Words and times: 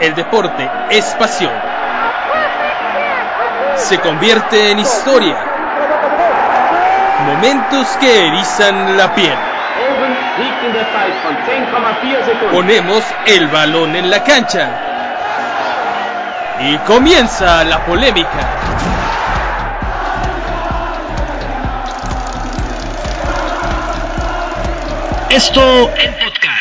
El 0.00 0.14
deporte 0.14 0.68
es 0.90 1.04
pasión. 1.14 1.52
Se 3.76 3.98
convierte 4.00 4.72
en 4.72 4.80
historia. 4.80 5.36
Momentos 7.26 7.88
que 8.00 8.26
erizan 8.26 8.96
la 8.96 9.14
piel. 9.14 9.38
Ponemos 12.50 13.04
el 13.26 13.46
balón 13.48 13.94
en 13.94 14.10
la 14.10 14.24
cancha. 14.24 14.68
Y 16.58 16.76
comienza 16.78 17.62
la 17.64 17.84
polémica. 17.84 18.48
Esto 25.30 25.92
en 25.96 26.14
podcast. 26.14 26.53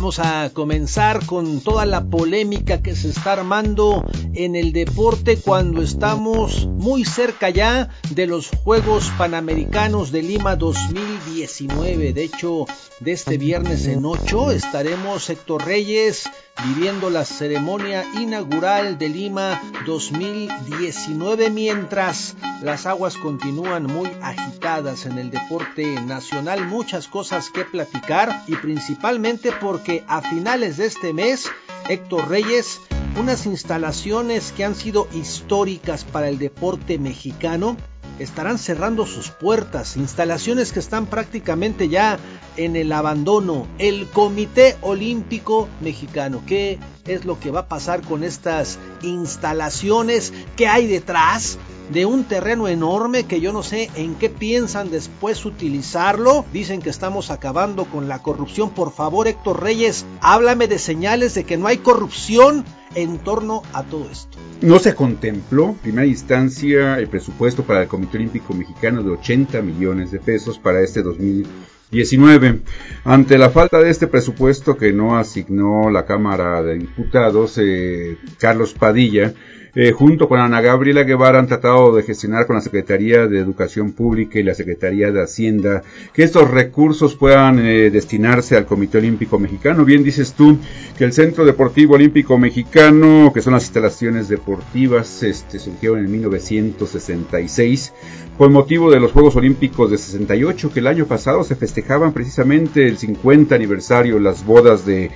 Vamos 0.00 0.18
a 0.18 0.48
comenzar 0.54 1.26
con 1.26 1.60
toda 1.60 1.84
la 1.84 2.06
polémica 2.06 2.80
que 2.80 2.96
se 2.96 3.10
está 3.10 3.34
armando 3.34 4.02
en 4.32 4.56
el 4.56 4.72
deporte 4.72 5.36
cuando 5.36 5.82
estamos 5.82 6.64
muy 6.68 7.04
cerca 7.04 7.50
ya 7.50 7.90
de 8.08 8.26
los 8.26 8.48
Juegos 8.48 9.12
Panamericanos 9.18 10.10
de 10.10 10.22
Lima 10.22 10.56
2019. 10.56 12.14
De 12.14 12.24
hecho, 12.24 12.64
de 13.00 13.12
este 13.12 13.36
viernes 13.36 13.86
en 13.88 14.06
8 14.06 14.52
estaremos 14.52 15.28
Héctor 15.28 15.66
Reyes, 15.66 16.30
viviendo 16.64 17.10
la 17.10 17.24
ceremonia 17.24 18.04
inaugural 18.14 18.98
de 18.98 19.08
Lima 19.08 19.60
2019 19.86 21.50
mientras 21.50 22.36
las 22.62 22.86
aguas 22.86 23.16
continúan 23.16 23.84
muy 23.84 24.10
agitadas 24.22 25.06
en 25.06 25.18
el 25.18 25.30
deporte 25.30 26.00
nacional, 26.02 26.66
muchas 26.66 27.08
cosas 27.08 27.50
que 27.50 27.64
platicar 27.64 28.44
y 28.46 28.56
principalmente 28.56 29.52
porque 29.52 30.04
a 30.06 30.20
finales 30.20 30.76
de 30.76 30.86
este 30.86 31.12
mes 31.12 31.50
Héctor 31.88 32.28
Reyes, 32.28 32.80
unas 33.18 33.46
instalaciones 33.46 34.52
que 34.52 34.64
han 34.64 34.74
sido 34.74 35.08
históricas 35.12 36.04
para 36.04 36.28
el 36.28 36.38
deporte 36.38 36.98
mexicano, 36.98 37.76
estarán 38.20 38.58
cerrando 38.58 39.06
sus 39.06 39.30
puertas, 39.30 39.96
instalaciones 39.96 40.72
que 40.72 40.78
están 40.78 41.06
prácticamente 41.06 41.88
ya 41.88 42.18
en 42.56 42.76
el 42.76 42.92
abandono. 42.92 43.66
El 43.78 44.06
Comité 44.08 44.76
Olímpico 44.82 45.68
Mexicano, 45.80 46.42
¿qué 46.46 46.78
es 47.06 47.24
lo 47.24 47.40
que 47.40 47.50
va 47.50 47.60
a 47.60 47.68
pasar 47.68 48.02
con 48.02 48.22
estas 48.22 48.78
instalaciones? 49.02 50.32
¿Qué 50.56 50.68
hay 50.68 50.86
detrás? 50.86 51.58
de 51.90 52.06
un 52.06 52.22
terreno 52.22 52.68
enorme 52.68 53.24
que 53.24 53.40
yo 53.40 53.52
no 53.52 53.64
sé 53.64 53.90
en 53.96 54.14
qué 54.14 54.30
piensan 54.30 54.92
después 54.92 55.44
utilizarlo. 55.44 56.44
Dicen 56.52 56.80
que 56.80 56.88
estamos 56.88 57.32
acabando 57.32 57.84
con 57.84 58.06
la 58.06 58.22
corrupción. 58.22 58.70
Por 58.70 58.92
favor, 58.92 59.26
Héctor 59.26 59.60
Reyes, 59.60 60.06
háblame 60.20 60.68
de 60.68 60.78
señales 60.78 61.34
de 61.34 61.42
que 61.42 61.56
no 61.56 61.66
hay 61.66 61.78
corrupción 61.78 62.64
en 62.94 63.18
torno 63.18 63.64
a 63.72 63.82
todo 63.82 64.08
esto. 64.08 64.38
No 64.62 64.78
se 64.78 64.94
contempló, 64.94 65.70
en 65.70 65.74
primera 65.76 66.06
instancia, 66.06 66.98
el 66.98 67.08
presupuesto 67.08 67.62
para 67.62 67.82
el 67.82 67.88
Comité 67.88 68.18
Olímpico 68.18 68.52
Mexicano 68.52 69.02
de 69.02 69.12
80 69.12 69.62
millones 69.62 70.10
de 70.10 70.20
pesos 70.20 70.58
para 70.58 70.82
este 70.82 71.02
2019. 71.02 72.60
Ante 73.04 73.38
la 73.38 73.48
falta 73.48 73.80
de 73.80 73.88
este 73.88 74.06
presupuesto 74.06 74.76
que 74.76 74.92
no 74.92 75.16
asignó 75.16 75.88
la 75.88 76.04
Cámara 76.04 76.62
de 76.62 76.74
Diputados, 76.74 77.56
eh, 77.56 78.18
Carlos 78.38 78.74
Padilla, 78.74 79.32
eh, 79.74 79.92
junto 79.92 80.28
con 80.28 80.40
Ana 80.40 80.60
Gabriela 80.60 81.04
Guevara 81.04 81.38
han 81.38 81.46
tratado 81.46 81.94
de 81.94 82.02
gestionar 82.02 82.46
con 82.46 82.56
la 82.56 82.62
Secretaría 82.62 83.26
de 83.26 83.38
Educación 83.38 83.92
Pública 83.92 84.38
y 84.38 84.42
la 84.42 84.54
Secretaría 84.54 85.12
de 85.12 85.22
Hacienda 85.22 85.82
que 86.12 86.22
estos 86.22 86.50
recursos 86.50 87.14
puedan 87.14 87.58
eh, 87.60 87.90
destinarse 87.90 88.56
al 88.56 88.66
Comité 88.66 88.98
Olímpico 88.98 89.38
Mexicano. 89.38 89.84
Bien 89.84 90.02
dices 90.02 90.32
tú 90.32 90.58
que 90.98 91.04
el 91.04 91.12
Centro 91.12 91.44
Deportivo 91.44 91.94
Olímpico 91.94 92.36
Mexicano, 92.38 93.30
que 93.32 93.42
son 93.42 93.52
las 93.52 93.64
instalaciones 93.64 94.28
deportivas, 94.28 95.22
este, 95.22 95.58
surgieron 95.58 96.00
en 96.00 96.10
1966 96.10 97.92
con 98.36 98.52
motivo 98.52 98.90
de 98.90 99.00
los 99.00 99.12
Juegos 99.12 99.36
Olímpicos 99.36 99.90
de 99.90 99.98
68 99.98 100.72
que 100.72 100.80
el 100.80 100.86
año 100.86 101.06
pasado 101.06 101.44
se 101.44 101.56
festejaban 101.56 102.12
precisamente 102.12 102.86
el 102.86 102.96
50 102.96 103.54
aniversario, 103.54 104.18
las 104.18 104.46
bodas 104.46 104.86
de 104.86 105.10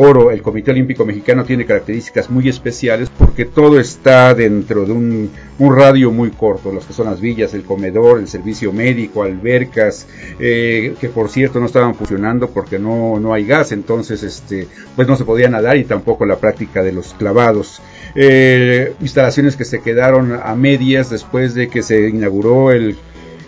oro, 0.00 0.30
el 0.30 0.42
Comité 0.42 0.70
Olímpico 0.70 1.04
Mexicano 1.04 1.44
tiene 1.44 1.64
características 1.64 2.30
muy 2.30 2.48
especiales 2.48 3.10
porque 3.10 3.44
todo 3.44 3.78
está 3.78 4.34
dentro 4.34 4.84
de 4.84 4.92
un, 4.92 5.30
radio 5.58 6.10
muy 6.10 6.30
corto, 6.30 6.72
las 6.72 6.86
que 6.86 6.92
son 6.92 7.06
las 7.06 7.20
villas, 7.20 7.52
el 7.52 7.64
comedor, 7.64 8.18
el 8.18 8.28
servicio 8.28 8.72
médico, 8.72 9.22
albercas, 9.22 10.06
eh, 10.38 10.94
que 10.98 11.08
por 11.08 11.28
cierto 11.28 11.60
no 11.60 11.66
estaban 11.66 11.94
funcionando 11.94 12.48
porque 12.48 12.78
no, 12.78 13.20
no 13.20 13.34
hay 13.34 13.44
gas, 13.44 13.72
entonces 13.72 14.22
este, 14.22 14.66
pues 14.96 15.06
no 15.06 15.16
se 15.16 15.24
podía 15.24 15.50
nadar 15.50 15.76
y 15.76 15.84
tampoco 15.84 16.24
la 16.24 16.36
práctica 16.36 16.82
de 16.82 16.92
los 16.92 17.12
clavados. 17.14 17.82
Eh, 18.14 18.94
instalaciones 19.00 19.56
que 19.56 19.64
se 19.64 19.80
quedaron 19.80 20.32
a 20.32 20.54
medias 20.54 21.10
después 21.10 21.54
de 21.54 21.68
que 21.68 21.82
se 21.82 22.08
inauguró 22.08 22.72
el 22.72 22.96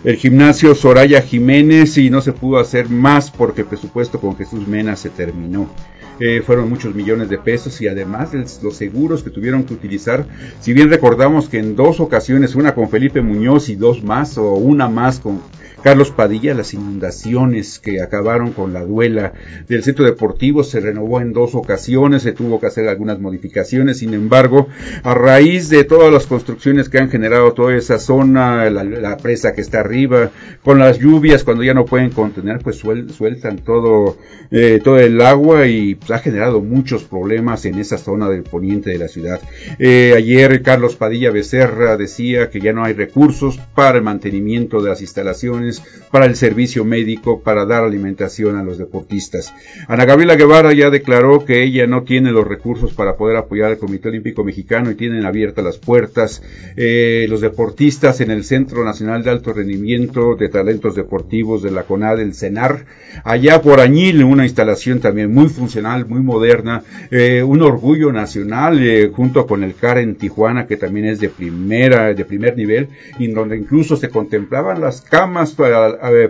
el 0.03 0.17
gimnasio 0.17 0.75
Soraya 0.75 1.21
Jiménez 1.21 1.97
y 1.97 2.09
no 2.09 2.21
se 2.21 2.33
pudo 2.33 2.59
hacer 2.59 2.89
más 2.89 3.31
porque 3.31 3.61
el 3.61 3.67
presupuesto 3.67 4.19
con 4.19 4.35
Jesús 4.35 4.67
Mena 4.67 4.97
se 4.97 5.09
terminó. 5.09 5.69
Eh, 6.25 6.41
fueron 6.41 6.69
muchos 6.69 6.95
millones 6.95 7.27
de 7.27 7.37
pesos 7.37 7.81
y 7.81 7.89
además 7.89 8.29
los 8.63 8.77
seguros 8.77 9.23
que 9.23 9.29
tuvieron 9.29 9.65
que 9.65 9.73
utilizar, 9.73 10.25
si 10.61 10.71
bien 10.71 10.89
recordamos 10.89 11.49
que 11.49 11.59
en 11.59 11.75
dos 11.75 11.99
ocasiones, 11.99 12.55
una 12.55 12.73
con 12.73 12.87
Felipe 12.87 13.21
Muñoz 13.21 13.67
y 13.67 13.75
dos 13.75 14.01
más 14.01 14.37
o 14.37 14.53
una 14.53 14.87
más 14.87 15.19
con 15.19 15.41
Carlos 15.83 16.11
Padilla, 16.11 16.53
las 16.53 16.73
inundaciones 16.73 17.77
que 17.79 18.01
acabaron 18.01 18.53
con 18.53 18.71
la 18.71 18.85
duela 18.85 19.33
del 19.67 19.83
centro 19.83 20.05
deportivo 20.05 20.63
se 20.63 20.79
renovó 20.79 21.19
en 21.19 21.33
dos 21.33 21.55
ocasiones, 21.55 22.21
se 22.21 22.31
tuvo 22.31 22.59
que 22.59 22.67
hacer 22.67 22.87
algunas 22.87 23.19
modificaciones, 23.19 23.97
sin 23.97 24.13
embargo, 24.13 24.67
a 25.03 25.13
raíz 25.13 25.67
de 25.69 25.83
todas 25.83 26.11
las 26.11 26.25
construcciones 26.25 26.87
que 26.87 26.99
han 26.99 27.09
generado 27.09 27.51
toda 27.51 27.75
esa 27.75 27.99
zona, 27.99 28.69
la, 28.69 29.17
presa 29.17 29.53
que 29.53 29.61
está 29.61 29.81
arriba, 29.81 30.31
con 30.63 30.79
las 30.79 30.99
lluvias 30.99 31.43
cuando 31.43 31.63
ya 31.63 31.73
no 31.73 31.85
pueden 31.85 32.11
contener, 32.11 32.59
pues 32.59 32.77
sueltan 32.77 33.57
todo, 33.57 34.17
eh, 34.51 34.79
todo 34.81 34.99
el 34.99 35.19
agua 35.21 35.67
y 35.67 35.95
pues, 35.95 36.11
ha 36.11 36.19
generado 36.19 36.61
muchos 36.61 37.03
problemas 37.03 37.65
en 37.65 37.77
esa 37.79 37.97
zona 37.97 38.29
del 38.29 38.43
poniente 38.43 38.89
de 38.89 38.97
la 38.97 39.07
ciudad. 39.07 39.41
Eh, 39.79 40.13
ayer 40.15 40.61
Carlos 40.61 40.95
Padilla 40.95 41.31
Becerra 41.31 41.97
decía 41.97 42.49
que 42.49 42.61
ya 42.61 42.71
no 42.71 42.83
hay 42.85 42.93
recursos 42.93 43.59
para 43.75 43.97
el 43.97 44.03
mantenimiento 44.03 44.81
de 44.81 44.89
las 44.89 45.01
instalaciones 45.01 45.72
para 46.11 46.25
el 46.25 46.35
servicio 46.35 46.85
médico, 46.85 47.41
para 47.41 47.65
dar 47.65 47.83
alimentación 47.83 48.57
a 48.57 48.63
los 48.63 48.77
deportistas. 48.77 49.53
Ana 49.87 50.05
Gabriela 50.05 50.35
Guevara 50.35 50.73
ya 50.73 50.89
declaró 50.89 51.43
que 51.45 51.63
ella 51.63 51.87
no 51.87 52.03
tiene 52.03 52.31
los 52.31 52.47
recursos 52.47 52.93
para 52.93 53.15
poder 53.15 53.37
apoyar 53.37 53.71
al 53.71 53.77
Comité 53.77 54.09
Olímpico 54.09 54.43
Mexicano 54.43 54.91
y 54.91 54.95
tienen 54.95 55.25
abiertas 55.25 55.63
las 55.63 55.77
puertas 55.77 56.41
eh, 56.75 57.25
los 57.29 57.41
deportistas 57.41 58.21
en 58.21 58.31
el 58.31 58.43
Centro 58.43 58.83
Nacional 58.83 59.23
de 59.23 59.29
Alto 59.29 59.53
Rendimiento 59.53 60.35
de 60.35 60.49
Talentos 60.49 60.95
Deportivos 60.95 61.63
de 61.63 61.71
la 61.71 61.83
CONAD, 61.83 62.19
el 62.19 62.33
CENAR, 62.33 62.85
allá 63.23 63.61
por 63.61 63.79
Añil, 63.79 64.23
una 64.23 64.43
instalación 64.43 64.99
también 64.99 65.33
muy 65.33 65.49
funcional, 65.49 66.05
muy 66.05 66.21
moderna, 66.21 66.83
eh, 67.11 67.43
un 67.43 67.61
orgullo 67.61 68.11
nacional 68.11 68.79
eh, 68.81 69.11
junto 69.13 69.45
con 69.45 69.63
el 69.63 69.75
CAR 69.75 69.97
en 69.97 70.15
Tijuana, 70.15 70.67
que 70.67 70.77
también 70.77 71.05
es 71.05 71.19
de 71.19 71.29
primera, 71.29 72.13
de 72.13 72.25
primer 72.25 72.57
nivel, 72.57 72.89
y 73.19 73.27
donde 73.27 73.57
incluso 73.57 73.95
se 73.95 74.09
contemplaban 74.09 74.81
las 74.81 75.01
camas 75.01 75.53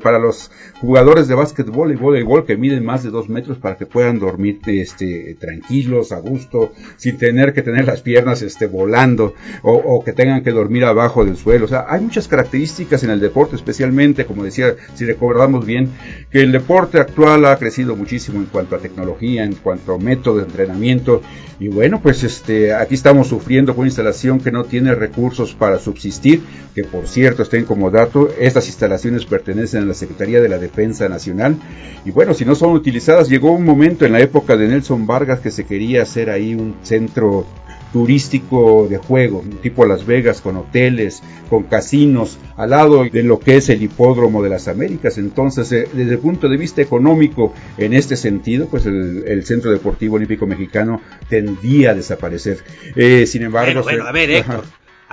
para, 0.01 0.19
los 0.19 0.51
jugadores 0.79 1.27
de 1.27 1.35
básquetbol 1.35 1.91
y 1.91 1.95
voleibol 1.95 2.45
que 2.45 2.57
miden 2.57 2.85
más 2.85 3.03
de 3.03 3.09
dos 3.09 3.29
metros 3.29 3.57
para 3.57 3.77
que 3.77 3.85
puedan 3.85 4.19
dormir 4.19 4.59
este, 4.67 5.35
tranquilos, 5.39 6.11
a 6.11 6.19
gusto, 6.19 6.71
sin 6.97 7.17
tener 7.17 7.53
que 7.53 7.61
tener 7.61 7.85
las 7.85 8.01
piernas 8.01 8.41
este, 8.41 8.67
volando 8.67 9.33
o, 9.61 10.03
que 10.03 10.13
tengan 10.13 10.43
que 10.43 10.51
dormir 10.51 10.85
abajo 10.85 11.25
del 11.25 11.37
suelo. 11.37 11.65
O 11.65 11.67
sea, 11.67 11.85
hay 11.89 12.01
muchas 12.01 12.27
características 12.27 13.03
en 13.03 13.09
el 13.09 13.19
deporte, 13.19 13.55
especialmente, 13.55 14.25
como 14.25 14.43
decía, 14.43 14.75
si 14.95 15.05
recordamos 15.05 15.65
bien, 15.65 15.89
que 16.29 16.41
el 16.41 16.51
deporte 16.51 16.99
actual 16.99 17.45
ha 17.45 17.57
crecido 17.57 17.95
muchísimo 17.95 18.39
en 18.39 18.45
cuanto 18.45 18.75
a 18.75 18.79
tecnología, 18.79 19.43
en 19.43 19.55
cuanto 19.55 19.95
a 19.95 19.97
método 19.97 20.37
de 20.37 20.43
entrenamiento. 20.43 21.21
Y 21.59 21.69
bueno, 21.69 22.01
pues 22.01 22.23
este, 22.23 22.73
aquí 22.73 22.95
estamos 22.95 23.27
sufriendo 23.27 23.73
con 23.73 23.81
una 23.81 23.89
instalación 23.89 24.39
que 24.39 24.51
no 24.51 24.65
tiene 24.65 24.95
recursos 24.95 25.53
para 25.53 25.79
subsistir, 25.79 26.41
que 26.75 26.83
por 26.83 27.07
cierto, 27.07 27.43
estén 27.43 27.65
como 27.65 27.91
dato, 27.91 28.29
estas 28.39 28.67
instalaciones 28.67 29.22
pertenecen 29.25 29.83
a 29.83 29.85
la 29.85 29.93
Secretaría 29.93 30.41
de 30.41 30.49
la 30.49 30.57
Defensa 30.57 31.09
Nacional. 31.09 31.57
Y 32.05 32.11
bueno, 32.11 32.33
si 32.33 32.45
no 32.45 32.55
son 32.55 32.73
utilizadas, 32.73 33.29
llegó 33.29 33.51
un 33.51 33.65
momento 33.65 34.05
en 34.05 34.13
la 34.13 34.19
época 34.19 34.57
de 34.57 34.67
Nelson 34.67 35.07
Vargas 35.07 35.39
que 35.39 35.51
se 35.51 35.65
quería 35.65 36.03
hacer 36.03 36.29
ahí 36.29 36.55
un 36.55 36.75
centro 36.83 37.45
turístico 37.93 38.87
de 38.89 38.97
juego, 38.97 39.43
tipo 39.61 39.85
Las 39.85 40.05
Vegas, 40.05 40.41
con 40.41 40.57
hoteles, 40.57 41.21
con 41.47 41.63
casinos, 41.63 42.39
al 42.57 42.71
lado 42.71 43.05
de 43.05 43.21
lo 43.21 43.39
que 43.39 43.57
es 43.57 43.69
el 43.69 43.83
hipódromo 43.83 44.41
de 44.41 44.49
las 44.49 44.67
Américas. 44.67 45.19
Entonces, 45.19 45.71
eh, 45.71 45.87
desde 45.93 46.13
el 46.13 46.19
punto 46.19 46.49
de 46.49 46.57
vista 46.57 46.81
económico, 46.81 47.53
en 47.77 47.93
este 47.93 48.17
sentido, 48.17 48.65
pues 48.65 48.87
el, 48.87 49.43
Centro 49.45 49.71
Deportivo 49.71 50.15
Olímpico 50.15 50.47
Mexicano 50.47 51.01
tendía 51.29 51.91
a 51.91 51.93
desaparecer. 51.93 52.57
Eh, 52.95 53.27
sin 53.27 53.43
embargo, 53.43 53.83
bueno, 53.83 54.05
a 54.05 54.11
ver, 54.11 54.31
Héctor, 54.31 54.63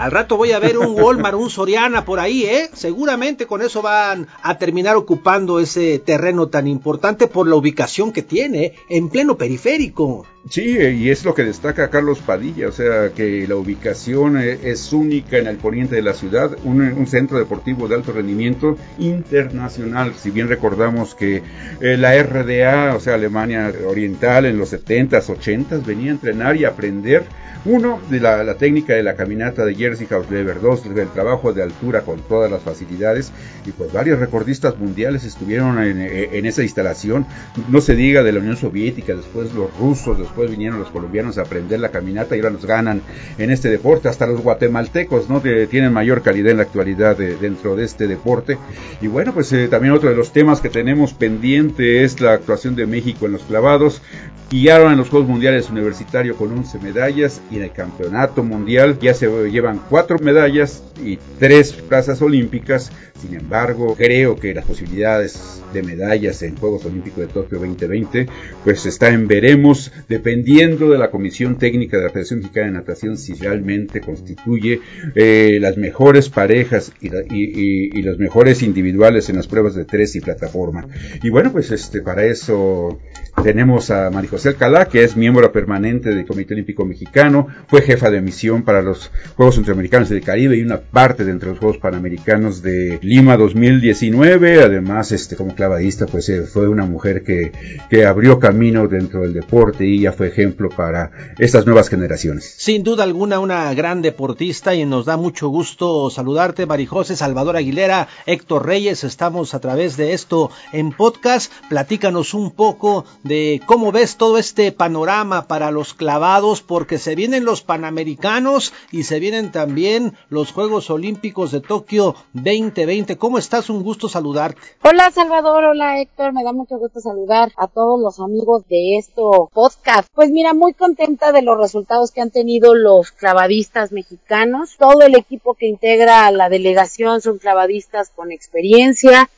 Al 0.00 0.12
rato 0.12 0.38
voy 0.38 0.52
a 0.52 0.58
ver 0.58 0.78
un 0.78 0.98
Walmart, 0.98 1.36
un 1.36 1.50
Soriana 1.50 2.06
por 2.06 2.20
ahí, 2.20 2.44
¿eh? 2.44 2.70
Seguramente 2.72 3.46
con 3.46 3.60
eso 3.60 3.82
van 3.82 4.28
a 4.42 4.56
terminar 4.56 4.96
ocupando 4.96 5.60
ese 5.60 5.98
terreno 5.98 6.48
tan 6.48 6.66
importante 6.66 7.26
por 7.26 7.46
la 7.46 7.56
ubicación 7.56 8.10
que 8.10 8.22
tiene, 8.22 8.72
en 8.88 9.10
pleno 9.10 9.36
periférico. 9.36 10.24
Sí, 10.48 10.78
y 10.78 11.10
es 11.10 11.26
lo 11.26 11.34
que 11.34 11.44
destaca 11.44 11.90
Carlos 11.90 12.20
Padilla, 12.20 12.68
o 12.68 12.72
sea 12.72 13.10
que 13.10 13.46
la 13.46 13.56
ubicación 13.56 14.38
e, 14.38 14.70
es 14.70 14.90
única 14.94 15.36
en 15.36 15.46
el 15.48 15.58
poniente 15.58 15.96
de 15.96 16.02
la 16.02 16.14
ciudad, 16.14 16.56
un, 16.64 17.06
centro 17.06 17.36
deportivo 17.36 17.86
de 17.86 17.96
alto 17.96 18.12
rendimiento 18.12 18.78
internacional. 18.98 20.14
Si 20.14 20.30
bien 20.30 20.48
recordamos 20.48 21.14
que 21.14 21.42
eh, 21.82 21.98
la 21.98 22.16
RDA, 22.22 22.94
o 22.96 23.00
sea 23.00 23.14
Alemania 23.16 23.70
Oriental 23.86 24.46
en 24.46 24.56
los 24.56 24.72
70s, 24.72 25.26
80s, 25.26 25.84
venía 25.84 26.10
a 26.10 26.14
entrenar 26.14 26.56
y 26.56 26.64
aprender 26.64 27.24
uno, 27.64 28.00
de 28.08 28.20
la, 28.20 28.54
técnica 28.54 28.94
de 28.94 29.02
la 29.02 29.14
caminata 29.14 29.64
de 29.64 29.74
Jersey 29.74 30.06
House 30.06 30.30
Lever. 30.30 30.60
Dos, 30.60 30.82
del 30.94 31.08
trabajo 31.08 31.52
de 31.52 31.62
altura 31.62 32.02
con 32.02 32.20
todas 32.20 32.50
las 32.50 32.62
facilidades. 32.62 33.32
Y 33.66 33.72
pues 33.72 33.92
varios 33.92 34.18
recordistas 34.18 34.78
mundiales 34.78 35.24
estuvieron 35.24 35.78
en, 35.78 36.46
esa 36.46 36.62
instalación. 36.62 37.26
No 37.68 37.80
se 37.80 37.94
diga 37.94 38.22
de 38.22 38.32
la 38.32 38.40
Unión 38.40 38.56
Soviética, 38.56 39.14
después 39.14 39.52
los 39.54 39.76
rusos, 39.78 40.18
después 40.18 40.50
vinieron 40.50 40.78
los 40.78 40.90
colombianos 40.90 41.38
a 41.38 41.42
aprender 41.42 41.80
la 41.80 41.90
caminata 41.90 42.34
y 42.34 42.40
ahora 42.40 42.50
nos 42.50 42.64
ganan 42.64 43.02
en 43.38 43.50
este 43.50 43.68
deporte. 43.68 44.08
Hasta 44.08 44.26
los 44.26 44.40
guatemaltecos, 44.40 45.28
¿no? 45.28 45.40
tienen 45.40 45.92
mayor 45.92 46.22
calidad 46.22 46.52
en 46.52 46.58
la 46.58 46.62
actualidad 46.62 47.16
dentro 47.16 47.76
de 47.76 47.84
este 47.84 48.08
deporte. 48.08 48.56
Y 49.00 49.06
bueno, 49.08 49.34
pues 49.34 49.52
eh, 49.52 49.68
también 49.68 49.92
otro 49.92 50.08
de 50.08 50.16
los 50.16 50.32
temas 50.32 50.60
que 50.60 50.70
tenemos 50.70 51.12
pendiente 51.12 52.04
es 52.04 52.20
la 52.20 52.32
actuación 52.32 52.74
de 52.74 52.86
México 52.86 53.26
en 53.26 53.32
los 53.32 53.42
clavados. 53.42 54.02
Guiaron 54.50 54.92
en 54.92 54.98
los 54.98 55.08
Juegos 55.08 55.28
Mundiales 55.28 55.70
Universitario 55.70 56.36
con 56.36 56.50
11 56.50 56.78
medallas 56.80 57.40
y 57.50 57.56
en 57.56 57.64
el 57.64 57.72
Campeonato 57.72 58.42
Mundial 58.42 58.98
ya 59.00 59.14
se 59.14 59.28
llevan 59.50 59.80
4 59.90 60.18
medallas 60.20 60.82
y 61.04 61.18
3 61.38 61.72
plazas 61.88 62.22
olímpicas. 62.22 62.92
Sin 63.20 63.34
embargo, 63.34 63.94
creo 63.96 64.36
que 64.36 64.54
las 64.54 64.64
posibilidades 64.64 65.60
de 65.72 65.82
medallas 65.82 66.42
en 66.42 66.56
Juegos 66.56 66.84
Olímpicos 66.84 67.20
de 67.20 67.26
Tokio 67.26 67.58
2020 67.58 68.26
pues 68.64 68.86
está 68.86 69.10
en 69.10 69.26
veremos 69.26 69.92
dependiendo 70.08 70.90
de 70.90 70.98
la 70.98 71.10
Comisión 71.10 71.58
Técnica 71.58 71.96
de 71.96 72.04
la 72.04 72.10
Federación 72.10 72.40
Mexicana 72.40 72.66
de 72.66 72.72
Natación 72.72 73.16
si 73.16 73.34
realmente 73.34 74.00
constituye 74.00 74.80
eh, 75.14 75.58
las 75.60 75.76
mejores 75.76 76.28
parejas 76.28 76.92
y, 77.00 77.08
y, 77.08 78.02
los 78.02 78.18
mejores 78.18 78.62
individuales 78.62 79.28
en 79.28 79.36
las 79.36 79.46
pruebas 79.46 79.74
de 79.74 79.84
tres 79.84 80.16
y 80.16 80.20
plataforma. 80.20 80.86
Y 81.22 81.30
bueno, 81.30 81.52
pues 81.52 81.70
este 81.70 82.02
para 82.02 82.24
eso 82.24 82.98
tenemos 83.42 83.90
a 83.90 84.10
María 84.10 84.30
José 84.30 84.50
Alcalá, 84.50 84.86
que 84.86 85.02
es 85.02 85.16
miembro 85.16 85.50
permanente 85.52 86.10
del 86.10 86.26
Comité 86.26 86.54
Olímpico 86.54 86.84
Mexicano, 86.84 87.48
fue 87.68 87.82
jefa 87.82 88.10
de 88.10 88.20
misión 88.20 88.62
para 88.62 88.82
los 88.82 89.10
Juegos 89.36 89.54
Centroamericanos 89.54 90.08
del 90.08 90.20
Caribe 90.20 90.56
y 90.56 90.62
una 90.62 90.80
parte 90.80 91.24
de 91.24 91.30
entre 91.30 91.50
los 91.50 91.58
Juegos 91.58 91.78
Panamericanos 91.78 92.62
de 92.62 92.98
Lima 93.02 93.36
2019. 93.36 94.62
Además, 94.62 95.12
este, 95.12 95.36
como 95.36 95.54
clavadista, 95.60 96.06
pues 96.06 96.26
eh, 96.30 96.44
fue 96.44 96.68
una 96.68 96.86
mujer 96.86 97.22
que, 97.22 97.52
que 97.90 98.06
abrió 98.06 98.38
camino 98.38 98.88
dentro 98.88 99.20
del 99.20 99.34
deporte 99.34 99.84
y 99.84 100.00
ya 100.00 100.12
fue 100.12 100.28
ejemplo 100.28 100.70
para 100.70 101.10
estas 101.38 101.66
nuevas 101.66 101.90
generaciones. 101.90 102.54
Sin 102.56 102.82
duda 102.82 103.04
alguna, 103.04 103.40
una 103.40 103.74
gran 103.74 104.00
deportista 104.00 104.74
y 104.74 104.86
nos 104.86 105.04
da 105.04 105.18
mucho 105.18 105.48
gusto 105.48 106.08
saludarte, 106.08 106.64
Marijose, 106.64 107.14
Salvador 107.14 107.58
Aguilera, 107.58 108.08
Héctor 108.24 108.64
Reyes. 108.64 109.04
Estamos 109.04 109.52
a 109.52 109.60
través 109.60 109.98
de 109.98 110.14
esto 110.14 110.50
en 110.72 110.92
podcast. 110.92 111.52
Platícanos 111.68 112.32
un 112.32 112.52
poco 112.52 113.04
de 113.22 113.60
cómo 113.66 113.92
ves 113.92 114.16
todo 114.16 114.38
este 114.38 114.72
panorama 114.72 115.46
para 115.46 115.70
los 115.70 115.92
clavados, 115.92 116.62
porque 116.62 116.96
se 116.96 117.14
vienen 117.14 117.44
los 117.44 117.60
Panamericanos 117.60 118.72
y 118.90 119.02
se 119.02 119.20
vienen 119.20 119.52
también 119.52 120.14
los 120.30 120.52
Juegos 120.52 120.88
Olímpicos 120.88 121.52
de 121.52 121.60
Tokio 121.60 122.14
2020. 122.32 123.18
¿Cómo 123.18 123.36
estás? 123.36 123.68
Un 123.68 123.82
gusto 123.82 124.08
saludarte. 124.08 124.62
Hola 124.82 125.10
Salvador, 125.10 125.49
hola 125.52 126.00
Héctor, 126.00 126.32
me 126.32 126.44
da 126.44 126.52
mucho 126.52 126.78
gusto 126.78 127.00
saludar 127.00 127.52
a 127.56 127.66
todos 127.66 128.00
los 128.00 128.20
amigos 128.20 128.62
de 128.68 128.98
esto 128.98 129.50
podcast. 129.52 130.08
Pues 130.14 130.30
mira, 130.30 130.54
muy 130.54 130.74
contenta 130.74 131.32
de 131.32 131.42
los 131.42 131.58
resultados 131.58 132.12
que 132.12 132.20
han 132.20 132.30
tenido 132.30 132.74
los 132.74 133.10
clavadistas 133.10 133.90
mexicanos. 133.90 134.76
Todo 134.78 135.02
el 135.02 135.16
equipo 135.16 135.54
que 135.54 135.66
integra 135.66 136.30
la 136.30 136.48
delegación 136.48 137.20
son 137.20 137.38
clavadistas 137.38 138.10
con 138.10 138.32
experiencia 138.32 139.28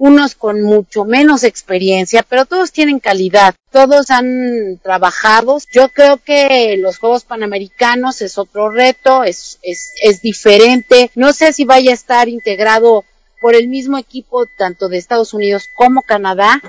unos 0.00 0.34
con 0.34 0.62
mucho 0.62 1.04
menos 1.04 1.44
experiencia, 1.44 2.24
pero 2.26 2.46
todos 2.46 2.72
tienen 2.72 3.00
calidad, 3.00 3.54
todos 3.70 4.10
han 4.10 4.80
trabajado. 4.82 5.58
Yo 5.70 5.90
creo 5.90 6.16
que 6.16 6.78
los 6.78 6.96
Juegos 6.98 7.24
Panamericanos 7.24 8.22
es 8.22 8.38
otro 8.38 8.70
reto, 8.70 9.24
es, 9.24 9.58
es, 9.60 9.92
es 10.02 10.22
diferente. 10.22 11.10
No 11.16 11.34
sé 11.34 11.52
si 11.52 11.66
vaya 11.66 11.90
a 11.90 11.94
estar 11.94 12.30
integrado 12.30 13.04
por 13.40 13.54
el 13.54 13.68
mismo 13.68 13.98
equipo 13.98 14.46
tanto 14.46 14.88
de 14.88 14.98
Estados 14.98 15.34
Unidos 15.34 15.68
como 15.74 16.02
Canadá. 16.02 16.60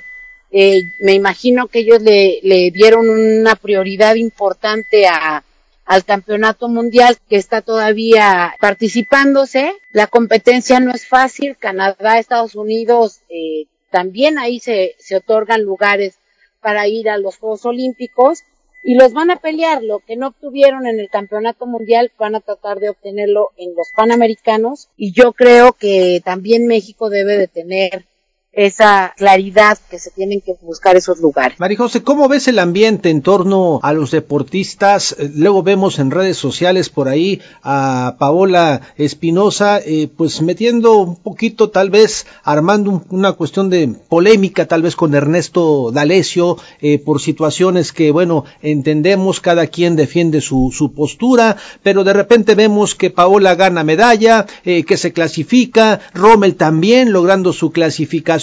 Eh, 0.52 0.84
me 1.00 1.14
imagino 1.14 1.68
que 1.68 1.80
ellos 1.80 2.02
le, 2.02 2.72
dieron 2.72 3.10
una 3.10 3.56
prioridad 3.56 4.16
importante 4.16 5.08
al 5.08 6.06
campeonato 6.06 6.68
mundial 6.68 7.18
que 7.30 7.36
está 7.36 7.62
todavía 7.62 8.56
participándose. 8.60 9.74
La 9.92 10.08
competencia 10.08 10.80
no 10.80 10.92
es 10.92 11.08
fácil. 11.08 11.58
Canadá, 11.58 12.20
Estados 12.20 12.56
Unidos, 12.56 13.20
eh, 13.30 13.66
también 13.92 14.40
ahí 14.40 14.60
se, 14.60 14.96
se 15.00 15.18
otorgan 15.18 15.64
lugares 15.64 16.16
para 16.62 16.88
ir 16.88 17.10
a 17.10 17.18
los 17.18 17.38
Juegos 17.38 17.66
Olímpicos 17.66 18.44
y 18.84 18.96
los 18.96 19.14
van 19.14 19.32
a 19.32 19.38
pelear. 19.38 19.84
Lo 19.84 20.00
que 20.00 20.16
no 20.16 20.28
obtuvieron 20.28 20.88
en 20.88 21.00
el 21.00 21.10
campeonato 21.10 21.66
mundial 21.66 22.12
van 22.18 22.36
a 22.36 22.42
tratar 22.42 22.80
de 22.80 22.90
obtenerlo 22.90 23.50
en 23.58 23.76
los 23.76 23.92
Panamericanos 23.96 24.90
y 24.98 25.12
yo 25.12 25.34
creo 25.34 25.74
que 25.74 26.22
también 26.24 26.68
México 26.68 27.10
debe 27.10 27.38
de 27.38 27.48
tener 27.48 28.06
esa 28.54 29.14
claridad 29.16 29.78
que 29.90 29.98
se 29.98 30.12
tienen 30.12 30.42
que 30.42 30.56
buscar 30.62 30.98
esos 30.98 31.20
lugares. 31.22 31.58
María 31.58 31.78
José, 31.78 32.04
¿cómo 32.04 32.28
ves 32.28 32.50
el 32.50 32.60
ambiente 32.60 33.10
en 33.10 33.22
torno 33.22 33.80
a 33.82 33.94
los 33.94 34.12
deportistas? 34.12 35.16
Eh, 35.18 35.32
luego 35.34 35.64
vemos 35.64 36.00
en 36.00 36.12
redes 36.12 36.36
sociales 36.36 36.90
por 36.90 37.08
ahí 37.08 37.42
a 37.64 38.18
Paola 38.20 38.82
Espinosa, 38.98 39.80
eh, 39.80 40.10
pues 40.16 40.42
metiendo 40.42 40.98
un 40.98 41.16
poquito, 41.16 41.70
tal 41.70 41.90
vez 41.90 42.26
armando 42.44 43.04
una 43.10 43.32
cuestión 43.34 43.70
de 43.70 43.96
polémica, 44.10 44.66
tal 44.66 44.82
vez 44.82 44.98
con 44.98 45.16
Ernesto 45.16 45.92
D'Alessio, 45.92 46.58
eh, 46.82 47.00
por 47.00 47.22
situaciones 47.22 47.94
que, 47.94 48.12
bueno, 48.12 48.44
entendemos, 48.62 49.40
cada 49.40 49.68
quien 49.68 49.96
defiende 49.96 50.42
su, 50.42 50.74
su 50.74 50.92
postura, 50.92 51.56
pero 51.84 52.04
de 52.04 52.12
repente 52.12 52.56
vemos 52.56 52.96
que 52.96 53.12
Paola 53.12 53.56
gana 53.56 53.84
medalla, 53.84 54.46
que 54.64 54.98
se 54.98 55.14
clasifica, 55.14 56.02
Rommel 56.14 56.56
también 56.56 57.14
logrando 57.14 57.54
su 57.54 57.72
clasificación 57.72 58.41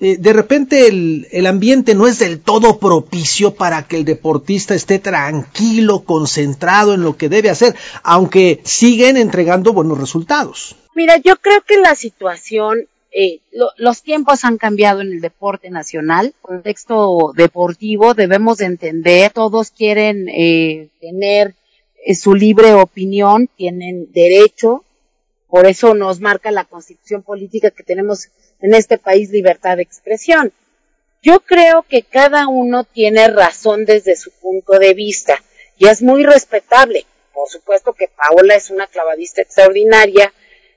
eh, 0.00 0.16
de 0.18 0.32
repente 0.32 0.88
el, 0.88 1.46
ambiente 1.46 1.94
no 1.94 2.06
es 2.06 2.18
del 2.18 2.40
todo 2.40 2.78
propicio 2.78 3.54
para 3.54 3.86
que 3.86 3.96
el 3.96 4.04
deportista 4.04 4.74
esté 4.74 4.98
tranquilo, 4.98 6.04
concentrado 6.04 6.94
en 6.94 7.02
lo 7.02 7.16
que 7.16 7.28
debe 7.28 7.50
hacer, 7.50 7.74
aunque 8.02 8.60
siguen 8.64 9.16
entregando 9.16 9.72
buenos 9.72 9.98
resultados. 9.98 10.76
Mira, 10.94 11.16
yo 11.18 11.36
creo 11.36 11.62
que 11.62 11.78
la 11.78 11.94
situación 11.94 12.88
eh, 13.10 13.40
los 13.78 14.02
tiempos 14.02 14.44
han 14.44 14.58
cambiado 14.58 15.00
en 15.00 15.12
el 15.12 15.20
deporte 15.20 15.70
nacional, 15.70 16.34
contexto 16.42 17.32
deportivo, 17.34 18.14
debemos 18.14 18.60
entender, 18.60 19.32
todos 19.32 19.70
quieren 19.70 20.28
eh, 20.28 20.88
tener 21.00 21.54
su 22.14 22.34
libre 22.34 22.74
opinión, 22.74 23.48
tienen 23.56 24.12
derecho, 24.12 24.84
por 25.48 25.66
eso 25.66 25.94
nos 25.94 26.20
marca 26.20 26.50
la 26.50 26.64
constitución 26.64 27.22
política 27.22 27.70
que 27.70 27.82
tenemos 27.82 28.28
en 28.60 28.74
este 28.74 28.98
país 28.98 29.30
libertad 29.30 29.76
de 29.76 29.82
expresión. 29.82 30.52
Yo 31.22 31.40
creo 31.40 31.82
que 31.82 32.02
cada 32.02 32.48
uno 32.48 32.84
tiene 32.84 33.28
razón 33.28 33.84
desde 33.84 34.16
su 34.16 34.30
punto 34.30 34.78
de 34.78 34.94
vista 34.94 35.42
y 35.76 35.88
es 35.88 36.02
muy 36.02 36.24
respetable. 36.24 37.06
Por 37.32 37.48
supuesto 37.48 37.92
que 37.92 38.08
Paola 38.08 38.54
es 38.54 38.70
una 38.70 38.86
clavadista 38.86 39.42
extraordinaria, 39.42 40.32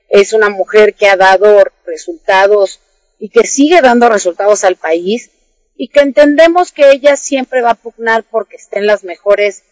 es 0.08 0.32
una 0.32 0.48
mujer 0.48 0.94
que 0.94 1.08
ha 1.08 1.16
dado 1.16 1.64
resultados 1.86 2.80
y 3.18 3.28
que 3.28 3.46
sigue 3.46 3.80
dando 3.80 4.08
resultados 4.08 4.64
al 4.64 4.76
país 4.76 5.30
y 5.76 5.88
que 5.88 6.00
entendemos 6.00 6.72
que 6.72 6.90
ella 6.90 7.16
siempre 7.16 7.62
va 7.62 7.70
a 7.70 7.74
pugnar 7.74 8.24
porque 8.30 8.56
estén 8.56 8.86
las 8.86 9.04
mejores 9.04 9.62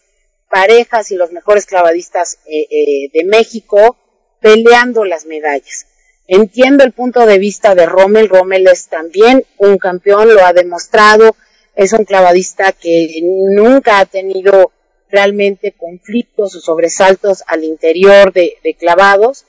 parejas 0.49 1.11
y 1.11 1.15
los 1.15 1.31
mejores 1.31 1.65
clavadistas 1.65 2.39
eh, 2.45 2.67
eh, 2.69 3.09
de 3.13 3.23
México 3.25 3.97
peleando 4.41 5.05
las 5.05 5.25
medallas. 5.25 5.87
Entiendo 6.33 6.85
el 6.85 6.93
punto 6.93 7.25
de 7.25 7.39
vista 7.39 7.75
de 7.75 7.85
Rommel. 7.85 8.29
Rommel 8.29 8.65
es 8.67 8.87
también 8.87 9.43
un 9.57 9.77
campeón, 9.77 10.33
lo 10.33 10.45
ha 10.45 10.53
demostrado. 10.53 11.35
Es 11.75 11.91
un 11.91 12.05
clavadista 12.05 12.71
que 12.71 13.19
nunca 13.21 13.99
ha 13.99 14.05
tenido 14.05 14.71
realmente 15.09 15.73
conflictos 15.73 16.55
o 16.55 16.61
sobresaltos 16.61 17.43
al 17.47 17.65
interior 17.65 18.31
de, 18.31 18.55
clavados. 18.79 19.43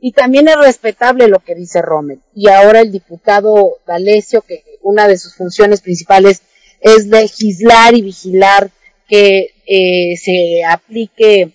Y 0.00 0.10
también 0.10 0.48
es 0.48 0.56
respetable 0.56 1.28
lo 1.28 1.38
que 1.38 1.54
dice 1.54 1.80
Rommel. 1.80 2.20
Y 2.34 2.48
ahora 2.48 2.80
el 2.80 2.90
diputado 2.90 3.78
D'Alessio, 3.86 4.42
que 4.42 4.64
una 4.82 5.06
de 5.06 5.18
sus 5.18 5.36
funciones 5.36 5.82
principales 5.82 6.42
es 6.80 7.06
legislar 7.06 7.94
y 7.94 8.02
vigilar 8.02 8.72
que 9.08 9.54
eh, 9.66 10.16
se 10.16 10.64
aplique 10.64 11.52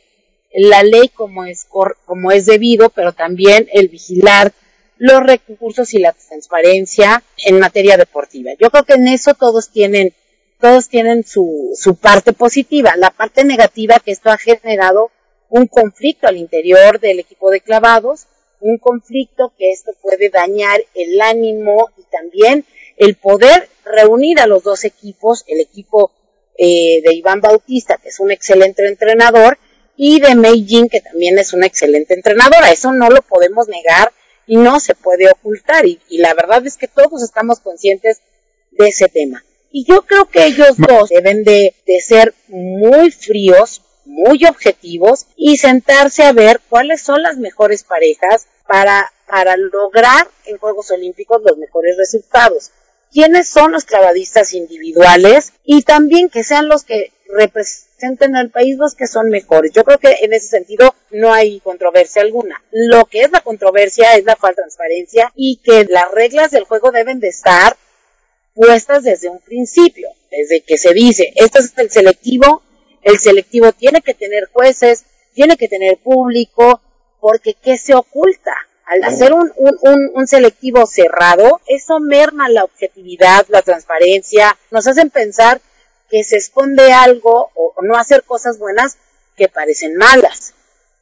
la 0.54 0.84
ley 0.84 1.10
como 1.10 1.44
es, 1.44 1.66
como 1.66 2.32
es 2.32 2.46
debido, 2.46 2.90
pero 2.92 3.12
también 3.12 3.68
el 3.74 3.90
vigilar 3.90 4.54
los 5.00 5.24
recursos 5.24 5.94
y 5.94 6.00
la 6.00 6.12
transparencia 6.12 7.24
en 7.38 7.58
materia 7.58 7.98
deportiva. 7.98 8.52
Yo 8.60 8.70
creo 8.70 8.84
que 8.84 8.94
en 8.94 9.08
eso 9.08 9.34
todos 9.34 9.70
tienen, 9.70 10.14
todos 10.60 10.90
tienen 10.90 11.24
su, 11.24 11.72
su 11.74 11.96
parte 11.96 12.34
positiva. 12.34 12.94
La 12.98 13.10
parte 13.10 13.46
negativa 13.46 14.00
que 14.00 14.12
esto 14.12 14.30
ha 14.30 14.38
generado 14.38 15.10
un 15.50 15.68
conflicto 15.68 16.28
al 16.28 16.36
interior 16.36 17.00
del 17.00 17.20
equipo 17.20 17.50
de 17.50 17.62
clavados, 17.62 18.28
un 18.60 18.78
conflicto 18.78 19.54
que 19.58 19.72
esto 19.72 19.94
puede 20.02 20.30
dañar 20.30 20.82
el 20.94 21.22
ánimo 21.22 21.90
y 21.98 22.04
también 22.12 22.66
el 22.98 23.16
poder 23.16 23.70
reunir 23.86 24.42
a 24.42 24.48
los 24.48 24.64
dos 24.64 24.84
equipos, 24.84 25.46
el 25.48 25.62
equipo 25.62 26.12
eh, 26.58 27.02
de 27.06 27.16
Iván 27.16 27.40
Bautista, 27.40 27.98
que 27.98 28.10
es 28.10 28.20
un 28.20 28.32
excelente 28.32 28.86
entrenador, 28.86 29.58
y 29.96 30.20
de 30.20 30.36
Mei 30.36 30.66
Jin, 30.68 30.90
que 30.90 31.00
también 31.00 31.40
es 31.40 31.54
una 31.54 31.68
excelente 31.68 32.14
entrenadora. 32.14 32.70
Eso 32.70 32.92
no 32.92 33.10
lo 33.10 33.22
podemos 33.22 33.70
negar 33.70 34.12
y 34.50 34.58
no 34.58 34.80
se 34.80 34.96
puede 34.96 35.30
ocultar. 35.30 35.86
Y, 35.86 36.00
la 36.10 36.34
verdad 36.34 36.66
es 36.66 36.76
que 36.76 36.88
todos 36.88 37.22
estamos 37.22 37.60
conscientes 37.60 38.22
de 38.72 38.88
ese 38.88 39.08
tema. 39.08 39.46
Y 39.72 39.86
yo 39.86 40.02
creo 40.02 40.26
que 40.26 40.48
ellos 40.48 40.76
dos 40.76 41.10
deben 41.10 41.44
de, 41.44 41.76
de 41.86 42.02
ser 42.02 42.34
muy 42.48 43.12
fríos, 43.12 43.84
muy 44.06 44.44
objetivos 44.46 45.28
y 45.38 45.58
sentarse 45.58 46.24
a 46.24 46.34
ver 46.34 46.60
cuáles 46.68 47.04
son 47.04 47.22
las 47.22 47.38
mejores 47.38 47.84
parejas 47.84 48.48
para, 48.68 49.14
para 49.28 49.56
lograr 49.56 50.28
en 50.46 50.58
Juegos 50.58 50.90
Olímpicos 50.90 51.44
los 51.46 51.56
mejores 51.58 51.96
resultados. 51.96 52.72
¿Quiénes 53.12 53.50
son 53.50 53.72
los 53.72 53.86
clavadistas 53.86 54.56
individuales? 54.56 55.54
Y 55.64 55.84
también 55.84 56.30
que 56.30 56.44
sean 56.44 56.68
los 56.68 56.84
que 56.84 57.12
representen 57.30 58.36
al 58.36 58.50
país 58.50 58.78
los 58.78 58.96
que 58.96 59.08
son 59.08 59.30
mejores. 59.30 59.72
Yo 59.72 59.84
creo 59.84 60.00
que 60.00 60.18
en 60.22 60.34
ese 60.34 60.48
sentido 60.48 60.96
no 61.12 61.32
hay 61.32 61.60
controversia 61.60 62.22
alguna. 62.22 62.62
Lo 62.72 63.06
que 63.06 63.22
es 63.22 63.32
la 63.32 63.42
controversia 63.42 64.16
es 64.16 64.26
la 64.26 64.36
falta 64.36 64.62
de 64.62 64.64
transparencia 64.64 65.32
y 65.36 65.58
que 65.64 65.86
las 65.86 66.12
reglas 66.12 66.52
del 66.52 66.64
juego 66.64 66.92
deben 66.92 67.20
de 67.20 67.30
estar 67.30 67.78
puestas 68.56 69.04
desde 69.04 69.30
un 69.30 69.40
principio, 69.40 70.10
desde 70.32 70.62
que 70.62 70.78
se 70.78 70.94
dice, 70.94 71.32
este 71.36 71.60
es 71.60 71.72
el 71.78 71.90
selectivo, 71.92 72.64
el 73.04 73.20
selectivo 73.20 73.72
tiene 73.72 74.02
que 74.02 74.14
tener 74.14 74.50
jueces, 74.52 75.06
tiene 75.34 75.56
que 75.56 75.70
tener 75.70 75.98
público, 75.98 76.82
porque 77.22 77.54
¿qué 77.54 77.78
se 77.78 77.96
oculta? 77.96 78.54
Al 78.86 79.04
hacer 79.04 79.34
un, 79.34 79.52
un, 79.56 80.12
un, 80.16 80.28
selectivo 80.28 80.88
cerrado, 80.88 81.62
eso 81.68 82.00
merma 82.00 82.50
la 82.50 82.64
objetividad, 82.64 83.46
la 83.50 83.62
transparencia, 83.62 84.58
nos 84.72 84.88
hacen 84.88 85.12
pensar 85.12 85.62
que 86.10 86.24
se 86.24 86.38
esconde 86.38 86.92
algo 86.92 87.52
o, 87.56 87.74
no 87.82 87.96
hacer 87.96 88.24
cosas 88.24 88.58
buenas 88.58 88.98
que 89.38 89.48
parecen 89.48 89.96
malas. 89.96 90.54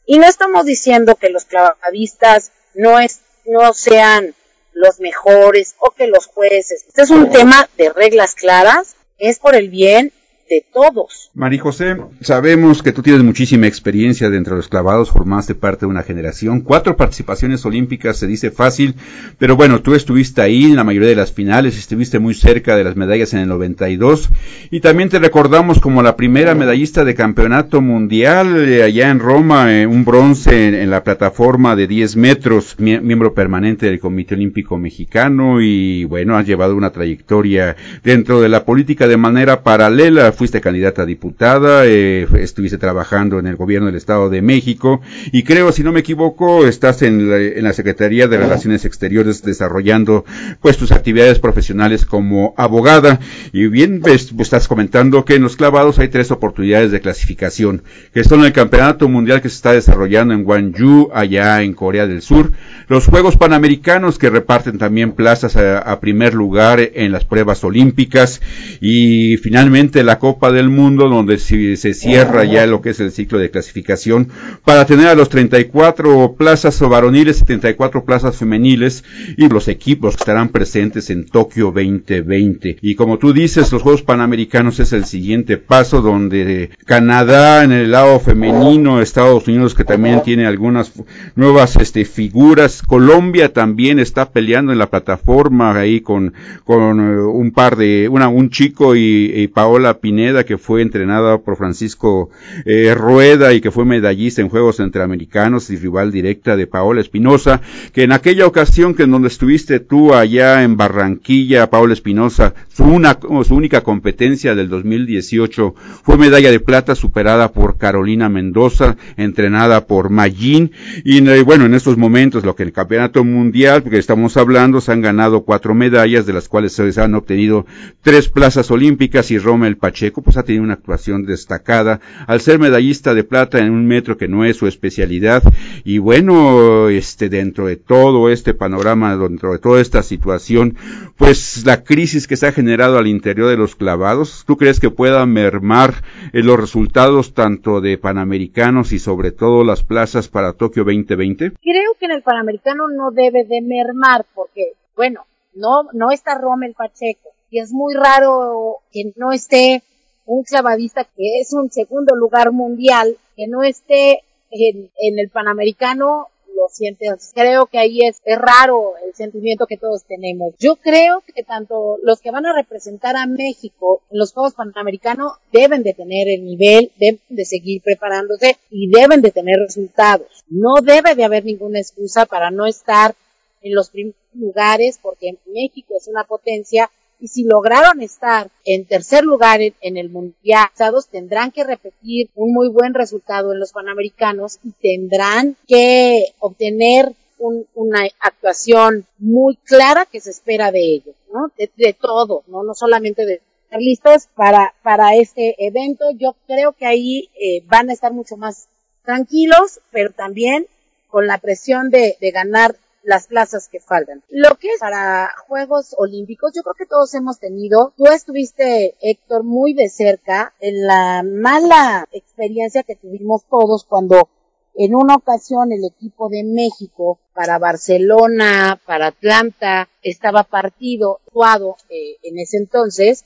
Y 0.06 0.20
no 0.20 0.28
estamos 0.28 0.66
diciendo 0.66 1.16
que 1.16 1.30
los 1.30 1.46
clavadistas 1.46 2.52
no, 2.74 3.00
es, 3.00 3.22
no 3.46 3.74
sean 3.74 4.36
los 4.74 5.00
mejores 5.00 5.76
o 5.80 5.92
que 5.92 6.08
los 6.08 6.28
jueces. 6.28 6.86
Este 6.88 7.02
es 7.02 7.10
un 7.10 7.32
tema 7.32 7.68
de 7.78 7.90
reglas 7.90 8.36
claras, 8.36 8.96
es 9.18 9.40
por 9.40 9.56
el 9.56 9.70
bien 9.70 10.14
de 10.50 10.66
todos. 10.74 11.32
María 11.34 11.62
José, 11.62 11.98
sabemos 12.22 12.82
que 12.82 12.92
tú 12.92 13.02
tienes 13.02 13.24
muchísima 13.24 13.68
experiencia 13.68 14.30
dentro 14.30 14.56
de 14.56 14.58
los 14.58 14.68
clavados, 14.68 15.12
formaste 15.12 15.56
parte 15.56 15.86
de 15.86 15.92
una 15.92 16.04
generación, 16.04 16.62
cuatro 16.62 16.96
participaciones 16.96 17.66
olímpicas, 17.66 18.18
se 18.18 18.28
dice 18.28 18.52
fácil, 18.52 18.96
pero 19.38 19.56
bueno, 19.56 19.82
tú 19.82 19.94
estuviste 19.96 20.42
ahí 20.42 20.66
en 20.66 20.76
la 20.76 20.84
mayoría 20.84 21.10
de 21.10 21.16
las 21.16 21.32
finales, 21.32 21.78
estuviste 21.78 22.20
muy 22.20 22.34
cerca 22.34 22.76
de 22.76 22.84
las 22.84 22.96
medallas 22.96 23.34
en 23.34 23.40
el 23.40 23.48
92 23.50 24.30
y 24.72 24.80
también 24.80 25.10
te 25.10 25.20
recordamos 25.20 25.80
como 25.80 26.02
la 26.02 26.16
primera 26.16 26.56
medallista 26.56 27.04
de 27.04 27.16
campeonato 27.16 27.82
mundial 27.82 28.70
eh, 28.70 28.84
allá 28.84 29.10
en 29.10 29.20
Roma, 29.20 29.74
eh, 29.74 29.86
un 29.86 30.06
bronce 30.06 30.82
en, 30.82 30.90
la 30.90 31.04
plataforma 31.04 31.76
de 31.76 31.88
10 31.88 32.16
metros, 32.16 32.76
miembro 32.80 33.34
permanente 33.34 33.88
del 33.88 34.00
Comité 34.00 34.36
Olímpico 34.36 34.78
Mexicano 34.78 35.62
y 35.62 36.06
bueno, 36.06 36.38
has 36.38 36.46
llevado 36.46 36.76
una 36.76 36.92
trayectoria 36.92 37.76
dentro 38.04 38.42
de 38.42 38.50
la 38.50 38.64
política 38.64 39.08
de 39.08 39.18
manera 39.18 39.64
paralela 39.64 40.32
fuiste 40.38 40.62
candidata 40.62 41.02
a 41.02 41.06
diputada, 41.06 41.86
eh, 41.86 42.28
estuviste 42.40 42.78
trabajando 42.78 43.40
en 43.40 43.48
el 43.48 43.56
gobierno 43.56 43.88
del 43.88 43.96
Estado 43.96 44.30
de 44.30 44.42
México 44.42 45.02
y 45.32 45.44
creo, 45.44 45.72
si 45.72 45.84
no 45.84 45.92
me 45.92 46.02
equivoco, 46.02 46.66
estás 46.68 47.02
en 47.02 47.30
la, 47.30 47.38
en 47.38 47.64
la 47.64 47.74
Secretaría 47.74 48.28
de 48.28 48.38
Relaciones 48.38 48.86
Exteriores 48.86 49.42
desarrollando 49.42 50.26
pues 50.62 50.78
tus 50.78 50.92
actividades 50.92 51.40
profesionales 51.40 52.06
como 52.06 52.54
abogada. 52.58 53.20
Y 53.52 53.68
bien 53.68 54.02
pues, 54.02 54.32
estás 54.38 54.68
comentando 54.68 55.26
que 55.26 55.36
en 55.36 55.42
los 55.42 55.56
clavados 55.56 56.00
hay 56.00 56.10
tres 56.10 56.32
oportunidades 56.32 56.92
de 56.92 57.02
clasificación, 57.02 57.84
que 58.14 58.24
son 58.24 58.46
el 58.46 58.54
Campeonato 58.54 59.10
Mundial 59.10 59.42
que 59.42 59.50
se 59.50 59.56
está 59.56 59.74
desarrollando 59.74 60.34
en 60.34 60.44
Gwangju, 60.44 61.10
allá 61.14 61.64
en 61.64 61.74
Corea 61.74 62.08
del 62.08 62.22
Sur, 62.22 62.52
los 62.88 63.08
Juegos 63.08 63.38
Panamericanos 63.38 64.18
que 64.18 64.30
reparten 64.30 64.78
también 64.78 65.14
plazas 65.14 65.56
a, 65.56 65.80
a 65.80 66.00
primer 66.00 66.34
lugar 66.34 66.80
en 66.80 67.12
las 67.12 67.26
pruebas 67.26 67.64
olímpicas 67.64 68.42
y 68.80 69.38
finalmente 69.38 70.04
la 70.04 70.20
Copa 70.28 70.52
del 70.52 70.68
Mundo, 70.68 71.08
donde 71.08 71.38
se, 71.38 71.94
cierra 71.94 72.44
ya 72.44 72.68
lo 72.68 72.82
que 72.82 72.90
es 72.90 73.00
el 73.00 73.14
ciclo 73.14 73.40
de 73.40 73.50
clasificación, 73.50 74.28
para 74.66 74.86
tener 74.86 75.08
a 75.08 75.16
los 75.16 75.30
34 75.30 76.36
plazas 76.38 76.78
varoniles 76.82 77.40
y 77.40 77.46
34 77.46 78.04
plazas 78.04 78.36
femeniles 78.36 79.06
y 79.38 79.48
los 79.48 79.70
equipos 79.70 80.18
que 80.18 80.24
estarán 80.24 80.50
presentes 80.50 81.10
en 81.12 81.26
Tokio 81.26 81.68
2020. 81.68 82.80
Y 82.82 82.96
como 82.96 83.20
tú 83.20 83.32
dices, 83.32 83.72
los 83.72 83.82
Juegos 83.82 84.02
Panamericanos 84.02 84.82
es 84.82 84.92
el 84.92 85.06
siguiente 85.06 85.56
paso, 85.56 86.02
donde 86.02 86.72
Canadá 86.84 87.64
en 87.64 87.72
el 87.72 87.92
lado 87.92 88.20
femenino, 88.20 89.00
Estados 89.00 89.48
Unidos 89.48 89.76
que 89.76 89.86
también 89.86 90.24
tiene 90.24 90.46
algunas 90.46 90.92
nuevas 91.36 91.78
este, 91.78 92.04
figuras, 92.04 92.82
Colombia 92.82 93.54
también 93.54 93.98
está 94.00 94.30
peleando 94.30 94.74
en 94.74 94.80
la 94.80 94.90
plataforma 94.90 95.74
ahí 95.74 96.02
con, 96.02 96.34
con 96.66 97.00
eh, 97.00 97.22
un 97.22 97.52
par 97.52 97.78
de, 97.78 98.10
una, 98.10 98.28
un 98.28 98.50
chico 98.50 98.94
y, 98.94 99.32
y 99.34 99.48
Paola 99.48 100.00
Pineda 100.00 100.17
que 100.18 100.58
fue 100.58 100.82
entrenada 100.82 101.38
por 101.38 101.58
Francisco 101.58 102.32
eh, 102.66 102.96
Rueda 102.96 103.54
y 103.54 103.62
que 103.62 103.70
fue 103.70 103.86
medallista 103.86 104.42
en 104.42 104.50
Juegos 104.50 104.78
Centroamericanos 104.78 105.70
y 105.70 105.78
rival 105.78 106.12
directa 106.12 106.56
de 106.56 106.66
Paola 106.66 107.02
Espinosa, 107.02 107.62
que 107.94 108.02
en 108.02 108.12
aquella 108.12 108.48
ocasión 108.48 108.96
que 108.96 109.04
en 109.04 109.12
donde 109.12 109.28
estuviste 109.28 109.80
tú 109.80 110.16
allá 110.16 110.64
en 110.64 110.76
Barranquilla, 110.76 111.70
Paola 111.70 111.94
Espinosa, 111.94 112.56
su, 112.68 112.84
una, 112.84 113.20
su 113.44 113.54
única 113.54 113.82
competencia 113.82 114.56
del 114.56 114.70
2018 114.70 115.76
fue 116.04 116.18
medalla 116.18 116.50
de 116.50 116.60
plata 116.60 116.96
superada 116.96 117.52
por 117.52 117.78
Carolina 117.78 118.28
Mendoza, 118.28 118.98
entrenada 119.18 119.86
por 119.86 120.10
Mayín, 120.10 120.72
y 121.04 121.26
eh, 121.28 121.44
bueno, 121.44 121.66
en 121.66 121.76
estos 121.76 121.96
momentos 121.96 122.44
lo 122.44 122.56
que 122.56 122.64
el 122.64 122.74
campeonato 122.74 123.24
mundial, 123.24 123.84
porque 123.84 124.00
estamos 124.00 124.36
hablando, 124.36 124.82
se 124.82 124.92
han 124.92 125.02
ganado 125.02 125.44
cuatro 125.44 125.76
medallas, 125.76 126.26
de 126.26 126.34
las 126.34 126.48
cuales 126.50 126.74
se 126.74 126.88
han 127.00 127.14
obtenido 127.14 127.68
tres 128.02 128.30
plazas 128.30 128.72
olímpicas 128.72 129.30
y 129.30 129.38
Rommel 129.38 129.78
Pacheco 129.78 130.07
pues 130.12 130.38
ha 130.38 130.44
tenido 130.44 130.64
una 130.64 130.74
actuación 130.74 131.26
destacada 131.26 132.00
al 132.28 132.42
ser 132.42 132.60
medallista 132.60 133.14
de 133.14 133.24
plata 133.24 133.60
en 133.60 133.72
un 133.72 133.86
metro 133.86 134.18
que 134.18 134.28
no 134.28 134.46
es 134.46 134.58
su 134.58 134.68
especialidad 134.68 135.44
y 135.84 136.00
bueno, 136.00 136.90
este 136.90 137.30
dentro 137.30 137.68
de 137.68 137.78
todo 137.78 138.30
este 138.30 138.54
panorama, 138.54 139.16
dentro 139.16 139.52
de 139.52 139.60
toda 139.60 139.82
esta 139.82 140.04
situación, 140.04 140.76
pues 141.18 141.66
la 141.66 141.84
crisis 141.84 142.28
que 142.28 142.38
se 142.38 142.48
ha 142.48 142.52
generado 142.52 142.98
al 142.98 143.08
interior 143.08 143.50
de 143.50 143.58
los 143.58 143.76
clavados, 143.76 144.44
¿tú 144.46 144.58
crees 144.58 144.80
que 144.80 144.90
pueda 144.90 145.26
mermar 145.26 146.04
en 146.34 146.46
los 146.46 146.60
resultados 146.60 147.34
tanto 147.34 147.82
de 147.82 147.98
Panamericanos 147.98 148.92
y 148.92 149.00
sobre 149.00 149.32
todo 149.32 149.64
las 149.64 149.84
plazas 149.84 150.28
para 150.28 150.54
Tokio 150.54 150.84
2020? 150.84 151.52
Creo 151.62 151.94
que 152.00 152.06
en 152.06 152.12
el 152.12 152.22
Panamericano 152.22 152.88
no 152.88 153.12
debe 153.12 153.44
de 153.46 153.62
mermar 153.62 154.26
porque, 154.34 154.74
bueno, 154.96 155.26
no, 155.54 155.84
no 155.94 156.12
está 156.12 156.38
Rommel 156.38 156.74
Pacheco 156.74 157.30
y 157.50 157.60
es 157.60 157.72
muy 157.72 157.94
raro 157.94 158.78
que 158.92 159.12
no 159.16 159.32
esté 159.32 159.84
un 160.28 160.44
clavadista 160.44 161.06
que 161.06 161.40
es 161.40 161.54
un 161.54 161.72
segundo 161.72 162.16
lugar 162.16 162.52
mundial, 162.52 163.18
que 163.36 163.48
no 163.48 163.64
esté 163.64 164.24
en, 164.52 164.90
el 164.98 165.30
Panamericano, 165.30 166.28
lo 166.54 166.68
sientes. 166.70 167.32
Creo 167.34 167.68
que 167.68 167.80
ahí 167.80 168.02
es 168.02 168.20
raro 168.26 168.96
el 169.06 169.14
sentimiento 169.14 169.68
que 169.68 169.78
todos 169.78 170.04
tenemos. 170.04 170.54
Yo 170.60 170.76
creo 170.76 171.24
que 171.34 171.44
tanto 171.44 171.98
los 172.04 172.20
que 172.20 172.32
van 172.32 172.46
a 172.46 172.54
representar 172.54 173.16
a 173.16 173.26
México 173.26 174.02
en 174.12 174.20
los 174.20 174.34
Juegos 174.34 174.56
Panamericanos 174.56 175.34
deben 175.52 175.84
de 175.84 175.94
tener 175.94 176.28
el 176.28 176.44
nivel, 176.44 176.92
deben 176.98 177.22
de 177.30 177.46
seguir 177.46 177.82
preparándose 177.82 178.58
y 178.70 178.90
deben 178.90 179.22
de 179.22 179.32
tener 179.32 179.60
resultados. 179.60 180.44
No 180.50 180.82
debe 180.82 181.16
de 181.16 181.24
haber 181.24 181.46
ninguna 181.46 181.80
excusa 181.80 182.26
para 182.26 182.52
no 182.52 182.66
estar 182.66 183.16
en 183.62 183.74
los 183.74 183.90
primeros 183.90 184.20
lugares 184.34 185.00
porque 185.02 185.38
México 185.46 185.94
es 185.98 186.08
una 186.08 186.26
potencia 186.26 186.90
y 187.20 187.28
si 187.28 187.44
lograron 187.44 188.02
estar 188.02 188.50
en 188.64 188.86
tercer 188.86 189.24
lugar 189.24 189.62
en, 189.62 189.98
el 189.98 190.10
mundial, 190.10 190.68
tendrán 191.12 191.52
que 191.52 191.64
repetir 191.64 192.30
un 192.36 192.54
muy 192.54 192.70
buen 192.70 192.94
resultado 192.94 193.54
en 193.54 193.60
los 193.60 193.72
panamericanos 193.72 194.60
y 194.64 194.72
tendrán 194.72 195.56
que 195.68 196.26
obtener 196.40 197.14
una 197.40 198.02
actuación 198.20 199.06
muy 199.20 199.56
clara 199.58 200.08
que 200.12 200.20
se 200.20 200.32
espera 200.32 200.72
de 200.72 200.80
ellos, 200.80 201.16
¿no? 201.32 201.52
De, 201.58 201.94
todo, 201.94 202.44
¿no? 202.48 202.64
No 202.64 202.74
solamente 202.74 203.26
de 203.26 203.42
estar 203.64 203.80
listos 203.80 204.28
para, 204.36 204.74
para 204.82 205.16
este 205.16 205.56
evento. 205.60 206.06
Yo 206.16 206.36
creo 206.48 206.74
que 206.74 206.86
ahí 206.86 207.30
eh, 207.40 207.64
van 207.66 207.90
a 207.90 207.94
estar 207.94 208.12
mucho 208.12 208.38
más 208.38 208.68
tranquilos, 209.04 209.80
pero 209.92 210.12
también 210.12 210.68
con 211.10 211.28
la 211.28 211.38
presión 211.38 211.90
de 211.90 212.18
ganar 212.34 212.76
las 213.08 213.28
plazas 213.28 213.70
que 213.70 213.80
faltan. 213.80 214.22
Lo 214.30 214.56
que 214.56 214.68
es 214.68 214.82
para 214.82 215.34
Juegos 215.48 215.96
Olímpicos, 215.98 216.52
yo 216.54 216.62
creo 216.62 216.74
que 216.74 216.86
todos 216.86 217.14
hemos 217.14 217.40
tenido, 217.40 217.94
tú 217.96 218.06
estuviste, 218.08 218.96
Héctor, 219.00 219.44
muy 219.44 219.74
de 219.74 219.88
cerca 219.88 220.54
en 220.60 220.86
la 220.86 221.24
mala 221.24 222.06
experiencia 222.12 222.84
que 222.84 222.98
tuvimos 222.98 223.46
todos 223.50 223.86
cuando 223.86 224.28
en 224.76 224.94
una 224.94 225.16
ocasión 225.16 225.72
el 225.72 225.86
equipo 225.86 226.28
de 226.28 226.44
México 226.44 227.18
para 227.34 227.58
Barcelona, 227.58 228.78
para 228.86 229.08
Atlanta, 229.08 229.88
estaba 230.04 230.44
partido, 230.44 231.22
actuado 231.28 231.78
eh, 231.88 232.18
en 232.24 232.40
ese 232.40 232.58
entonces, 232.58 233.24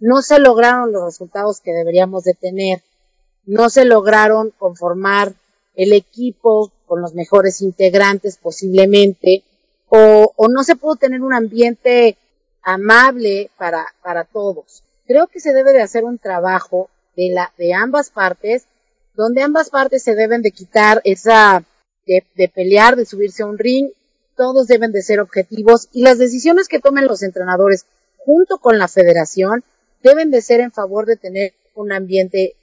no 0.00 0.22
se 0.22 0.40
lograron 0.40 0.90
los 0.90 1.04
resultados 1.04 1.60
que 1.60 1.70
deberíamos 1.70 2.24
de 2.24 2.34
tener, 2.34 2.82
no 3.46 3.70
se 3.70 3.84
lograron 3.84 4.52
conformar 4.58 5.34
el 5.80 5.94
equipo 5.94 6.70
con 6.84 7.00
los 7.00 7.14
mejores 7.14 7.62
integrantes 7.62 8.36
posiblemente, 8.36 9.44
o, 9.88 10.30
no 10.50 10.62
se 10.62 10.76
pudo 10.76 10.96
tener 10.96 11.22
un 11.22 11.32
ambiente 11.32 12.18
amable 12.62 13.50
para, 13.56 13.86
para 14.02 14.24
todos. 14.24 14.84
Creo 15.06 15.26
que 15.28 15.40
se 15.40 15.54
debe 15.54 15.72
de 15.72 15.80
hacer 15.80 16.04
un 16.04 16.18
trabajo 16.18 16.90
de 17.16 17.30
la, 17.30 17.52
de 17.56 17.72
ambas 17.72 18.10
partes 18.10 18.66
donde 19.14 19.42
ambas 19.42 19.70
partes 19.70 20.02
se 20.02 20.14
deben 20.14 20.42
de 20.42 20.50
quitar 20.50 21.00
esa 21.04 21.64
de, 22.06 22.24
de, 22.36 22.48
pelear, 22.48 22.94
de 22.94 23.06
subirse 23.06 23.42
a 23.42 23.46
un 23.46 23.56
ring, 23.56 23.90
todos 24.36 24.66
deben 24.66 24.92
de 24.92 25.00
ser 25.00 25.18
objetivos 25.18 25.88
y 25.92 26.02
las 26.02 26.18
decisiones 26.18 26.68
que 26.68 26.78
tomen 26.78 27.06
los 27.06 27.22
entrenadores 27.22 27.86
junto 28.18 28.58
con 28.58 28.78
la 28.78 28.86
federación 28.86 29.64
deben 30.02 30.30
de 30.30 30.42
ser 30.42 30.60
en 30.60 30.72
favor 30.72 31.06
de 31.06 31.16
tener 31.16 31.54
un 31.74 31.90
ambiente 31.90 32.54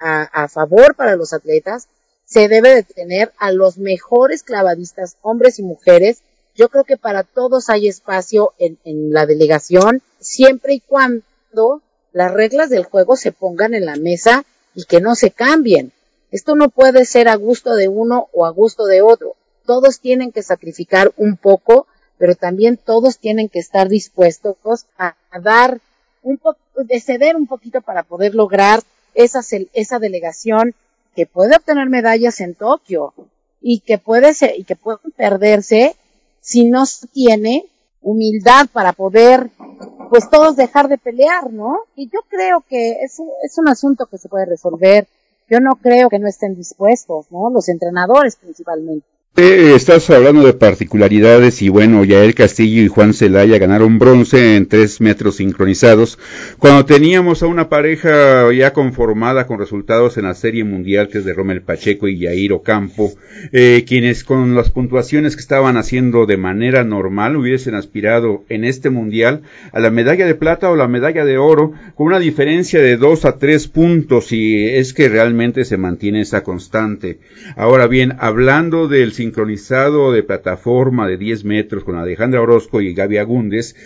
a 0.00 0.48
favor 0.48 0.94
para 0.94 1.16
los 1.16 1.32
atletas, 1.32 1.88
se 2.28 2.46
debe 2.48 2.74
de 2.74 2.82
tener 2.82 3.32
a 3.38 3.52
los 3.52 3.78
mejores 3.78 4.42
clavadistas, 4.42 5.16
hombres 5.22 5.58
y 5.58 5.62
mujeres. 5.62 6.18
Yo 6.54 6.68
creo 6.68 6.84
que 6.84 6.98
para 6.98 7.22
todos 7.22 7.70
hay 7.70 7.88
espacio 7.88 8.52
en, 8.58 8.78
en 8.84 9.12
la 9.12 9.24
delegación, 9.24 10.02
siempre 10.20 10.74
y 10.74 10.80
cuando 10.80 11.80
las 12.12 12.32
reglas 12.32 12.68
del 12.68 12.84
juego 12.84 13.16
se 13.16 13.32
pongan 13.32 13.72
en 13.72 13.86
la 13.86 13.96
mesa 13.96 14.44
y 14.74 14.84
que 14.84 15.00
no 15.00 15.14
se 15.14 15.30
cambien. 15.30 15.92
Esto 16.30 16.54
no 16.54 16.68
puede 16.68 17.06
ser 17.06 17.28
a 17.28 17.36
gusto 17.36 17.74
de 17.74 17.88
uno 17.88 18.28
o 18.32 18.44
a 18.44 18.50
gusto 18.50 18.84
de 18.84 19.00
otro. 19.00 19.34
Todos 19.64 20.00
tienen 20.00 20.30
que 20.30 20.42
sacrificar 20.42 21.12
un 21.16 21.38
poco, 21.38 21.86
pero 22.18 22.34
también 22.34 22.76
todos 22.76 23.18
tienen 23.18 23.48
que 23.48 23.58
estar 23.58 23.88
dispuestos 23.88 24.56
a, 24.98 25.16
dar 25.40 25.80
un 26.22 26.36
poco, 26.36 26.58
de 26.76 27.00
ceder 27.00 27.36
un 27.36 27.46
poquito 27.46 27.80
para 27.80 28.02
poder 28.02 28.34
lograr 28.34 28.82
esa, 29.14 29.40
esa 29.72 29.98
delegación 29.98 30.74
que 31.14 31.26
puede 31.26 31.56
obtener 31.56 31.88
medallas 31.88 32.40
en 32.40 32.54
Tokio 32.54 33.14
y 33.60 33.80
que 33.80 33.98
puede 33.98 34.32
y 34.56 34.64
que 34.64 34.76
pueden 34.76 35.10
perderse 35.16 35.96
si 36.40 36.68
no 36.68 36.84
tiene 37.12 37.66
humildad 38.00 38.66
para 38.72 38.92
poder 38.92 39.50
pues 40.08 40.30
todos 40.30 40.56
dejar 40.56 40.88
de 40.88 40.98
pelear, 40.98 41.52
¿no? 41.52 41.80
Y 41.94 42.06
yo 42.06 42.20
creo 42.28 42.64
que 42.68 43.02
es 43.02 43.18
un, 43.18 43.28
es 43.42 43.58
un 43.58 43.68
asunto 43.68 44.06
que 44.06 44.18
se 44.18 44.28
puede 44.28 44.46
resolver. 44.46 45.06
Yo 45.50 45.60
no 45.60 45.76
creo 45.76 46.08
que 46.08 46.18
no 46.18 46.28
estén 46.28 46.54
dispuestos, 46.54 47.26
¿no? 47.30 47.50
Los 47.50 47.68
entrenadores 47.68 48.36
principalmente. 48.36 49.06
Eh, 49.40 49.74
estás 49.76 50.10
hablando 50.10 50.44
de 50.44 50.52
particularidades 50.52 51.62
y 51.62 51.68
bueno, 51.68 52.02
Yael 52.02 52.34
Castillo 52.34 52.82
y 52.82 52.88
Juan 52.88 53.14
Celaya 53.14 53.58
ganaron 53.58 54.00
bronce 54.00 54.56
en 54.56 54.66
tres 54.66 55.00
metros 55.00 55.36
sincronizados 55.36 56.18
cuando 56.58 56.84
teníamos 56.86 57.44
a 57.44 57.46
una 57.46 57.68
pareja 57.68 58.52
ya 58.52 58.72
conformada 58.72 59.46
con 59.46 59.60
resultados 59.60 60.16
en 60.16 60.24
la 60.24 60.34
serie 60.34 60.64
mundial 60.64 61.06
que 61.08 61.18
es 61.18 61.24
de 61.24 61.34
Rommel 61.34 61.62
Pacheco 61.62 62.08
y 62.08 62.18
Yair 62.18 62.52
Ocampo, 62.52 63.12
eh, 63.52 63.84
quienes 63.86 64.24
con 64.24 64.56
las 64.56 64.70
puntuaciones 64.70 65.36
que 65.36 65.42
estaban 65.42 65.76
haciendo 65.76 66.26
de 66.26 66.36
manera 66.36 66.82
normal 66.82 67.36
hubiesen 67.36 67.76
aspirado 67.76 68.42
en 68.48 68.64
este 68.64 68.90
mundial 68.90 69.42
a 69.70 69.78
la 69.78 69.90
medalla 69.90 70.26
de 70.26 70.34
plata 70.34 70.68
o 70.68 70.74
la 70.74 70.88
medalla 70.88 71.24
de 71.24 71.38
oro 71.38 71.74
con 71.94 72.08
una 72.08 72.18
diferencia 72.18 72.82
de 72.82 72.96
dos 72.96 73.24
a 73.24 73.38
tres 73.38 73.68
puntos 73.68 74.32
y 74.32 74.66
es 74.66 74.92
que 74.92 75.08
realmente 75.08 75.64
se 75.64 75.76
mantiene 75.76 76.22
esa 76.22 76.42
constante. 76.42 77.20
Ahora 77.54 77.86
bien, 77.86 78.16
hablando 78.18 78.88
del 78.88 79.12
sincronizado 79.28 80.10
de 80.10 80.22
plataforma 80.22 81.06
de 81.06 81.18
10 81.18 81.44
metros 81.44 81.84
con 81.84 81.96
Alejandra 81.96 82.40
Orozco 82.40 82.80
y 82.80 82.94
Gaby 82.94 83.18
Agúndez, 83.18 83.76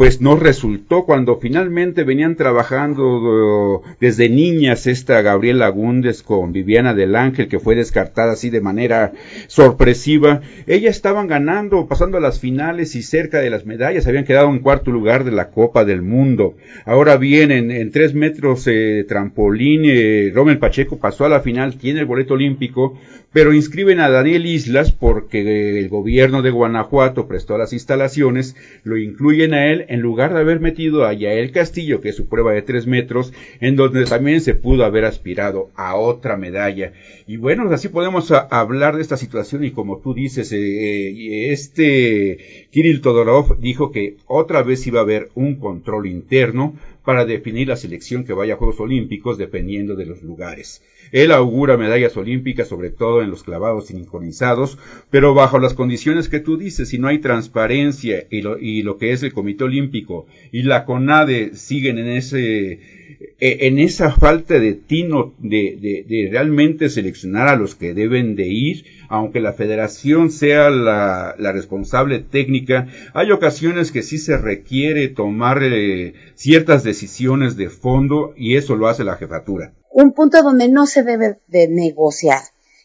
pues 0.00 0.22
no 0.22 0.34
resultó 0.34 1.04
cuando 1.04 1.36
finalmente 1.36 2.04
venían 2.04 2.34
trabajando 2.34 3.82
desde 4.00 4.30
niñas 4.30 4.86
esta 4.86 5.20
Gabriela 5.20 5.66
Agúndez 5.66 6.22
con 6.22 6.54
Viviana 6.54 6.94
del 6.94 7.14
Ángel 7.14 7.48
que 7.48 7.60
fue 7.60 7.74
descartada 7.74 8.32
así 8.32 8.48
de 8.48 8.62
manera 8.62 9.12
sorpresiva. 9.46 10.40
Ellas 10.66 10.96
estaban 10.96 11.26
ganando, 11.28 11.86
pasando 11.86 12.16
a 12.16 12.22
las 12.22 12.40
finales 12.40 12.96
y 12.96 13.02
cerca 13.02 13.40
de 13.40 13.50
las 13.50 13.66
medallas, 13.66 14.06
habían 14.06 14.24
quedado 14.24 14.48
en 14.48 14.60
cuarto 14.60 14.90
lugar 14.90 15.24
de 15.24 15.32
la 15.32 15.50
Copa 15.50 15.84
del 15.84 16.00
Mundo. 16.00 16.54
Ahora 16.86 17.18
bien, 17.18 17.50
en, 17.50 17.70
en 17.70 17.90
tres 17.90 18.14
metros 18.14 18.66
eh, 18.68 19.04
trampolín, 19.06 19.82
eh, 19.84 20.32
Romel 20.34 20.56
Pacheco 20.56 20.98
pasó 20.98 21.26
a 21.26 21.28
la 21.28 21.40
final, 21.40 21.76
tiene 21.76 22.00
el 22.00 22.06
boleto 22.06 22.32
olímpico, 22.32 22.98
pero 23.32 23.52
inscriben 23.52 24.00
a 24.00 24.10
Daniel 24.10 24.46
Islas 24.46 24.92
porque 24.92 25.78
el 25.78 25.88
gobierno 25.88 26.42
de 26.42 26.50
Guanajuato 26.50 27.28
prestó 27.28 27.58
las 27.58 27.72
instalaciones, 27.72 28.56
lo 28.82 28.96
incluyen 28.96 29.54
a 29.54 29.70
él 29.70 29.86
en 29.90 30.00
lugar 30.00 30.32
de 30.32 30.38
haber 30.38 30.60
metido 30.60 31.04
a 31.04 31.12
Yael 31.12 31.50
Castillo, 31.50 32.00
que 32.00 32.10
es 32.10 32.16
su 32.16 32.28
prueba 32.28 32.52
de 32.52 32.62
tres 32.62 32.86
metros, 32.86 33.32
en 33.60 33.74
donde 33.74 34.04
también 34.04 34.40
se 34.40 34.54
pudo 34.54 34.84
haber 34.84 35.04
aspirado 35.04 35.68
a 35.74 35.96
otra 35.96 36.36
medalla. 36.36 36.92
Y 37.26 37.38
bueno, 37.38 37.68
así 37.72 37.88
podemos 37.88 38.30
hablar 38.30 38.94
de 38.94 39.02
esta 39.02 39.16
situación 39.16 39.64
y 39.64 39.72
como 39.72 39.98
tú 39.98 40.14
dices, 40.14 40.52
eh, 40.52 41.50
este 41.52 42.68
Kirill 42.70 43.00
Todorov 43.00 43.58
dijo 43.58 43.90
que 43.90 44.14
otra 44.26 44.62
vez 44.62 44.86
iba 44.86 45.00
a 45.00 45.02
haber 45.02 45.28
un 45.34 45.56
control 45.56 46.06
interno 46.06 46.76
para 47.04 47.24
definir 47.24 47.68
la 47.68 47.76
selección 47.76 48.24
que 48.24 48.32
vaya 48.32 48.54
a 48.54 48.56
Juegos 48.56 48.80
Olímpicos 48.80 49.38
dependiendo 49.38 49.96
de 49.96 50.06
los 50.06 50.22
lugares. 50.22 50.82
Él 51.12 51.32
augura 51.32 51.76
medallas 51.76 52.16
olímpicas, 52.16 52.68
sobre 52.68 52.90
todo 52.90 53.22
en 53.22 53.30
los 53.30 53.42
clavados 53.42 53.86
sincronizados, 53.86 54.78
pero 55.10 55.34
bajo 55.34 55.58
las 55.58 55.74
condiciones 55.74 56.28
que 56.28 56.40
tú 56.40 56.56
dices, 56.56 56.88
si 56.88 56.98
no 56.98 57.08
hay 57.08 57.18
transparencia 57.18 58.26
y 58.30 58.42
lo, 58.42 58.58
y 58.58 58.82
lo 58.82 58.96
que 58.96 59.12
es 59.12 59.22
el 59.22 59.32
Comité 59.32 59.64
Olímpico 59.64 60.26
y 60.52 60.62
la 60.62 60.84
CONADE 60.84 61.54
siguen 61.54 61.98
en 61.98 62.08
ese 62.08 62.99
en 63.38 63.78
esa 63.78 64.10
falta 64.12 64.58
de 64.58 64.74
tino 64.74 65.34
de, 65.38 66.28
realmente 66.30 66.88
seleccionar 66.88 67.48
a 67.48 67.56
los 67.56 67.74
que 67.74 67.94
deben 67.94 68.36
de 68.36 68.48
ir, 68.48 68.84
aunque 69.08 69.40
la 69.40 69.52
federación 69.52 70.30
sea 70.30 70.70
la, 70.70 71.34
la 71.38 71.52
responsable 71.52 72.20
técnica, 72.20 72.88
hay 73.14 73.30
ocasiones 73.30 73.92
que 73.92 74.02
sí 74.02 74.18
se 74.18 74.36
requiere 74.36 75.08
tomar 75.08 75.62
eh, 75.62 76.14
ciertas 76.34 76.84
decisiones 76.84 77.56
de 77.56 77.68
fondo 77.68 78.32
y 78.36 78.56
eso 78.56 78.76
lo 78.76 78.88
hace 78.88 79.04
la 79.04 79.16
jefatura 79.16 79.72
un 79.90 80.12
punto 80.12 80.42
donde 80.42 80.68
no 80.68 80.86
se 80.86 81.02
debe 81.02 81.38
de 81.48 81.68
negociar. 81.68 82.40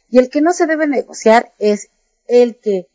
Y 0.10 0.19
el 0.19 0.30
que 0.30 0.41
no 0.41 0.54
se 0.54 0.65
debe 0.65 0.88
negociar 0.88 1.54
es 1.60 1.89
el 2.28 2.58
que 2.58 2.88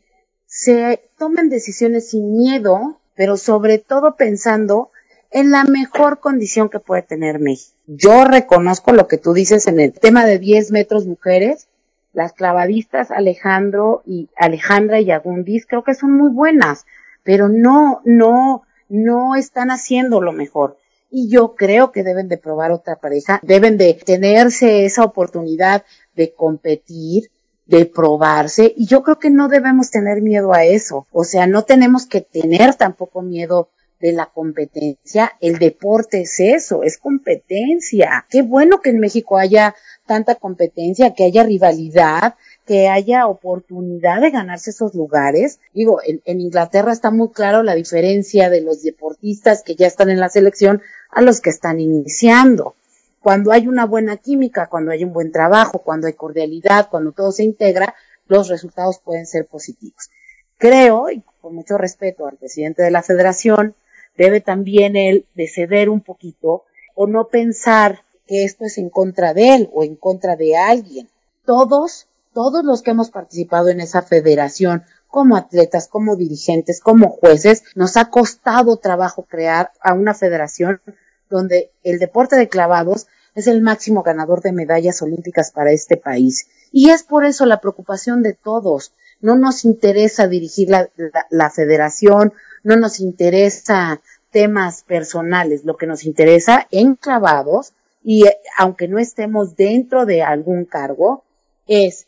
se 0.45 1.01
tomen 1.17 1.49
decisiones 1.49 2.09
sin 2.09 2.37
miedo, 2.37 2.99
pero 3.15 3.37
sobre 3.37 3.77
todo 3.79 4.15
pensando 4.15 4.91
en 5.31 5.51
la 5.51 5.63
mejor 5.63 6.19
condición 6.19 6.69
que 6.69 6.79
puede 6.79 7.01
tener 7.01 7.39
México. 7.39 7.75
Yo 7.87 8.25
reconozco 8.25 8.91
lo 8.91 9.07
que 9.07 9.17
tú 9.17 9.33
dices 9.33 9.67
en 9.67 9.79
el 9.79 9.93
tema 9.93 10.25
de 10.25 10.39
10 10.39 10.71
metros 10.71 11.05
mujeres, 11.05 11.67
las 12.13 12.33
clavadistas 12.33 13.11
Alejandro 13.11 14.03
y 14.05 14.29
Alejandra 14.35 14.99
y 14.99 15.11
Agundis 15.11 15.65
creo 15.65 15.83
que 15.83 15.95
son 15.95 16.11
muy 16.17 16.31
buenas, 16.31 16.85
pero 17.23 17.47
no, 17.47 18.01
no, 18.03 18.63
no 18.89 19.35
están 19.35 19.71
haciendo 19.71 20.21
lo 20.21 20.33
mejor 20.33 20.77
y 21.09 21.29
yo 21.29 21.55
creo 21.55 21.91
que 21.91 22.03
deben 22.03 22.27
de 22.27 22.37
probar 22.37 22.71
otra 22.71 22.97
pareja, 22.97 23.39
deben 23.43 23.77
de 23.77 23.93
tenerse 23.93 24.85
esa 24.85 25.03
oportunidad 25.03 25.83
de 26.15 26.33
competir, 26.33 27.31
de 27.65 27.85
probarse 27.85 28.73
y 28.75 28.87
yo 28.87 29.03
creo 29.03 29.19
que 29.19 29.29
no 29.29 29.47
debemos 29.47 29.91
tener 29.91 30.21
miedo 30.21 30.53
a 30.53 30.65
eso, 30.65 31.07
o 31.11 31.23
sea, 31.23 31.47
no 31.47 31.63
tenemos 31.63 32.05
que 32.05 32.21
tener 32.21 32.75
tampoco 32.75 33.21
miedo 33.21 33.69
de 34.01 34.11
la 34.11 34.25
competencia, 34.25 35.33
el 35.39 35.59
deporte 35.59 36.21
es 36.21 36.39
eso, 36.39 36.83
es 36.83 36.97
competencia. 36.97 38.25
Qué 38.29 38.41
bueno 38.41 38.81
que 38.81 38.89
en 38.89 38.99
México 38.99 39.37
haya 39.37 39.75
tanta 40.05 40.35
competencia, 40.35 41.13
que 41.13 41.25
haya 41.25 41.43
rivalidad, 41.43 42.35
que 42.65 42.89
haya 42.89 43.27
oportunidad 43.27 44.21
de 44.21 44.31
ganarse 44.31 44.71
esos 44.71 44.95
lugares. 44.95 45.59
Digo, 45.73 45.99
en, 46.03 46.41
Inglaterra 46.41 46.91
está 46.91 47.11
muy 47.11 47.29
claro 47.29 47.63
la 47.63 47.75
diferencia 47.75 48.49
de 48.49 48.61
los 48.61 48.81
deportistas 48.81 49.63
que 49.63 49.75
ya 49.75 49.87
están 49.87 50.09
en 50.09 50.19
la 50.19 50.29
selección 50.29 50.81
a 51.11 51.21
los 51.21 51.39
que 51.39 51.51
están 51.51 51.79
iniciando. 51.79 52.75
Cuando 53.21 53.51
hay 53.51 53.67
una 53.67 53.85
buena 53.85 54.17
química, 54.17 54.67
cuando 54.67 54.91
hay 54.91 55.03
un 55.03 55.13
buen 55.13 55.31
trabajo, 55.31 55.79
cuando 55.79 56.07
hay 56.07 56.13
cordialidad, 56.13 56.89
cuando 56.89 57.11
todo 57.11 57.31
se 57.31 57.43
integra, 57.43 57.93
los 58.27 58.49
resultados 58.49 58.99
pueden 58.99 59.27
ser 59.27 59.45
positivos. 59.45 60.09
Creo, 60.57 61.09
y 61.09 61.23
con 61.41 61.55
mucho 61.55 61.77
respeto 61.77 62.27
al 62.27 62.37
presidente 62.37 62.83
de 62.83 62.91
la 62.91 63.03
federación, 63.03 63.75
debe 64.21 64.41
también 64.41 64.95
él 64.95 65.25
de 65.33 65.47
ceder 65.47 65.89
un 65.89 66.01
poquito 66.01 66.63
o 66.95 67.07
no 67.07 67.27
pensar 67.27 68.03
que 68.27 68.43
esto 68.43 68.65
es 68.65 68.77
en 68.77 68.89
contra 68.89 69.33
de 69.33 69.55
él 69.55 69.69
o 69.73 69.83
en 69.83 69.95
contra 69.95 70.35
de 70.35 70.55
alguien 70.55 71.09
todos, 71.45 72.07
todos 72.33 72.63
los 72.63 72.81
que 72.81 72.91
hemos 72.91 73.09
participado 73.09 73.69
en 73.69 73.81
esa 73.81 74.01
federación, 74.01 74.83
como 75.07 75.35
atletas, 75.35 75.87
como 75.87 76.15
dirigentes, 76.15 76.79
como 76.79 77.09
jueces, 77.09 77.63
nos 77.75 77.97
ha 77.97 78.09
costado 78.09 78.77
trabajo 78.77 79.23
crear 79.23 79.71
a 79.81 79.93
una 79.93 80.13
federación 80.13 80.81
donde 81.29 81.71
el 81.83 81.99
deporte 81.99 82.35
de 82.35 82.47
clavados 82.47 83.07
es 83.35 83.47
el 83.47 83.61
máximo 83.61 84.03
ganador 84.03 84.41
de 84.41 84.51
medallas 84.51 85.01
olímpicas 85.01 85.51
para 85.51 85.71
este 85.71 85.97
país. 85.97 86.47
Y 86.71 86.89
es 86.89 87.03
por 87.03 87.25
eso 87.25 87.45
la 87.45 87.59
preocupación 87.59 88.21
de 88.21 88.33
todos. 88.33 88.93
No 89.19 89.35
nos 89.35 89.65
interesa 89.65 90.27
dirigir 90.27 90.69
la, 90.69 90.89
la, 91.29 91.49
federación, 91.49 92.33
no 92.63 92.75
nos 92.75 92.99
interesa 92.99 94.01
temas 94.31 94.83
personales, 94.83 95.65
lo 95.65 95.77
que 95.77 95.87
nos 95.87 96.05
interesa 96.05 96.67
en 96.71 96.95
clavados, 96.95 97.73
y 98.03 98.25
eh, 98.25 98.37
aunque 98.57 98.87
no 98.87 98.99
estemos 98.99 99.55
dentro 99.55 100.05
de 100.05 100.23
algún 100.23 100.65
cargo, 100.65 101.23
es 101.67 102.07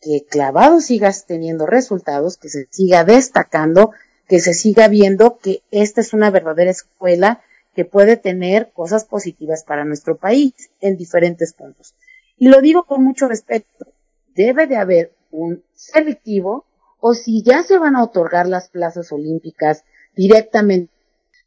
que 0.00 0.24
clavados 0.28 0.84
sigas 0.84 1.26
teniendo 1.26 1.66
resultados, 1.66 2.36
que 2.36 2.48
se 2.48 2.66
siga 2.70 3.04
destacando, 3.04 3.92
que 4.26 4.40
se 4.40 4.54
siga 4.54 4.88
viendo 4.88 5.38
que 5.38 5.62
esta 5.70 6.00
es 6.00 6.12
una 6.12 6.30
verdadera 6.30 6.70
escuela 6.70 7.42
que 7.74 7.84
puede 7.84 8.16
tener 8.16 8.70
cosas 8.72 9.04
positivas 9.04 9.62
para 9.62 9.84
nuestro 9.84 10.16
país 10.16 10.54
en 10.80 10.96
diferentes 10.96 11.52
puntos. 11.52 11.94
Y 12.36 12.48
lo 12.48 12.60
digo 12.60 12.84
con 12.84 13.04
mucho 13.04 13.28
respeto. 13.28 13.86
Debe 14.34 14.66
de 14.66 14.76
haber 14.76 15.12
un 15.30 15.62
selectivo 15.74 16.64
o 17.00 17.14
si 17.14 17.42
ya 17.42 17.62
se 17.62 17.78
van 17.78 17.96
a 17.96 18.04
otorgar 18.04 18.46
las 18.46 18.68
plazas 18.68 19.12
olímpicas 19.12 19.84
directamente, 20.14 20.92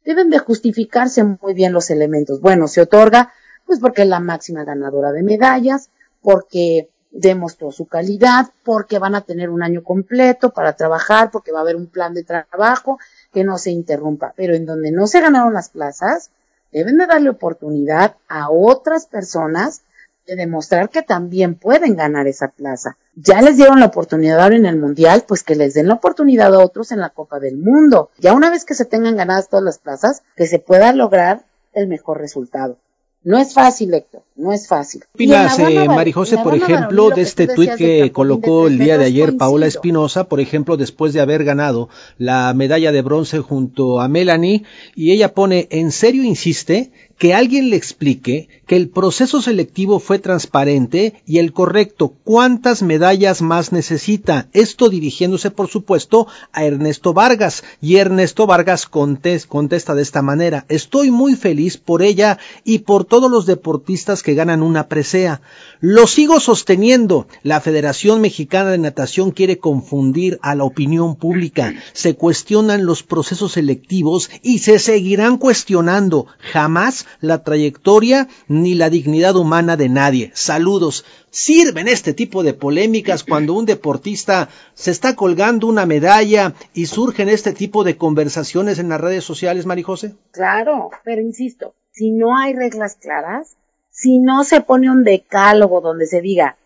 deben 0.04 0.30
de 0.30 0.38
justificarse 0.38 1.24
muy 1.24 1.54
bien 1.54 1.72
los 1.72 1.90
elementos. 1.90 2.40
Bueno, 2.40 2.68
se 2.68 2.82
otorga 2.82 3.32
pues 3.66 3.80
porque 3.80 4.02
es 4.02 4.08
la 4.08 4.20
máxima 4.20 4.64
ganadora 4.64 5.12
de 5.12 5.22
medallas, 5.22 5.90
porque 6.20 6.90
demostró 7.10 7.70
su 7.70 7.86
calidad, 7.86 8.50
porque 8.64 8.98
van 8.98 9.14
a 9.14 9.22
tener 9.22 9.48
un 9.48 9.62
año 9.62 9.82
completo 9.82 10.50
para 10.50 10.74
trabajar, 10.74 11.30
porque 11.30 11.52
va 11.52 11.60
a 11.60 11.62
haber 11.62 11.76
un 11.76 11.86
plan 11.86 12.12
de 12.12 12.24
trabajo 12.24 12.98
que 13.32 13.44
no 13.44 13.56
se 13.56 13.70
interrumpa. 13.70 14.34
Pero 14.36 14.54
en 14.54 14.66
donde 14.66 14.90
no 14.90 15.06
se 15.06 15.20
ganaron 15.20 15.54
las 15.54 15.68
plazas, 15.68 16.30
deben 16.72 16.98
de 16.98 17.06
darle 17.06 17.30
oportunidad 17.30 18.16
a 18.28 18.50
otras 18.50 19.06
personas 19.06 19.82
de 20.26 20.36
demostrar 20.36 20.90
que 20.90 21.02
también 21.02 21.54
pueden 21.54 21.96
ganar 21.96 22.26
esa 22.26 22.48
plaza. 22.48 22.96
Ya 23.14 23.42
les 23.42 23.56
dieron 23.56 23.80
la 23.80 23.86
oportunidad 23.86 24.40
ahora 24.40 24.56
en 24.56 24.66
el 24.66 24.78
Mundial, 24.78 25.24
pues 25.26 25.42
que 25.42 25.54
les 25.54 25.74
den 25.74 25.88
la 25.88 25.94
oportunidad 25.94 26.54
a 26.54 26.58
otros 26.58 26.92
en 26.92 27.00
la 27.00 27.10
Copa 27.10 27.38
del 27.38 27.58
Mundo. 27.58 28.10
Ya 28.18 28.32
una 28.32 28.50
vez 28.50 28.64
que 28.64 28.74
se 28.74 28.84
tengan 28.84 29.16
ganadas 29.16 29.48
todas 29.48 29.64
las 29.64 29.78
plazas, 29.78 30.22
que 30.36 30.46
se 30.46 30.58
pueda 30.58 30.92
lograr 30.92 31.44
el 31.72 31.88
mejor 31.88 32.18
resultado. 32.18 32.78
No 33.24 33.38
es 33.38 33.54
fácil, 33.54 33.94
Héctor, 33.94 34.22
no 34.36 34.52
es 34.52 34.68
fácil. 34.68 35.00
¿Qué 35.00 35.08
opinas, 35.14 35.58
eh, 35.58 35.86
Marijose, 35.88 36.36
por 36.36 36.54
ejemplo, 36.54 37.08
de 37.08 37.22
este 37.22 37.46
tuit 37.46 37.72
que 37.72 38.12
colocó 38.12 38.66
el 38.66 38.78
día 38.78 38.98
de 38.98 39.06
ayer 39.06 39.38
Paola 39.38 39.66
Espinosa, 39.66 40.28
por 40.28 40.40
ejemplo, 40.40 40.76
después 40.76 41.14
de 41.14 41.20
haber 41.20 41.42
ganado 41.42 41.88
la 42.18 42.52
medalla 42.52 42.92
de 42.92 43.00
bronce 43.00 43.40
junto 43.40 44.02
a 44.02 44.08
Melanie, 44.08 44.64
y 44.94 45.12
ella 45.12 45.32
pone, 45.32 45.68
en 45.70 45.90
serio 45.90 46.22
insiste, 46.22 46.92
que 47.18 47.32
alguien 47.32 47.70
le 47.70 47.76
explique 47.76 48.48
que 48.66 48.76
el 48.76 48.88
proceso 48.88 49.40
selectivo 49.40 50.00
fue 50.00 50.18
transparente 50.18 51.22
y 51.26 51.38
el 51.38 51.52
correcto. 51.52 52.14
¿Cuántas 52.24 52.82
medallas 52.82 53.40
más 53.40 53.72
necesita? 53.72 54.48
Esto 54.52 54.88
dirigiéndose, 54.88 55.50
por 55.50 55.68
supuesto, 55.68 56.26
a 56.52 56.64
Ernesto 56.64 57.12
Vargas. 57.12 57.62
Y 57.80 57.96
Ernesto 57.96 58.46
Vargas 58.46 58.86
contesta 58.86 59.94
de 59.94 60.02
esta 60.02 60.22
manera. 60.22 60.64
Estoy 60.68 61.10
muy 61.10 61.36
feliz 61.36 61.76
por 61.76 62.02
ella 62.02 62.38
y 62.64 62.80
por 62.80 63.04
todos 63.14 63.30
los 63.30 63.46
deportistas 63.46 64.24
que 64.24 64.34
ganan 64.34 64.60
una 64.60 64.88
presea. 64.88 65.40
Lo 65.78 66.08
sigo 66.08 66.40
sosteniendo. 66.40 67.28
La 67.44 67.60
Federación 67.60 68.20
Mexicana 68.20 68.72
de 68.72 68.78
Natación 68.78 69.30
quiere 69.30 69.58
confundir 69.58 70.40
a 70.42 70.56
la 70.56 70.64
opinión 70.64 71.14
pública. 71.14 71.74
Se 71.92 72.16
cuestionan 72.16 72.86
los 72.86 73.04
procesos 73.04 73.52
selectivos 73.52 74.32
y 74.42 74.58
se 74.58 74.80
seguirán 74.80 75.38
cuestionando. 75.38 76.26
Jamás 76.40 77.06
la 77.20 77.44
trayectoria 77.44 78.26
ni 78.48 78.74
la 78.74 78.90
dignidad 78.90 79.36
humana 79.36 79.76
de 79.76 79.88
nadie. 79.88 80.32
Saludos. 80.34 81.04
¿Sirven 81.30 81.86
este 81.86 82.14
tipo 82.14 82.42
de 82.42 82.54
polémicas 82.54 83.22
cuando 83.22 83.54
un 83.54 83.64
deportista 83.64 84.48
se 84.74 84.90
está 84.90 85.14
colgando 85.14 85.68
una 85.68 85.86
medalla 85.86 86.54
y 86.72 86.86
surgen 86.86 87.28
este 87.28 87.52
tipo 87.52 87.84
de 87.84 87.96
conversaciones 87.96 88.80
en 88.80 88.88
las 88.88 89.00
redes 89.00 89.22
sociales, 89.22 89.66
Marijose? 89.66 90.16
Claro, 90.32 90.90
pero 91.04 91.20
insisto, 91.20 91.76
si 91.94 92.10
no 92.10 92.36
hay 92.36 92.54
reglas 92.54 92.96
claras, 92.96 93.56
si 93.90 94.18
no 94.18 94.44
se 94.44 94.60
pone 94.60 94.90
un 94.90 95.04
decálogo 95.04 95.80
donde 95.80 96.06
se 96.06 96.20
diga 96.20 96.58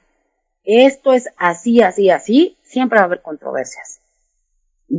esto 0.70 1.14
es 1.14 1.30
así, 1.38 1.80
así, 1.80 2.10
así, 2.10 2.58
siempre 2.62 2.98
va 2.98 3.04
a 3.04 3.06
haber 3.06 3.22
controversias. 3.22 4.00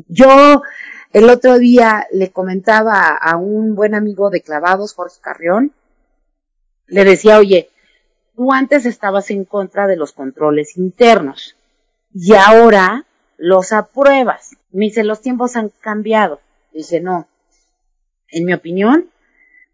Yo 0.07 0.63
el 1.13 1.29
otro 1.29 1.59
día 1.59 2.07
le 2.11 2.31
comentaba 2.31 3.09
a 3.09 3.37
un 3.37 3.75
buen 3.75 3.93
amigo 3.93 4.31
de 4.31 4.41
clavados, 4.41 4.95
Jorge 4.95 5.17
Carrión, 5.21 5.73
le 6.87 7.05
decía, 7.05 7.37
oye, 7.37 7.69
tú 8.35 8.51
antes 8.51 8.87
estabas 8.87 9.29
en 9.29 9.45
contra 9.45 9.85
de 9.85 9.95
los 9.95 10.11
controles 10.11 10.75
internos 10.75 11.55
y 12.15 12.33
ahora 12.33 13.05
los 13.37 13.71
apruebas. 13.71 14.55
Me 14.71 14.85
dice, 14.85 15.03
los 15.03 15.21
tiempos 15.21 15.55
han 15.55 15.69
cambiado. 15.69 16.41
Dice, 16.73 16.99
no. 16.99 17.27
En 18.27 18.45
mi 18.45 18.53
opinión, 18.53 19.11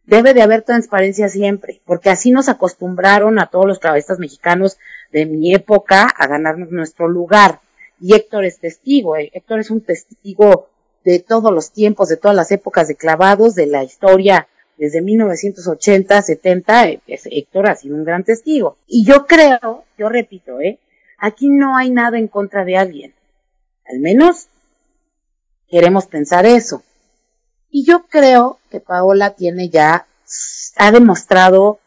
debe 0.05 0.33
de 0.33 0.41
haber 0.41 0.61
transparencia 0.61 1.29
siempre, 1.29 1.81
porque 1.85 2.09
así 2.09 2.31
nos 2.31 2.49
acostumbraron 2.49 3.39
a 3.39 3.47
todos 3.47 3.65
los 3.65 3.79
trabahistas 3.79 4.19
mexicanos 4.19 4.77
de 5.11 5.25
mi 5.25 5.53
época 5.53 6.03
a 6.03 6.27
ganarnos 6.27 6.71
nuestro 6.71 7.07
lugar. 7.07 7.61
Y 7.99 8.13
Héctor 8.13 8.45
es 8.45 8.59
testigo, 8.59 9.15
eh, 9.17 9.31
Héctor 9.33 9.59
es 9.59 9.71
un 9.71 9.81
testigo 9.81 10.69
de 11.03 11.19
todos 11.19 11.51
los 11.53 11.71
tiempos, 11.71 12.09
de 12.09 12.17
todas 12.17 12.35
las 12.35 12.51
épocas 12.51 12.87
de 12.87 12.95
clavados, 12.95 13.55
de 13.55 13.67
la 13.67 13.83
historia 13.83 14.47
desde 14.77 15.01
1980, 15.01 16.21
70, 16.21 16.89
eh, 16.89 16.99
Héctor 17.07 17.69
ha 17.69 17.75
sido 17.75 17.95
un 17.95 18.03
gran 18.03 18.23
testigo. 18.23 18.77
Y 18.87 19.05
yo 19.05 19.25
creo, 19.25 19.85
yo 19.97 20.09
repito, 20.09 20.59
¿eh? 20.59 20.79
Aquí 21.17 21.47
no 21.47 21.77
hay 21.77 21.91
nada 21.91 22.17
en 22.17 22.27
contra 22.27 22.65
de 22.65 22.77
alguien. 22.77 23.13
Al 23.85 23.99
menos 23.99 24.47
queremos 25.69 26.07
pensar 26.07 26.45
eso. 26.45 26.83
Y 27.77 27.83
yo 27.83 28.05
creo 28.07 28.59
que 28.71 28.79
Paola 28.79 29.31
tiene 29.31 29.67
ya, 29.67 30.07
ha 30.77 30.91
demostrado 30.93 31.79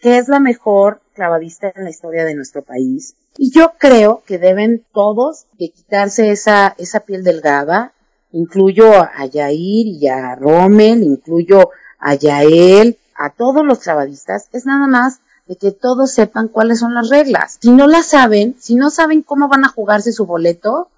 que 0.00 0.18
es 0.18 0.26
la 0.26 0.40
mejor 0.40 1.00
clavadista 1.14 1.72
en 1.72 1.84
la 1.84 1.90
historia 1.90 2.24
de 2.24 2.34
nuestro 2.34 2.62
país. 2.62 3.14
Y 3.38 3.52
yo 3.52 3.74
creo 3.78 4.24
que 4.26 4.38
deben 4.38 4.84
todos 4.92 5.46
de 5.56 5.68
quitarse 5.68 6.32
esa, 6.32 6.74
esa 6.78 6.98
piel 6.98 7.22
delgada, 7.22 7.92
incluyo 8.32 8.92
a 8.92 9.24
Yair 9.24 9.86
y 9.86 10.08
a 10.08 10.34
Rommel, 10.34 11.04
incluyo 11.04 11.70
a 12.00 12.16
Yael, 12.16 12.98
a 13.14 13.30
todos 13.30 13.64
los 13.64 13.78
clavadistas, 13.78 14.48
es 14.50 14.66
nada 14.66 14.88
más 14.88 15.20
de 15.46 15.54
que 15.54 15.70
todos 15.70 16.10
sepan 16.10 16.48
cuáles 16.48 16.80
son 16.80 16.92
las 16.92 17.08
reglas. 17.08 17.58
Si 17.60 17.70
no 17.70 17.86
las 17.86 18.06
saben, 18.06 18.56
si 18.58 18.74
no 18.74 18.90
saben 18.90 19.22
cómo 19.22 19.46
van 19.46 19.64
a 19.64 19.68
jugarse 19.68 20.10
su 20.10 20.26
boleto, 20.26 20.88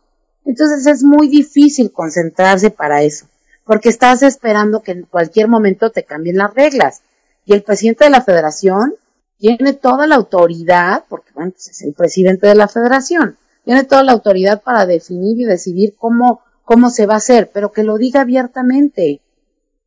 entonces 0.47 0.87
es 0.87 1.03
muy 1.03 1.29
difícil 1.29 1.93
concentrarse 1.93 2.71
para 2.71 3.03
eso, 3.03 3.27
porque 3.65 3.89
estás 3.89 4.23
esperando 4.23 4.83
que 4.83 4.93
en 4.93 5.03
cualquier 5.03 5.49
momento 5.49 5.91
te 5.91 6.05
cambien 6.05 6.37
las 6.37 6.55
reglas. 6.55 7.03
Y 7.45 7.55
el 7.55 7.63
presidente 7.63 8.05
de 8.05 8.11
la 8.11 8.23
federación 8.23 8.95
tiene 9.39 9.73
toda 9.73 10.07
la 10.07 10.15
autoridad, 10.17 11.05
porque 11.09 11.31
bueno, 11.35 11.53
pues 11.53 11.69
es 11.69 11.83
el 11.83 11.95
presidente 11.95 12.47
de 12.47 12.55
la 12.55 12.69
federación, 12.69 13.37
tiene 13.65 13.85
toda 13.85 14.03
la 14.03 14.13
autoridad 14.13 14.63
para 14.63 14.87
definir 14.87 15.39
y 15.41 15.45
decidir 15.45 15.95
cómo 15.99 16.43
cómo 16.65 16.91
se 16.91 17.07
va 17.07 17.15
a 17.15 17.19
hacer, 17.19 17.51
pero 17.53 17.73
que 17.73 17.85
lo 17.85 17.99
diga 17.99 18.23
abiertamente, 18.23 19.21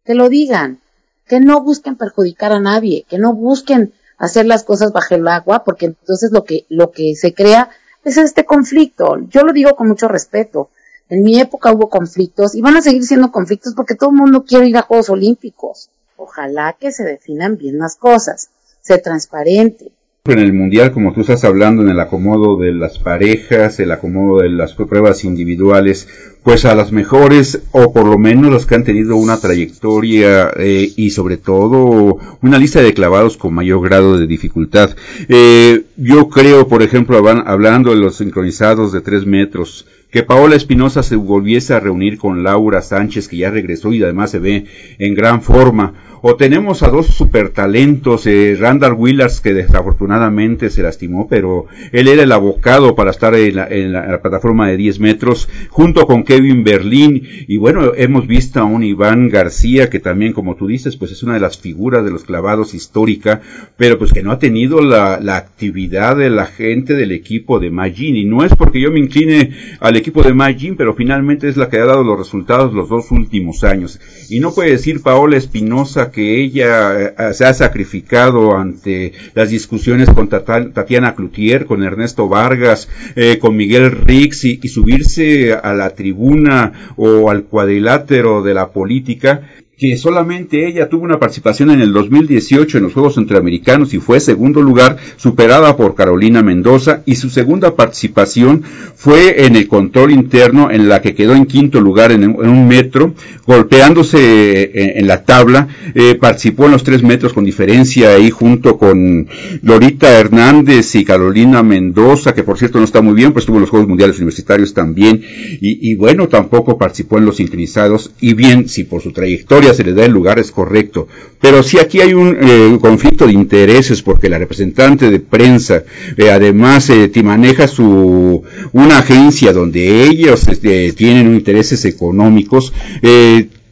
que 0.05 0.13
lo 0.13 0.29
digan, 0.29 0.79
que 1.25 1.39
no 1.39 1.61
busquen 1.61 1.97
perjudicar 1.97 2.53
a 2.53 2.59
nadie, 2.59 3.05
que 3.09 3.17
no 3.17 3.33
busquen 3.33 3.93
hacer 4.17 4.45
las 4.45 4.63
cosas 4.63 4.93
bajo 4.93 5.15
el 5.15 5.27
agua, 5.27 5.63
porque 5.63 5.87
entonces 5.87 6.31
lo 6.31 6.43
que, 6.43 6.65
lo 6.69 6.91
que 6.91 7.15
se 7.15 7.33
crea 7.33 7.69
es 8.03 8.17
este 8.17 8.45
conflicto. 8.45 9.17
Yo 9.27 9.41
lo 9.41 9.53
digo 9.53 9.75
con 9.75 9.87
mucho 9.87 10.07
respeto. 10.07 10.69
En 11.09 11.23
mi 11.23 11.39
época 11.39 11.71
hubo 11.71 11.89
conflictos 11.89 12.53
y 12.55 12.61
van 12.61 12.75
a 12.75 12.81
seguir 12.81 13.03
siendo 13.03 13.31
conflictos 13.31 13.73
porque 13.73 13.95
todo 13.95 14.09
el 14.09 14.17
mundo 14.17 14.43
quiere 14.45 14.67
ir 14.67 14.77
a 14.77 14.81
Juegos 14.81 15.09
Olímpicos. 15.09 15.89
Ojalá 16.17 16.75
que 16.79 16.91
se 16.91 17.03
definan 17.03 17.57
bien 17.57 17.79
las 17.79 17.95
cosas, 17.95 18.49
se 18.81 18.97
transparente, 18.97 19.91
en 20.33 20.39
el 20.39 20.51
mundial, 20.51 20.91
como 20.91 21.13
tú 21.13 21.21
estás 21.21 21.45
hablando, 21.45 21.81
en 21.81 21.89
el 21.89 21.99
acomodo 21.99 22.57
de 22.57 22.73
las 22.73 22.99
parejas, 22.99 23.79
el 23.79 23.91
acomodo 23.91 24.41
de 24.41 24.49
las 24.49 24.73
pruebas 24.73 25.23
individuales, 25.23 26.07
pues 26.43 26.65
a 26.65 26.75
las 26.75 26.91
mejores, 26.91 27.61
o 27.71 27.93
por 27.93 28.05
lo 28.05 28.17
menos 28.17 28.51
los 28.51 28.65
que 28.65 28.75
han 28.75 28.83
tenido 28.83 29.15
una 29.15 29.39
trayectoria 29.39 30.51
eh, 30.57 30.91
y 30.95 31.11
sobre 31.11 31.37
todo 31.37 32.17
una 32.41 32.57
lista 32.57 32.81
de 32.81 32.93
clavados 32.93 33.37
con 33.37 33.53
mayor 33.53 33.81
grado 33.87 34.17
de 34.17 34.27
dificultad. 34.27 34.95
Eh, 35.29 35.83
yo 35.95 36.27
creo, 36.29 36.67
por 36.67 36.83
ejemplo, 36.83 37.17
hablando 37.17 37.91
de 37.91 37.97
los 37.97 38.17
sincronizados 38.17 38.91
de 38.91 39.01
tres 39.01 39.25
metros, 39.25 39.85
que 40.17 40.23
Paola 40.23 40.55
Espinosa 40.55 41.03
se 41.03 41.15
volviese 41.15 41.75
a 41.75 41.79
reunir 41.79 42.17
con 42.17 42.41
Laura 42.41 42.81
Sánchez, 42.81 43.27
que 43.27 43.37
ya 43.37 43.51
regresó 43.51 43.93
y 43.93 44.01
además 44.01 44.31
se 44.31 44.39
ve 44.39 44.65
en 44.97 45.13
gran 45.13 45.43
forma. 45.43 45.93
O 46.21 46.35
tenemos 46.35 46.81
a 46.81 46.89
dos 46.89 47.07
super 47.07 47.49
talentos, 47.49 48.25
eh, 48.25 48.57
Randall 48.59 48.93
Willars, 48.93 49.39
que 49.39 49.53
desafortunadamente 49.53 50.69
se 50.69 50.81
lastimó, 50.81 51.27
pero 51.27 51.67
él 51.91 52.07
era 52.07 52.23
el 52.23 52.31
abocado 52.31 52.95
para 52.95 53.11
estar 53.11 53.35
en 53.35 53.93
la, 53.93 54.19
plataforma 54.21 54.67
de 54.67 54.77
10 54.77 54.99
metros, 54.99 55.47
junto 55.69 56.07
con 56.07 56.23
Kevin 56.23 56.63
Berlín, 56.63 57.21
y 57.47 57.57
bueno, 57.57 57.91
hemos 57.95 58.25
visto 58.25 58.59
a 58.59 58.63
un 58.63 58.83
Iván 58.83 59.29
García, 59.29 59.89
que 59.89 59.99
también, 59.99 60.33
como 60.33 60.55
tú 60.55 60.65
dices, 60.65 60.97
pues 60.97 61.11
es 61.11 61.21
una 61.21 61.35
de 61.35 61.39
las 61.39 61.59
figuras 61.59 62.03
de 62.03 62.11
los 62.11 62.23
clavados 62.23 62.73
histórica, 62.73 63.41
pero 63.77 63.99
pues 63.99 64.11
que 64.11 64.23
no 64.23 64.31
ha 64.31 64.39
tenido 64.39 64.81
la, 64.81 65.19
la 65.19 65.37
actividad 65.37 66.17
de 66.17 66.31
la 66.31 66.47
gente 66.47 66.95
del 66.95 67.11
equipo 67.11 67.59
de 67.59 67.69
Magin, 67.69 68.15
y 68.15 68.25
no 68.25 68.43
es 68.43 68.55
porque 68.55 68.81
yo 68.81 68.91
me 68.91 68.99
incline 68.99 69.51
al 69.79 69.95
equipo 69.95 70.06
de 70.13 70.33
Magin, 70.33 70.77
pero 70.77 70.93
finalmente 70.93 71.49
es 71.49 71.57
la 71.57 71.69
que 71.69 71.77
ha 71.77 71.85
dado 71.85 72.03
los 72.03 72.17
resultados 72.17 72.73
los 72.73 72.89
dos 72.89 73.11
últimos 73.11 73.63
años. 73.63 73.99
Y 74.29 74.39
no 74.39 74.53
puede 74.53 74.71
decir 74.71 75.01
Paola 75.01 75.37
Espinosa 75.37 76.11
que 76.11 76.41
ella 76.41 76.99
eh, 76.99 77.33
se 77.33 77.45
ha 77.45 77.53
sacrificado 77.53 78.55
ante 78.55 79.13
las 79.33 79.49
discusiones 79.49 80.09
con 80.09 80.29
Tatiana 80.29 81.13
Cloutier, 81.13 81.65
con 81.65 81.83
Ernesto 81.83 82.29
Vargas, 82.29 82.89
eh, 83.15 83.37
con 83.39 83.55
Miguel 83.55 83.91
Rix 83.91 84.45
y, 84.45 84.67
subirse 84.67 85.53
a 85.53 85.73
la 85.73 85.91
tribuna 85.91 86.93
o 86.97 87.29
al 87.29 87.45
cuadrilátero 87.45 88.43
de 88.43 88.53
la 88.53 88.71
política 88.71 89.49
que 89.77 89.95
solamente 89.95 90.67
ella 90.67 90.89
tuvo 90.89 91.03
una 91.03 91.19
participación 91.19 91.69
en 91.69 91.81
el 91.81 91.93
2018 91.93 92.77
en 92.77 92.85
los 92.85 92.93
Juegos 92.93 93.13
Centroamericanos 93.13 93.93
y 93.93 93.99
fue 93.99 94.19
segundo 94.19 94.59
lugar, 94.63 94.97
superada 95.17 95.77
por 95.77 95.93
Carolina 95.93 96.41
Mendoza, 96.41 97.03
y 97.05 97.15
su 97.15 97.29
segunda 97.29 97.75
participación 97.75 98.63
fue 98.95 99.45
en 99.45 99.55
el 99.55 99.67
control 99.67 100.11
interno, 100.11 100.71
en 100.71 100.89
la 100.89 101.01
que 101.03 101.13
quedó 101.13 101.35
en 101.35 101.45
quinto 101.45 101.79
lugar 101.79 102.11
en, 102.11 102.27
un 102.27 102.67
metro, 102.67 103.13
golpeándose 103.45 104.17
eh, 104.63 104.93
en, 104.99 105.05
la 105.05 105.23
tabla, 105.23 105.67
eh, 105.93 106.15
participó 106.15 106.65
en 106.65 106.71
los 106.71 106.83
tres 106.83 107.03
metros 107.03 107.33
con 107.33 107.45
diferencia 107.45 108.09
ahí 108.09 108.31
junto 108.31 108.79
con 108.79 109.27
Lorita 109.61 110.19
Hernández 110.19 110.95
y 110.95 111.05
Carolina 111.05 111.61
Mendoza, 111.61 112.33
que 112.33 112.43
por 112.43 112.57
cierto 112.57 112.79
no 112.79 112.85
está 112.85 113.01
muy 113.01 113.13
bien, 113.13 113.31
pues 113.31 113.45
tuvo 113.45 113.59
los 113.59 113.69
Juegos 113.69 113.87
Mundiales 113.87 114.17
Universitarios 114.17 114.73
también, 114.73 115.21
y, 115.61 115.91
y 115.91 115.95
bueno, 115.95 116.27
tampoco 116.27 116.79
participó 116.79 117.19
en 117.19 117.25
los 117.25 117.39
inclinizados, 117.39 118.11
y 118.19 118.33
bien, 118.33 118.67
si 118.67 118.83
por 118.83 119.03
su 119.03 119.11
trayectoria 119.11 119.66
se 119.73 119.83
le 119.83 119.93
da 119.93 120.05
el 120.05 120.11
lugar 120.11 120.39
es 120.39 120.51
correcto. 120.51 121.07
Pero 121.39 121.63
si 121.63 121.79
aquí 121.79 122.01
hay 122.01 122.13
un 122.13 122.37
eh, 122.39 122.77
conflicto 122.81 123.27
de 123.27 123.33
intereses 123.33 124.01
porque 124.01 124.29
la 124.29 124.37
representante 124.37 125.09
de 125.11 125.19
prensa 125.19 125.83
eh, 126.17 126.31
además 126.31 126.89
eh, 126.89 127.11
maneja 127.23 127.67
su 127.67 128.43
una 128.73 128.99
agencia 128.99 129.53
donde 129.53 130.03
ellos 130.03 130.47
este, 130.47 130.93
tienen 130.93 131.35
intereses 131.35 131.83
económicos, 131.85 132.73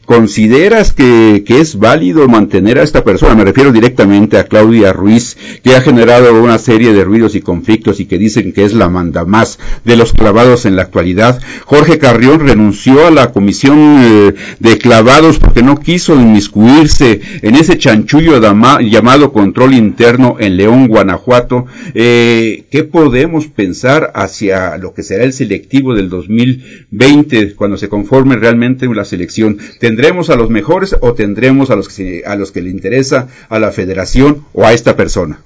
¿Consideras 0.06 0.94
que, 0.94 1.44
que, 1.48 1.60
es 1.60 1.80
válido 1.80 2.28
mantener 2.28 2.78
a 2.78 2.84
esta 2.84 3.04
persona? 3.04 3.34
Me 3.34 3.44
refiero 3.44 3.72
directamente 3.72 4.38
a 4.38 4.44
Claudia 4.44 4.94
Ruiz, 4.94 5.36
que 5.64 5.76
ha 5.76 5.82
generado 5.82 6.44
una 6.44 6.60
serie 6.60 6.94
de 6.94 7.04
ruidos 7.04 7.34
y 7.34 7.42
conflictos 7.42 8.00
y 8.00 8.06
que 8.06 8.20
dicen 8.20 8.54
que 8.54 8.66
es 8.66 8.74
la 8.74 8.88
manda 8.88 9.26
más 9.26 9.58
de 9.84 9.96
los 9.96 10.14
clavados 10.14 10.68
en 10.68 10.76
la 10.76 10.84
actualidad. 10.84 11.42
Jorge 11.66 11.98
Carrión 11.98 12.40
renunció 12.40 13.08
a 13.08 13.12
la 13.12 13.32
comisión 13.32 13.80
eh, 13.80 14.34
de 14.60 14.78
clavados 14.78 15.40
porque 15.40 15.64
no 15.64 15.80
quiso 15.80 16.14
inmiscuirse 16.14 17.22
en 17.42 17.56
ese 17.56 17.80
chanchullo 17.80 18.40
llamado 18.40 19.32
control 19.32 19.74
interno 19.74 20.38
en 20.40 20.58
León, 20.58 20.88
Guanajuato. 20.88 21.66
Eh, 21.96 22.66
¿Qué 22.70 22.84
podemos 22.84 23.48
pensar 23.48 24.12
hacia 24.14 24.78
lo 24.78 24.94
que 24.94 25.02
será 25.02 25.24
el 25.24 25.34
selectivo 25.34 25.96
del 25.96 26.10
2020 26.10 27.56
cuando 27.56 27.78
se 27.78 27.90
conforme 27.90 28.36
realmente 28.36 28.88
la 28.94 29.06
selección? 29.06 29.58
¿Tendremos 29.96 30.30
a 30.30 30.36
los 30.36 30.50
mejores 30.50 30.94
o 31.00 31.14
tendremos 31.14 31.72
a 31.72 31.78
los 31.78 31.88
que, 31.88 32.24
a 32.26 32.36
los 32.36 32.52
que 32.52 32.62
le 32.62 32.70
interesa 32.70 33.30
a 33.48 33.60
la 33.60 33.72
federación 33.72 34.46
o 34.52 34.66
a 34.66 34.74
esta 34.74 34.98
persona? 34.98 35.42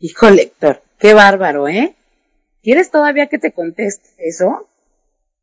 Híjole, 0.00 0.42
Héctor, 0.42 0.82
qué 0.98 1.14
bárbaro, 1.14 1.68
¿eh? 1.68 1.94
¿Quieres 2.64 2.90
todavía 2.90 3.28
que 3.28 3.38
te 3.38 3.52
conteste 3.52 4.08
eso? 4.18 4.68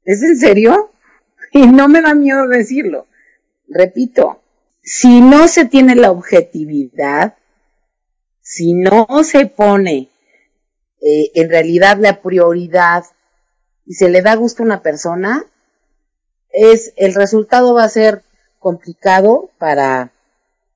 ¿Es 0.04 0.22
en 0.24 0.38
serio? 0.38 0.91
Y 1.54 1.67
no 1.67 1.88
me 1.88 2.02
da 2.02 2.13
miedo 2.13 2.50
decirlo. 2.50 3.08
Repito, 3.69 4.41
si 4.84 5.22
no 5.22 5.48
se 5.48 5.63
tiene 5.63 5.95
la 5.95 6.12
objetividad, 6.12 7.36
si 8.41 8.74
no 8.74 9.08
se 9.24 9.45
pone 9.45 10.10
eh, 11.02 11.32
en 11.34 11.50
realidad 11.50 11.98
la 11.98 12.22
prioridad 12.22 13.06
y 13.86 13.93
se 13.93 14.10
le 14.10 14.22
da 14.22 14.36
gusto 14.36 14.63
a 14.63 14.65
una 14.65 14.82
persona, 14.82 15.45
es 16.52 16.91
el 16.98 17.15
resultado 17.15 17.74
va 17.74 17.86
a 17.86 17.89
ser 17.89 18.22
complicado 18.60 19.50
para, 19.58 20.12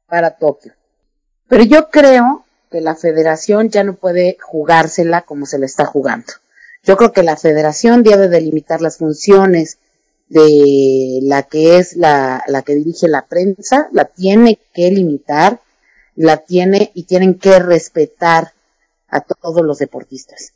para 0.08 0.38
Tokio. 0.38 0.74
Pero 1.48 1.64
yo 1.64 1.90
creo 1.90 2.46
que 2.72 2.82
la 2.82 2.96
federación 2.96 3.70
ya 3.70 3.84
no 3.84 3.96
puede 3.96 4.38
jugársela 4.42 5.22
como 5.22 5.46
se 5.46 5.60
le 5.60 5.66
está 5.66 5.86
jugando. 5.86 6.34
Yo 6.84 6.98
creo 6.98 7.14
que 7.14 7.24
la 7.24 7.38
federación 7.38 8.04
debe 8.04 8.28
delimitar 8.28 8.82
las 8.82 8.98
funciones 8.98 9.78
de 10.28 11.20
la 11.22 11.44
que 11.44 11.78
es 11.78 11.96
la, 11.96 12.44
la 12.48 12.64
que 12.64 12.76
dirige 12.76 13.08
la 13.08 13.28
prensa, 13.28 13.88
la 13.92 14.06
tiene 14.06 14.60
que 14.74 14.90
limitar, 14.90 15.62
la 16.16 16.38
tiene 16.38 16.92
y 16.94 17.04
tienen 17.04 17.38
que 17.38 17.60
respetar 17.60 18.54
a 19.08 19.22
todos 19.22 19.64
los 19.64 19.78
deportistas. 19.78 20.54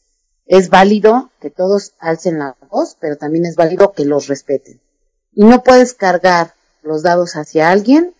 Es 0.47 0.69
válido 0.69 1.29
que 1.39 1.49
todos 1.49 1.93
alcen 1.99 2.39
la 2.39 2.55
voz, 2.69 2.97
pero 2.99 3.17
también 3.17 3.45
es 3.45 3.55
válido 3.55 3.91
que 3.91 4.05
los 4.05 4.27
respeten. 4.27 4.79
Y 5.33 5.43
no 5.43 5.61
puedes 5.61 5.93
cargar 5.93 6.53
los 6.87 7.03
dados 7.03 7.35
hacia 7.35 7.69
alguien 7.69 8.13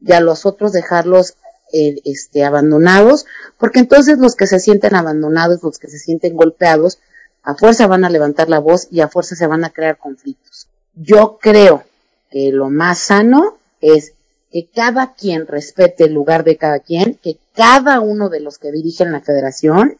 y 0.00 0.12
a 0.12 0.20
los 0.20 0.46
otros 0.46 0.72
dejarlos 0.72 1.34
eh, 1.72 2.00
este, 2.04 2.44
abandonados, 2.44 3.26
porque 3.58 3.80
entonces 3.80 4.18
los 4.18 4.34
que 4.34 4.46
se 4.46 4.58
sienten 4.58 4.94
abandonados, 4.94 5.62
los 5.62 5.78
que 5.78 5.88
se 5.88 5.98
sienten 5.98 6.36
golpeados, 6.36 6.98
a 7.42 7.54
fuerza 7.54 7.86
van 7.86 8.04
a 8.04 8.10
levantar 8.10 8.48
la 8.48 8.58
voz 8.58 8.88
y 8.90 9.00
a 9.00 9.08
fuerza 9.08 9.34
se 9.36 9.46
van 9.46 9.64
a 9.64 9.70
crear 9.70 9.96
conflictos. 9.96 10.66
Yo 10.94 11.38
creo 11.40 11.84
que 12.30 12.50
lo 12.52 12.70
más 12.70 12.98
sano 12.98 13.58
es 13.80 14.12
que 14.50 14.66
cada 14.66 15.14
quien 15.14 15.46
respete 15.46 16.04
el 16.04 16.12
lugar 16.12 16.44
de 16.44 16.56
cada 16.56 16.80
quien, 16.80 17.14
que 17.14 17.38
cada 17.54 18.00
uno 18.00 18.28
de 18.28 18.40
los 18.40 18.58
que 18.58 18.72
dirigen 18.72 19.12
la 19.12 19.20
federación 19.20 19.96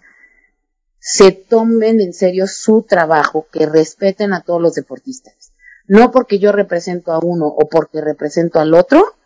se 0.98 1.32
tomen 1.32 2.00
en 2.00 2.12
serio 2.12 2.46
su 2.46 2.82
trabajo, 2.82 3.46
que 3.50 3.66
respeten 3.66 4.32
a 4.32 4.42
todos 4.42 4.60
los 4.60 4.74
deportistas 4.74 5.49
no 5.90 6.12
porque 6.12 6.38
yo 6.38 6.52
represento 6.52 7.10
a 7.10 7.18
uno 7.18 7.48
o 7.48 7.68
porque 7.68 8.00
represento 8.00 8.60
al 8.60 8.74
otro, 8.74 9.16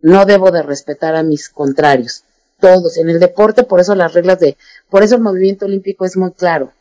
no 0.00 0.24
debo 0.24 0.52
de 0.52 0.62
respetar 0.62 1.16
a 1.16 1.24
mis 1.24 1.48
contrarios. 1.48 2.22
Todos. 2.60 2.96
En 2.98 3.10
el 3.10 3.18
deporte, 3.18 3.64
por 3.64 3.80
eso 3.80 3.96
las 3.96 4.14
reglas 4.14 4.38
de, 4.38 4.56
por 4.88 5.02
eso 5.02 5.16
el 5.16 5.22
movimiento 5.22 5.66
olímpico 5.66 6.04
es 6.04 6.16
muy 6.16 6.30
claro. 6.30 6.72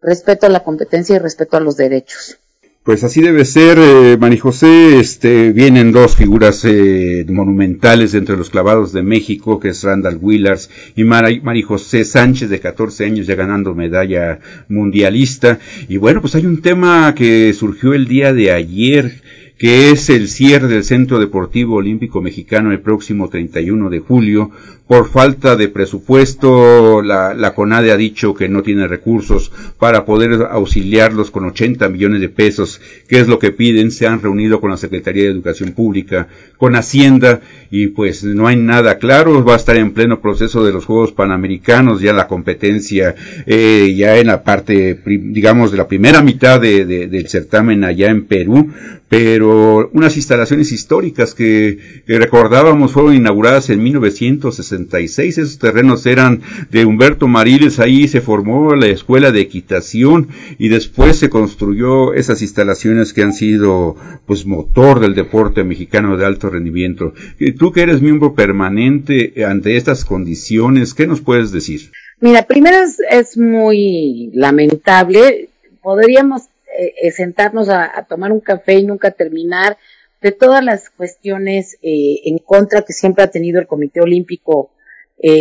Respeto 0.00 0.46
a 0.46 0.48
la 0.48 0.64
competencia 0.64 1.14
y 1.14 1.18
respeto 1.20 1.56
a 1.56 1.60
los 1.60 1.76
derechos. 1.76 2.36
Pues 2.84 3.04
así 3.04 3.20
debe 3.20 3.44
ser, 3.44 3.78
eh, 3.78 4.16
Mari 4.18 4.38
José. 4.38 4.98
Este, 4.98 5.52
vienen 5.52 5.92
dos 5.92 6.16
figuras 6.16 6.64
eh, 6.64 7.24
monumentales 7.28 8.12
entre 8.14 8.36
los 8.36 8.50
clavados 8.50 8.92
de 8.92 9.04
México, 9.04 9.60
que 9.60 9.68
es 9.68 9.84
Randall 9.84 10.18
Willars 10.20 10.68
y 10.96 11.04
Mari, 11.04 11.62
José 11.62 12.04
Sánchez, 12.04 12.50
de 12.50 12.58
14 12.58 13.04
años, 13.04 13.28
ya 13.28 13.36
ganando 13.36 13.76
medalla 13.76 14.40
mundialista. 14.68 15.60
Y 15.88 15.98
bueno, 15.98 16.20
pues 16.20 16.34
hay 16.34 16.44
un 16.44 16.60
tema 16.60 17.14
que 17.14 17.52
surgió 17.52 17.94
el 17.94 18.08
día 18.08 18.32
de 18.32 18.50
ayer 18.50 19.22
que 19.62 19.92
es 19.92 20.10
el 20.10 20.26
cierre 20.26 20.66
del 20.66 20.82
Centro 20.82 21.20
Deportivo 21.20 21.76
Olímpico 21.76 22.20
Mexicano 22.20 22.72
el 22.72 22.80
próximo 22.80 23.28
31 23.28 23.90
de 23.90 24.00
julio. 24.00 24.50
Por 24.88 25.08
falta 25.08 25.54
de 25.54 25.68
presupuesto, 25.68 27.00
la, 27.00 27.32
la, 27.32 27.54
CONADE 27.54 27.92
ha 27.92 27.96
dicho 27.96 28.34
que 28.34 28.48
no 28.48 28.62
tiene 28.62 28.88
recursos 28.88 29.52
para 29.78 30.04
poder 30.04 30.48
auxiliarlos 30.50 31.30
con 31.30 31.44
80 31.44 31.88
millones 31.88 32.20
de 32.20 32.28
pesos, 32.28 32.80
que 33.08 33.20
es 33.20 33.28
lo 33.28 33.38
que 33.38 33.52
piden. 33.52 33.92
Se 33.92 34.08
han 34.08 34.20
reunido 34.20 34.60
con 34.60 34.70
la 34.70 34.76
Secretaría 34.76 35.22
de 35.22 35.30
Educación 35.30 35.70
Pública, 35.72 36.26
con 36.58 36.74
Hacienda, 36.74 37.40
y 37.70 37.86
pues 37.86 38.24
no 38.24 38.48
hay 38.48 38.56
nada 38.56 38.98
claro. 38.98 39.44
Va 39.44 39.54
a 39.54 39.58
estar 39.58 39.76
en 39.76 39.92
pleno 39.92 40.20
proceso 40.20 40.64
de 40.64 40.72
los 40.72 40.84
Juegos 40.86 41.12
Panamericanos, 41.12 42.00
ya 42.00 42.12
la 42.12 42.26
competencia, 42.26 43.14
eh, 43.46 43.94
ya 43.96 44.18
en 44.18 44.26
la 44.26 44.42
parte, 44.42 45.00
digamos, 45.06 45.70
de 45.70 45.78
la 45.78 45.86
primera 45.86 46.20
mitad 46.20 46.60
de, 46.60 46.84
del 46.84 47.28
certamen 47.28 47.84
allá 47.84 48.10
en 48.10 48.26
Perú, 48.26 48.72
pero 49.08 49.51
unas 49.92 50.16
instalaciones 50.16 50.72
históricas 50.72 51.34
que, 51.34 52.02
recordábamos 52.06 52.92
fueron 52.92 53.14
inauguradas 53.14 53.70
en 53.70 53.82
1966. 53.82 55.38
Esos 55.38 55.58
terrenos 55.58 56.06
eran 56.06 56.42
de 56.70 56.84
Humberto 56.84 57.28
Mariles, 57.28 57.78
ahí 57.78 58.08
se 58.08 58.20
formó 58.20 58.74
la 58.74 58.86
escuela 58.86 59.32
de 59.32 59.40
equitación 59.40 60.28
y 60.58 60.68
después 60.68 61.16
se 61.18 61.30
construyó 61.30 62.14
esas 62.14 62.42
instalaciones 62.42 63.12
que 63.12 63.22
han 63.22 63.32
sido 63.32 63.96
pues 64.26 64.46
motor 64.46 65.00
del 65.00 65.14
deporte 65.14 65.64
mexicano 65.64 66.16
de 66.16 66.26
alto 66.26 66.50
rendimiento. 66.50 67.14
Tú 67.58 67.72
que 67.72 67.82
eres 67.82 68.02
miembro 68.02 68.34
permanente 68.34 69.44
ante 69.44 69.76
estas 69.76 70.04
condiciones, 70.04 70.94
¿qué 70.94 71.06
nos 71.06 71.20
puedes 71.20 71.52
decir? 71.52 71.90
Mira, 72.20 72.42
primero 72.42 72.76
es 73.10 73.36
muy 73.36 74.30
lamentable. 74.32 75.48
Podríamos 75.82 76.42
eh, 76.86 77.10
sentarnos 77.10 77.68
a, 77.68 78.06
tomar 78.08 78.32
un 78.32 78.40
café 78.40 78.74
y 78.74 78.84
nunca 78.84 79.10
terminar 79.10 79.76
de 80.20 80.32
todas 80.32 80.62
las 80.64 80.90
cuestiones 80.90 81.78
en 81.82 82.38
contra 82.38 82.82
que 82.82 82.92
siempre 82.92 83.24
ha 83.24 83.30
tenido 83.30 83.58
el 83.58 83.66
Comité 83.66 84.00
Olímpico 84.00 84.70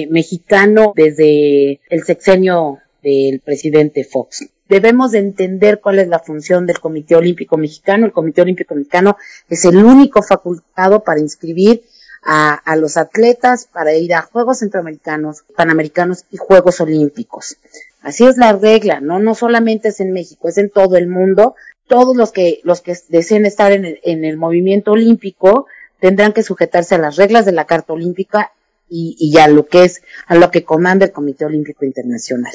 Mexicano 0.10 0.94
desde 0.96 1.80
el 1.88 2.04
sexenio 2.04 2.80
del 3.04 3.42
presidente 3.42 4.04
Fox. 4.04 4.50
Debemos 4.72 5.12
de 5.12 5.20
entender 5.20 5.82
cuál 5.82 6.00
es 6.00 6.08
la 6.08 6.20
función 6.20 6.66
del 6.66 6.80
Comité 6.80 7.16
Olímpico 7.16 7.58
Mexicano. 7.58 8.06
El 8.06 8.14
Comité 8.14 8.42
Olímpico 8.42 8.74
Mexicano 8.74 9.18
es 9.50 9.66
el 9.66 9.76
único 9.84 10.24
facultado 10.24 11.04
para 11.04 11.20
inscribir 11.20 11.84
a, 12.24 12.76
los 12.78 12.98
atletas 12.98 13.66
para 13.66 13.94
ir 13.96 14.14
a 14.14 14.22
Juegos 14.22 14.60
Centroamericanos, 14.60 15.44
Panamericanos 15.58 16.26
y 16.32 16.38
Juegos 16.38 16.80
Olímpicos. 16.80 17.58
Así 18.02 18.26
es 18.26 18.38
la 18.38 18.54
regla, 18.54 19.00
¿no? 19.00 19.20
No 19.20 19.36
solamente 19.36 19.90
es 19.90 20.00
en 20.00 20.12
México, 20.12 20.50
es 20.50 20.58
en 20.58 20.70
todo 20.70 20.98
el 20.98 21.08
mundo. 21.08 21.56
Todos 21.88 22.16
los 22.16 22.32
que, 22.32 22.60
los 22.64 22.82
que 22.82 22.98
deseen 23.10 23.46
estar 23.46 23.72
en 23.72 23.86
el, 23.86 24.00
en 24.04 24.26
el 24.26 24.38
movimiento 24.38 24.92
olímpico 24.92 25.68
tendrán 26.00 26.34
que 26.34 26.44
sujetarse 26.44 26.96
a 26.96 27.00
las 27.00 27.16
reglas 27.16 27.46
de 27.46 27.52
la 27.52 27.66
Carta 27.66 27.94
Olímpica 27.94 28.52
y, 28.90 29.16
y 29.20 29.38
a 29.38 29.48
lo 29.48 29.68
que 29.68 29.84
es, 29.84 30.02
a 30.26 30.36
lo 30.36 30.50
que 30.50 30.64
comanda 30.64 31.06
el 31.06 31.12
Comité 31.12 31.46
Olímpico 31.46 31.86
Internacional. 31.86 32.54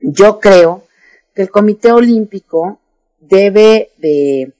Yo 0.00 0.38
creo 0.38 0.84
que 1.34 1.42
el 1.42 1.50
Comité 1.50 1.92
Olímpico 1.92 2.78
debe 3.20 3.90
de 3.98 4.52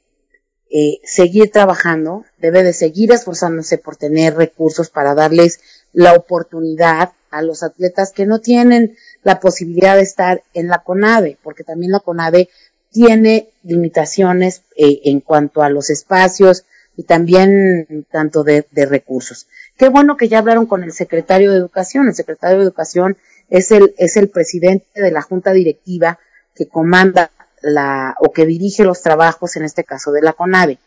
eh, 0.70 1.00
seguir 1.02 1.50
trabajando, 1.50 2.24
debe 2.38 2.62
de 2.62 2.72
seguir 2.72 3.12
esforzándose 3.12 3.76
por 3.76 3.96
tener 3.96 4.36
recursos 4.36 4.88
para 4.88 5.14
darles 5.14 5.60
la 5.92 6.14
oportunidad 6.14 7.12
a 7.30 7.42
los 7.42 7.62
atletas 7.62 8.12
que 8.12 8.26
no 8.26 8.40
tienen 8.40 8.96
la 9.22 9.40
posibilidad 9.40 9.96
de 9.96 10.02
estar 10.02 10.42
en 10.54 10.68
la 10.68 10.78
CONADE, 10.78 11.38
porque 11.42 11.64
también 11.64 11.92
la 11.92 12.00
CONADE 12.00 12.48
tiene 12.90 13.48
limitaciones 13.62 14.62
eh, 14.76 15.00
en 15.04 15.20
cuanto 15.20 15.62
a 15.62 15.70
los 15.70 15.90
espacios 15.90 16.64
y 16.96 17.04
también 17.04 18.06
tanto 18.10 18.42
de, 18.42 18.66
de, 18.70 18.86
recursos. 18.86 19.46
Qué 19.76 19.88
bueno 19.88 20.16
que 20.16 20.28
ya 20.28 20.38
hablaron 20.38 20.66
con 20.66 20.82
el 20.82 20.92
secretario 20.92 21.50
de 21.50 21.58
Educación. 21.58 22.08
El 22.08 22.14
secretario 22.14 22.58
de 22.58 22.64
Educación 22.64 23.16
es 23.48 23.70
el, 23.70 23.94
es 23.96 24.16
el 24.16 24.28
presidente 24.28 24.86
de 25.00 25.10
la 25.10 25.22
Junta 25.22 25.52
Directiva 25.52 26.18
que 26.54 26.68
comanda 26.68 27.30
la, 27.62 28.16
o 28.20 28.32
que 28.32 28.46
dirige 28.46 28.84
los 28.84 29.02
trabajos, 29.02 29.56
en 29.56 29.64
este 29.64 29.84
caso 29.84 30.12
de 30.12 30.22
la 30.22 30.32
CONAVE. 30.32 30.78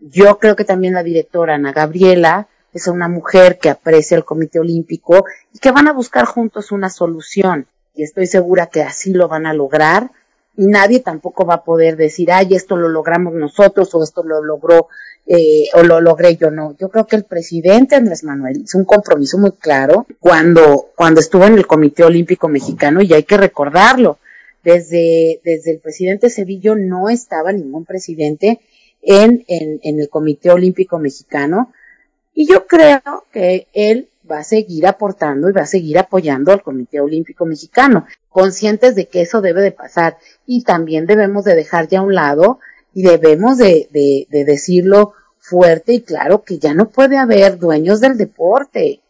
Yo 0.00 0.38
creo 0.38 0.56
que 0.56 0.64
también 0.64 0.94
la 0.94 1.02
directora 1.02 1.54
Ana 1.54 1.72
Gabriela 1.72 2.48
es 2.72 2.86
una 2.86 3.08
mujer 3.08 3.58
que 3.58 3.70
aprecia 3.70 4.16
el 4.16 4.24
Comité 4.24 4.60
Olímpico 4.60 5.24
y 5.52 5.58
que 5.58 5.72
van 5.72 5.88
a 5.88 5.92
buscar 5.92 6.24
juntos 6.24 6.70
una 6.70 6.90
solución. 6.90 7.66
Y 7.98 8.04
estoy 8.04 8.28
segura 8.28 8.66
que 8.66 8.82
así 8.82 9.12
lo 9.12 9.26
van 9.26 9.44
a 9.44 9.52
lograr. 9.52 10.12
Y 10.56 10.66
nadie 10.66 11.00
tampoco 11.00 11.44
va 11.44 11.54
a 11.54 11.64
poder 11.64 11.96
decir, 11.96 12.30
ay, 12.30 12.54
esto 12.54 12.76
lo 12.76 12.88
logramos 12.88 13.34
nosotros 13.34 13.92
o 13.92 14.04
esto 14.04 14.22
lo 14.22 14.40
logró 14.42 14.86
eh, 15.26 15.64
o 15.74 15.82
lo 15.82 16.00
logré 16.00 16.36
yo. 16.36 16.52
No, 16.52 16.76
yo 16.78 16.90
creo 16.90 17.08
que 17.08 17.16
el 17.16 17.24
presidente 17.24 17.96
Andrés 17.96 18.22
Manuel 18.22 18.62
hizo 18.62 18.78
un 18.78 18.84
compromiso 18.84 19.36
muy 19.36 19.50
claro 19.50 20.06
cuando, 20.20 20.92
cuando 20.94 21.18
estuvo 21.18 21.44
en 21.44 21.54
el 21.54 21.66
Comité 21.66 22.04
Olímpico 22.04 22.48
Mexicano 22.48 23.02
y 23.02 23.12
hay 23.12 23.24
que 23.24 23.36
recordarlo 23.36 24.18
desde, 24.62 25.40
desde 25.42 25.72
el 25.72 25.80
presidente 25.80 26.30
Sevillo 26.30 26.76
no 26.76 27.08
estaba 27.08 27.52
ningún 27.52 27.84
presidente 27.84 28.60
en, 29.02 29.44
en, 29.48 29.80
en 29.82 29.98
el 29.98 30.08
Comité 30.08 30.50
Olímpico 30.50 31.00
Mexicano 31.00 31.72
y 32.32 32.46
yo 32.46 32.68
creo 32.68 33.24
que 33.32 33.66
él 33.72 34.08
va 34.30 34.38
a 34.38 34.44
seguir 34.44 34.86
aportando 34.86 35.48
y 35.48 35.52
va 35.52 35.62
a 35.62 35.66
seguir 35.66 35.98
apoyando 35.98 36.52
al 36.52 36.62
Comité 36.62 37.00
Olímpico 37.00 37.46
Mexicano, 37.46 38.06
conscientes 38.28 38.94
de 38.94 39.08
que 39.08 39.22
eso 39.22 39.40
debe 39.40 39.62
de 39.62 39.72
pasar 39.72 40.18
y 40.46 40.64
también 40.64 41.06
debemos 41.06 41.44
de 41.44 41.54
dejar 41.54 41.88
ya 41.88 42.00
a 42.00 42.02
un 42.02 42.14
lado 42.14 42.60
y 42.94 43.02
debemos 43.02 43.58
de, 43.58 43.88
de, 43.90 44.26
de 44.30 44.44
decirlo 44.44 45.14
fuerte 45.38 45.94
y 45.94 46.00
claro 46.02 46.42
que 46.42 46.58
ya 46.58 46.74
no 46.74 46.90
puede 46.90 47.16
haber 47.16 47.58
dueños 47.58 48.00
del 48.00 48.16
deporte. 48.16 49.00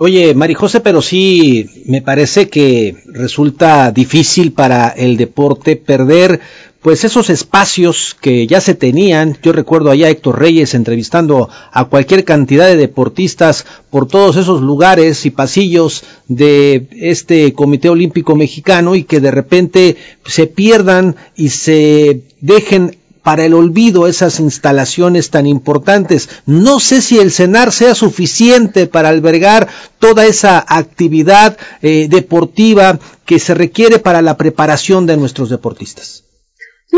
Oye, 0.00 0.32
Marijose, 0.32 0.78
pero 0.78 1.02
sí 1.02 1.82
me 1.86 2.02
parece 2.02 2.48
que 2.48 3.02
resulta 3.06 3.90
difícil 3.90 4.52
para 4.52 4.90
el 4.90 5.16
deporte 5.16 5.74
perder 5.74 6.40
pues 6.82 7.04
esos 7.04 7.28
espacios 7.28 8.16
que 8.20 8.46
ya 8.46 8.60
se 8.60 8.74
tenían. 8.74 9.36
Yo 9.42 9.52
recuerdo 9.52 9.90
allá 9.90 10.06
a 10.06 10.10
Héctor 10.10 10.38
Reyes 10.38 10.74
entrevistando 10.74 11.48
a 11.72 11.84
cualquier 11.86 12.24
cantidad 12.24 12.66
de 12.66 12.76
deportistas 12.76 13.66
por 13.90 14.06
todos 14.06 14.36
esos 14.36 14.62
lugares 14.62 15.26
y 15.26 15.30
pasillos 15.30 16.04
de 16.28 16.86
este 16.92 17.52
Comité 17.52 17.88
Olímpico 17.88 18.36
Mexicano 18.36 18.94
y 18.94 19.04
que 19.04 19.20
de 19.20 19.30
repente 19.30 19.96
se 20.24 20.46
pierdan 20.46 21.16
y 21.36 21.48
se 21.48 22.22
dejen 22.40 22.96
para 23.24 23.44
el 23.44 23.54
olvido 23.54 24.06
esas 24.06 24.40
instalaciones 24.40 25.30
tan 25.30 25.46
importantes. 25.46 26.30
No 26.46 26.80
sé 26.80 27.02
si 27.02 27.18
el 27.18 27.32
CENAR 27.32 27.72
sea 27.72 27.94
suficiente 27.94 28.86
para 28.86 29.10
albergar 29.10 29.68
toda 29.98 30.24
esa 30.24 30.64
actividad 30.66 31.58
eh, 31.82 32.06
deportiva 32.08 32.98
que 33.26 33.38
se 33.38 33.52
requiere 33.52 33.98
para 33.98 34.22
la 34.22 34.36
preparación 34.38 35.04
de 35.04 35.18
nuestros 35.18 35.50
deportistas. 35.50 36.27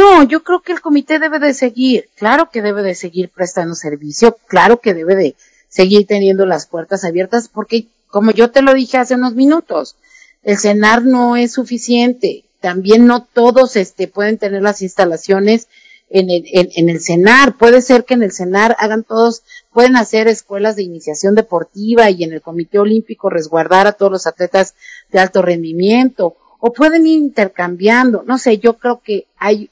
No, 0.00 0.22
yo 0.22 0.42
creo 0.42 0.62
que 0.62 0.72
el 0.72 0.80
comité 0.80 1.18
debe 1.18 1.38
de 1.38 1.52
seguir, 1.52 2.08
claro 2.16 2.48
que 2.50 2.62
debe 2.62 2.82
de 2.82 2.94
seguir 2.94 3.28
prestando 3.28 3.74
servicio, 3.74 4.38
claro 4.46 4.80
que 4.80 4.94
debe 4.94 5.14
de 5.14 5.36
seguir 5.68 6.06
teniendo 6.06 6.46
las 6.46 6.66
puertas 6.66 7.04
abiertas, 7.04 7.48
porque 7.48 7.86
como 8.08 8.30
yo 8.30 8.50
te 8.50 8.62
lo 8.62 8.72
dije 8.72 8.96
hace 8.96 9.16
unos 9.16 9.34
minutos, 9.34 9.96
el 10.42 10.56
CENAR 10.56 11.04
no 11.04 11.36
es 11.36 11.52
suficiente, 11.52 12.44
también 12.60 13.06
no 13.06 13.24
todos 13.24 13.76
este, 13.76 14.08
pueden 14.08 14.38
tener 14.38 14.62
las 14.62 14.80
instalaciones 14.80 15.68
en 16.08 16.30
el, 16.30 16.44
en, 16.46 16.88
el 16.88 17.02
CENAR. 17.02 17.58
Puede 17.58 17.82
ser 17.82 18.06
que 18.06 18.14
en 18.14 18.22
el 18.22 18.32
CENAR 18.32 18.76
hagan 18.78 19.04
todos, 19.04 19.42
pueden 19.70 19.96
hacer 19.96 20.28
escuelas 20.28 20.76
de 20.76 20.82
iniciación 20.82 21.34
deportiva 21.34 22.08
y 22.08 22.24
en 22.24 22.32
el 22.32 22.40
Comité 22.40 22.78
Olímpico 22.78 23.28
resguardar 23.28 23.86
a 23.86 23.92
todos 23.92 24.10
los 24.10 24.26
atletas 24.26 24.74
de 25.12 25.18
alto 25.18 25.42
rendimiento. 25.42 26.36
O 26.58 26.72
pueden 26.72 27.06
ir 27.06 27.18
intercambiando. 27.18 28.22
No 28.26 28.38
sé, 28.38 28.58
yo 28.58 28.78
creo 28.78 29.00
que 29.02 29.26
hay, 29.38 29.70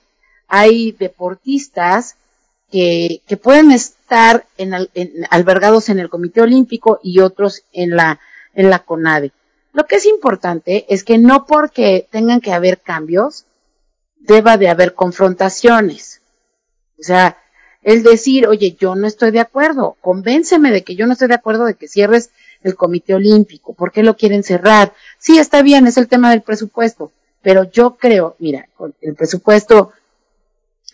hay 0.48 0.92
deportistas 0.92 2.16
que, 2.70 3.22
que 3.26 3.36
pueden 3.36 3.70
estar 3.70 4.46
en, 4.56 4.74
albergados 5.30 5.88
en 5.88 5.98
el 5.98 6.08
Comité 6.08 6.40
Olímpico 6.40 7.00
y 7.02 7.20
otros 7.20 7.62
en 7.72 7.96
la, 7.96 8.20
en 8.54 8.70
la 8.70 8.80
CONADE. 8.80 9.32
Lo 9.72 9.84
que 9.84 9.96
es 9.96 10.06
importante 10.06 10.86
es 10.88 11.04
que 11.04 11.18
no 11.18 11.46
porque 11.46 12.08
tengan 12.10 12.40
que 12.40 12.52
haber 12.52 12.80
cambios, 12.80 13.44
deba 14.16 14.56
de 14.56 14.68
haber 14.68 14.94
confrontaciones. 14.94 16.20
O 16.98 17.02
sea, 17.02 17.38
el 17.82 18.02
decir, 18.02 18.46
oye, 18.48 18.76
yo 18.78 18.94
no 18.96 19.06
estoy 19.06 19.30
de 19.30 19.40
acuerdo, 19.40 19.96
convénceme 20.00 20.70
de 20.70 20.82
que 20.82 20.96
yo 20.96 21.06
no 21.06 21.12
estoy 21.12 21.28
de 21.28 21.34
acuerdo 21.34 21.64
de 21.64 21.74
que 21.74 21.88
cierres 21.88 22.30
el 22.62 22.74
Comité 22.74 23.14
Olímpico, 23.14 23.74
¿por 23.74 23.92
qué 23.92 24.02
lo 24.02 24.16
quieren 24.16 24.42
cerrar? 24.42 24.92
Sí, 25.18 25.38
está 25.38 25.62
bien, 25.62 25.86
es 25.86 25.96
el 25.96 26.08
tema 26.08 26.30
del 26.30 26.42
presupuesto, 26.42 27.12
pero 27.40 27.70
yo 27.70 27.96
creo, 27.96 28.34
mira, 28.40 28.68
el 29.00 29.14
presupuesto 29.14 29.92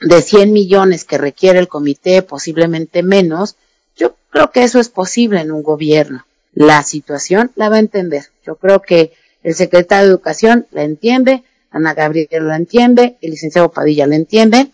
de 0.05 0.23
100 0.23 0.53
millones 0.53 1.05
que 1.05 1.19
requiere 1.19 1.59
el 1.59 1.69
comité, 1.69 2.23
posiblemente 2.23 3.03
menos, 3.03 3.57
yo 3.97 4.17
creo 4.31 4.51
que 4.51 4.63
eso 4.63 4.79
es 4.79 4.89
posible 4.89 5.41
en 5.41 5.51
un 5.51 5.63
gobierno. 5.63 6.27
La 6.53 6.83
situación 6.83 7.51
la 7.57 7.69
va 7.69 7.77
a 7.77 7.81
entender. 7.81 8.27
Yo 8.47 8.57
creo 8.57 8.83
que 8.83 9.13
el 9.43 9.55
secretario 9.55 10.07
de 10.07 10.11
Educación 10.11 10.67
la 10.71 10.83
entiende, 10.83 11.43
Ana 11.71 11.95
Gabriela 11.95 12.41
la 12.41 12.57
entiende, 12.57 13.17
el 13.21 13.33
licenciado 13.33 13.73
Padilla 13.73 14.07
la 14.07 14.17
entiende, 14.17 14.71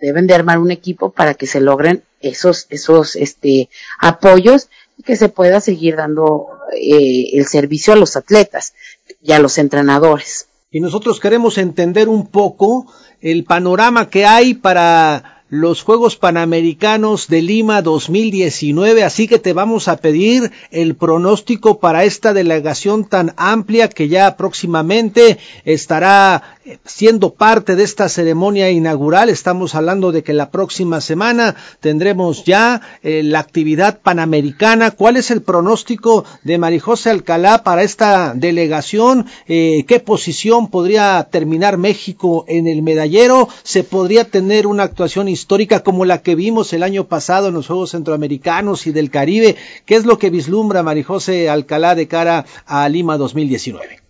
deben 0.00 0.26
de 0.26 0.34
armar 0.34 0.58
un 0.58 0.70
equipo 0.70 1.10
para 1.10 1.34
que 1.34 1.46
se 1.46 1.60
logren 1.60 2.02
esos, 2.20 2.66
esos, 2.70 3.16
este, 3.16 3.70
apoyos 3.98 4.68
y 4.98 5.02
que 5.02 5.16
se 5.16 5.28
pueda 5.28 5.60
seguir 5.60 5.96
dando 5.96 6.48
eh, 6.74 7.30
el 7.32 7.46
servicio 7.46 7.92
a 7.92 7.96
los 7.96 8.16
atletas 8.16 8.74
y 9.22 9.32
a 9.32 9.38
los 9.38 9.58
entrenadores. 9.58 10.48
Y 10.70 10.80
nosotros 10.80 11.20
queremos 11.20 11.58
entender 11.58 12.08
un 12.08 12.26
poco 12.26 12.86
el 13.20 13.44
panorama 13.44 14.10
que 14.10 14.26
hay 14.26 14.54
para 14.54 15.35
los 15.48 15.82
Juegos 15.82 16.16
Panamericanos 16.16 17.28
de 17.28 17.40
Lima 17.40 17.80
2019, 17.80 19.04
así 19.04 19.28
que 19.28 19.38
te 19.38 19.52
vamos 19.52 19.86
a 19.86 19.98
pedir 19.98 20.50
el 20.72 20.96
pronóstico 20.96 21.78
para 21.78 22.02
esta 22.02 22.32
delegación 22.32 23.04
tan 23.04 23.32
amplia 23.36 23.88
que 23.88 24.08
ya 24.08 24.36
próximamente 24.36 25.38
estará 25.64 26.58
eh, 26.64 26.78
siendo 26.84 27.34
parte 27.34 27.76
de 27.76 27.84
esta 27.84 28.08
ceremonia 28.08 28.70
inaugural. 28.70 29.28
Estamos 29.28 29.76
hablando 29.76 30.10
de 30.10 30.24
que 30.24 30.32
la 30.32 30.50
próxima 30.50 31.00
semana 31.00 31.54
tendremos 31.78 32.44
ya 32.44 32.80
eh, 33.04 33.22
la 33.22 33.38
actividad 33.38 34.00
panamericana. 34.00 34.90
¿Cuál 34.90 35.16
es 35.16 35.30
el 35.30 35.42
pronóstico 35.42 36.24
de 36.42 36.58
Marijose 36.58 37.10
Alcalá 37.10 37.62
para 37.62 37.84
esta 37.84 38.34
delegación? 38.34 39.26
Eh, 39.46 39.84
¿Qué 39.86 40.00
posición 40.00 40.70
podría 40.70 41.28
terminar 41.30 41.76
México 41.76 42.44
en 42.48 42.66
el 42.66 42.82
medallero? 42.82 43.48
¿Se 43.62 43.84
podría 43.84 44.24
tener 44.24 44.66
una 44.66 44.82
actuación 44.82 45.28
histórica 45.36 45.84
como 45.84 46.04
la 46.04 46.22
que 46.22 46.34
vimos 46.34 46.72
el 46.72 46.82
año 46.82 47.08
pasado 47.08 47.48
en 47.48 47.54
los 47.54 47.66
Juegos 47.66 47.90
Centroamericanos 47.90 48.86
y 48.86 48.92
del 48.92 49.10
Caribe. 49.10 49.56
¿Qué 49.84 49.94
es 49.94 50.06
lo 50.06 50.18
que 50.18 50.30
vislumbra 50.30 50.82
Marijose 50.82 51.48
Alcalá 51.48 51.94
de 51.94 52.08
cara 52.08 52.46
a 52.64 52.88
Lima 52.88 53.18
2019? 53.18 54.02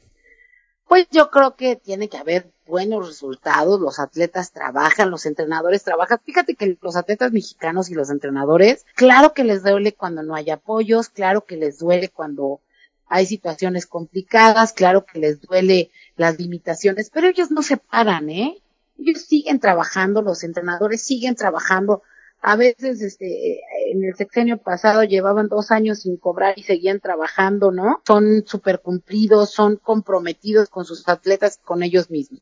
Pues 0.88 1.08
yo 1.10 1.30
creo 1.30 1.56
que 1.56 1.74
tiene 1.74 2.08
que 2.08 2.16
haber 2.16 2.52
buenos 2.64 3.06
resultados, 3.06 3.80
los 3.80 3.98
atletas 3.98 4.52
trabajan, 4.52 5.10
los 5.10 5.26
entrenadores 5.26 5.82
trabajan. 5.82 6.20
Fíjate 6.24 6.54
que 6.54 6.78
los 6.80 6.96
atletas 6.96 7.32
mexicanos 7.32 7.90
y 7.90 7.94
los 7.94 8.08
entrenadores, 8.10 8.86
claro 8.94 9.34
que 9.34 9.42
les 9.42 9.64
duele 9.64 9.94
cuando 9.94 10.22
no 10.22 10.36
hay 10.36 10.50
apoyos, 10.50 11.08
claro 11.08 11.44
que 11.44 11.56
les 11.56 11.78
duele 11.78 12.08
cuando 12.08 12.60
hay 13.08 13.26
situaciones 13.26 13.86
complicadas, 13.86 14.72
claro 14.72 15.04
que 15.04 15.18
les 15.18 15.40
duele 15.40 15.90
las 16.16 16.38
limitaciones, 16.38 17.10
pero 17.10 17.28
ellos 17.28 17.50
no 17.50 17.62
se 17.62 17.76
paran, 17.76 18.30
¿eh? 18.30 18.62
Ellos 18.98 19.22
siguen 19.22 19.60
trabajando, 19.60 20.22
los 20.22 20.42
entrenadores 20.44 21.02
siguen 21.02 21.34
trabajando. 21.34 22.02
A 22.40 22.56
veces, 22.56 23.00
este, 23.02 23.60
en 23.90 24.04
el 24.04 24.14
sexenio 24.14 24.58
pasado 24.58 25.04
llevaban 25.04 25.48
dos 25.48 25.70
años 25.70 26.00
sin 26.00 26.16
cobrar 26.16 26.58
y 26.58 26.62
seguían 26.62 27.00
trabajando, 27.00 27.72
¿no? 27.72 28.02
Son 28.06 28.44
súper 28.46 28.80
cumplidos, 28.80 29.50
son 29.50 29.76
comprometidos 29.76 30.68
con 30.68 30.84
sus 30.84 31.08
atletas, 31.08 31.58
con 31.64 31.82
ellos 31.82 32.10
mismos. 32.10 32.40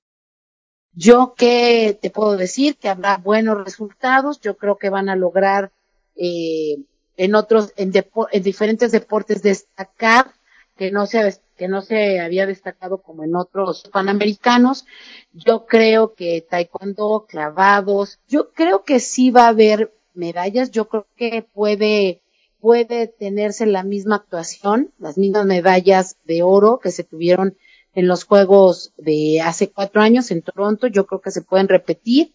Yo 0.93 1.35
qué 1.37 1.99
te 2.01 2.11
puedo 2.11 2.37
decir 2.37 2.77
que 2.77 2.89
habrá 2.89 3.17
buenos 3.17 3.65
resultados. 3.65 4.41
Yo 4.41 4.57
creo 4.57 4.77
que 4.77 4.91
van 4.91 5.09
a 5.09 5.17
lograr 5.17 5.73
eh, 6.17 6.85
en 7.17 7.35
otros, 7.35 7.73
en, 7.77 7.93
en 8.33 8.43
diferentes 8.43 8.93
deportes 8.93 9.43
destacar 9.43 10.33
que 10.77 10.91
no 10.91 11.07
se 11.07 11.39
que 11.57 11.69
no 11.69 11.83
se 11.83 12.21
había 12.21 12.47
destacado 12.47 12.99
como 12.99 13.25
en 13.25 13.37
otros 13.37 13.89
panamericanos. 13.93 14.85
Yo 15.33 15.67
creo 15.67 16.15
que 16.15 16.41
taekwondo, 16.49 17.27
clavados, 17.29 18.19
yo 18.29 18.51
creo 18.53 18.85
que 18.85 19.01
sí 19.01 19.31
va 19.31 19.47
a 19.47 19.49
haber 19.49 19.95
medallas. 20.15 20.71
Yo 20.71 20.89
creo 20.89 21.07
que 21.17 21.43
puede 21.43 22.21
puede 22.65 23.09
tenerse 23.09 23.67
la 23.67 23.83
misma 23.83 24.17
actuación, 24.17 24.91
las 24.99 25.19
mismas 25.19 25.45
medallas 25.45 26.17
de 26.25 26.43
oro 26.43 26.79
que 26.83 26.91
se 26.91 27.05
tuvieron 27.05 27.59
en 27.95 28.09
los 28.09 28.25
Juegos 28.25 28.95
de 28.97 29.43
hace 29.43 29.71
cuatro 29.71 30.01
años 30.01 30.31
en 30.31 30.41
Toronto. 30.41 30.87
Yo 30.87 31.07
creo 31.07 31.21
que 31.21 31.31
se 31.31 31.43
pueden 31.43 31.69
repetir. 31.69 32.33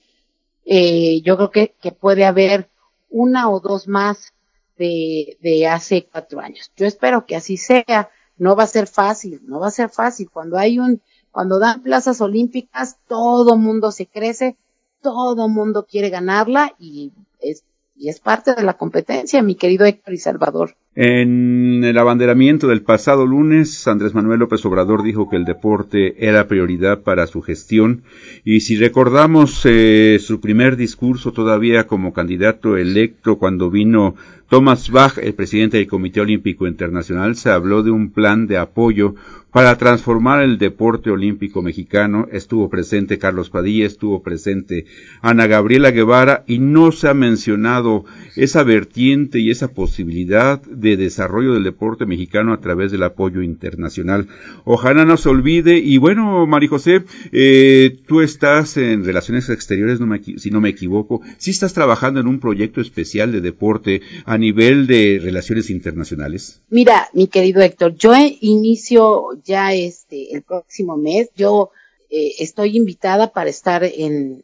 Eh, 0.65 1.21
yo 1.21 1.35
creo 1.35 1.49
que, 1.49 1.73
que 1.81 1.91
puede 1.91 2.25
haber 2.25 2.69
una 3.09 3.49
o 3.49 3.59
dos 3.59 3.87
más 3.87 4.33
de, 4.77 5.37
de 5.41 5.65
hace 5.65 6.05
cuatro 6.05 6.39
años. 6.41 6.71
Yo 6.77 6.85
espero 6.85 7.25
que 7.25 7.35
así 7.35 7.57
sea. 7.57 8.11
No 8.39 8.55
va 8.55 8.63
a 8.63 8.67
ser 8.67 8.87
fácil, 8.87 9.41
no 9.45 9.59
va 9.59 9.67
a 9.67 9.71
ser 9.71 9.89
fácil. 9.89 10.29
Cuando 10.31 10.57
hay 10.57 10.79
un, 10.79 11.01
cuando 11.31 11.59
dan 11.59 11.83
plazas 11.83 12.21
olímpicas, 12.21 12.97
todo 13.07 13.57
mundo 13.57 13.91
se 13.91 14.07
crece, 14.07 14.57
todo 15.01 15.47
mundo 15.47 15.85
quiere 15.85 16.09
ganarla 16.09 16.73
y 16.79 17.13
es, 17.39 17.63
y 17.95 18.09
es 18.09 18.19
parte 18.19 18.55
de 18.55 18.63
la 18.63 18.77
competencia, 18.77 19.43
mi 19.43 19.55
querido 19.55 19.85
Héctor 19.85 20.13
y 20.13 20.17
Salvador. 20.17 20.75
En 21.01 21.81
el 21.85 21.97
abanderamiento 21.97 22.67
del 22.67 22.81
pasado 22.81 23.25
lunes, 23.25 23.87
Andrés 23.87 24.13
Manuel 24.13 24.41
López 24.41 24.65
Obrador 24.65 25.01
dijo 25.01 25.29
que 25.29 25.37
el 25.37 25.45
deporte 25.45 26.27
era 26.27 26.49
prioridad 26.49 27.03
para 27.03 27.25
su 27.25 27.41
gestión 27.41 28.01
y 28.43 28.59
si 28.59 28.75
recordamos 28.75 29.61
eh, 29.63 30.17
su 30.19 30.41
primer 30.41 30.75
discurso 30.75 31.31
todavía 31.31 31.87
como 31.87 32.11
candidato 32.11 32.75
electo 32.75 33.37
cuando 33.37 33.71
vino 33.71 34.15
Thomas 34.49 34.89
Bach, 34.89 35.19
el 35.19 35.35
presidente 35.35 35.77
del 35.77 35.87
Comité 35.87 36.19
Olímpico 36.19 36.67
Internacional, 36.67 37.35
se 37.37 37.49
habló 37.49 37.81
de 37.81 37.91
un 37.91 38.09
plan 38.09 38.47
de 38.47 38.57
apoyo 38.57 39.15
para 39.51 39.77
transformar 39.77 40.43
el 40.43 40.57
deporte 40.57 41.09
olímpico 41.09 41.61
mexicano. 41.61 42.27
Estuvo 42.31 42.69
presente 42.69 43.19
Carlos 43.19 43.49
Padilla, 43.49 43.85
estuvo 43.85 44.21
presente 44.21 44.85
Ana 45.21 45.47
Gabriela 45.47 45.91
Guevara 45.91 46.43
y 46.47 46.59
no 46.59 46.91
se 46.91 47.07
ha 47.07 47.13
mencionado 47.13 48.05
esa 48.35 48.63
vertiente 48.63 49.39
y 49.39 49.51
esa 49.51 49.69
posibilidad 49.69 50.61
de 50.61 50.88
desarrollo 50.97 51.53
del 51.53 51.63
deporte 51.63 52.05
mexicano 52.05 52.53
a 52.53 52.59
través 52.59 52.91
del 52.91 53.03
apoyo 53.03 53.41
internacional. 53.41 54.27
Ojalá 54.65 55.05
no 55.05 55.17
se 55.17 55.29
olvide. 55.29 55.77
Y 55.77 55.97
bueno, 55.97 56.45
María 56.47 56.69
José, 56.69 57.03
eh, 57.31 57.97
tú 58.07 58.21
estás 58.21 58.77
en 58.77 59.03
Relaciones 59.05 59.49
Exteriores, 59.49 59.99
si 60.37 60.51
no 60.51 60.61
me 60.61 60.69
equivoco. 60.69 61.21
si 61.37 61.51
estás 61.51 61.73
trabajando 61.73 62.19
en 62.19 62.27
un 62.27 62.39
proyecto 62.39 62.81
especial 62.81 63.31
de 63.31 63.41
deporte 63.41 64.01
a 64.25 64.37
nivel 64.37 64.87
de 64.87 65.19
relaciones 65.21 65.69
internacionales? 65.69 66.61
Mira, 66.69 67.09
mi 67.13 67.27
querido 67.27 67.61
Héctor, 67.61 67.95
yo 67.95 68.13
inicio 68.41 69.39
ya 69.43 69.73
este 69.73 70.35
el 70.35 70.41
próximo 70.43 70.97
mes. 70.97 71.29
Yo 71.35 71.71
eh, 72.09 72.33
estoy 72.39 72.77
invitada 72.77 73.31
para 73.31 73.49
estar 73.49 73.83
en 73.83 74.43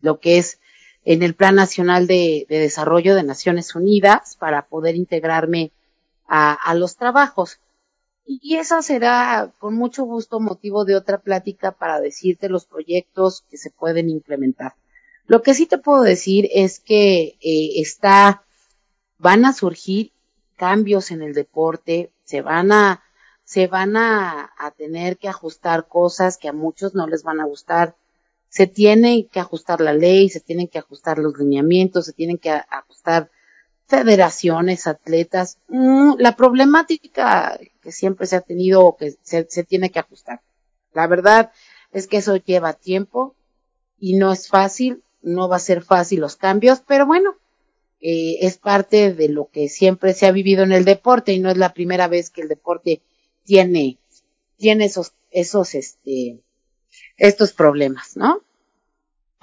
lo 0.00 0.18
que 0.20 0.38
es 0.38 0.58
en 1.04 1.22
el 1.22 1.34
Plan 1.34 1.54
Nacional 1.54 2.06
de, 2.06 2.46
de 2.48 2.58
Desarrollo 2.58 3.14
de 3.14 3.22
Naciones 3.22 3.74
Unidas 3.74 4.36
para 4.36 4.66
poder 4.66 4.96
integrarme 4.96 5.72
a, 6.26 6.74
los 6.74 6.96
trabajos. 6.96 7.58
Y 8.26 8.56
eso 8.56 8.80
será 8.82 9.52
con 9.58 9.74
mucho 9.74 10.04
gusto 10.04 10.40
motivo 10.40 10.84
de 10.84 10.96
otra 10.96 11.18
plática 11.18 11.72
para 11.72 12.00
decirte 12.00 12.48
los 12.48 12.64
proyectos 12.64 13.44
que 13.50 13.58
se 13.58 13.70
pueden 13.70 14.08
implementar. 14.08 14.74
Lo 15.26 15.42
que 15.42 15.54
sí 15.54 15.66
te 15.66 15.78
puedo 15.78 16.02
decir 16.02 16.48
es 16.52 16.80
que 16.80 17.36
eh, 17.40 17.80
está 17.80 18.42
van 19.18 19.44
a 19.44 19.52
surgir 19.52 20.12
cambios 20.56 21.10
en 21.10 21.22
el 21.22 21.34
deporte, 21.34 22.10
se 22.24 22.42
van 22.42 22.72
a, 22.72 23.02
se 23.44 23.66
van 23.66 23.96
a, 23.96 24.50
tener 24.76 25.18
que 25.18 25.28
ajustar 25.28 25.88
cosas 25.88 26.36
que 26.36 26.48
a 26.48 26.52
muchos 26.52 26.94
no 26.94 27.06
les 27.06 27.22
van 27.22 27.40
a 27.40 27.44
gustar. 27.44 27.96
Se 28.54 28.68
tiene 28.68 29.26
que 29.32 29.40
ajustar 29.40 29.80
la 29.80 29.92
ley, 29.92 30.28
se 30.28 30.38
tienen 30.38 30.68
que 30.68 30.78
ajustar 30.78 31.18
los 31.18 31.36
lineamientos, 31.36 32.06
se 32.06 32.12
tienen 32.12 32.38
que 32.38 32.50
ajustar 32.50 33.28
federaciones, 33.86 34.86
atletas. 34.86 35.58
Mm, 35.66 36.12
la 36.18 36.36
problemática 36.36 37.58
que 37.82 37.90
siempre 37.90 38.28
se 38.28 38.36
ha 38.36 38.42
tenido 38.42 38.96
que 38.96 39.16
se, 39.22 39.46
se 39.50 39.64
tiene 39.64 39.90
que 39.90 39.98
ajustar. 39.98 40.40
La 40.92 41.08
verdad 41.08 41.50
es 41.90 42.06
que 42.06 42.18
eso 42.18 42.36
lleva 42.36 42.74
tiempo 42.74 43.34
y 43.98 44.14
no 44.14 44.32
es 44.32 44.46
fácil, 44.46 45.02
no 45.20 45.48
va 45.48 45.56
a 45.56 45.70
ser 45.70 45.82
fácil 45.82 46.20
los 46.20 46.36
cambios, 46.36 46.80
pero 46.86 47.06
bueno, 47.06 47.34
eh, 48.00 48.38
es 48.46 48.58
parte 48.58 49.12
de 49.12 49.28
lo 49.30 49.48
que 49.50 49.68
siempre 49.68 50.12
se 50.12 50.26
ha 50.26 50.30
vivido 50.30 50.62
en 50.62 50.70
el 50.70 50.84
deporte 50.84 51.32
y 51.32 51.40
no 51.40 51.50
es 51.50 51.56
la 51.56 51.74
primera 51.74 52.06
vez 52.06 52.30
que 52.30 52.42
el 52.42 52.48
deporte 52.48 53.02
tiene, 53.42 53.98
tiene 54.58 54.84
esos, 54.84 55.12
esos, 55.32 55.74
este, 55.74 56.38
estos 57.16 57.52
problemas, 57.52 58.16
¿no? 58.16 58.42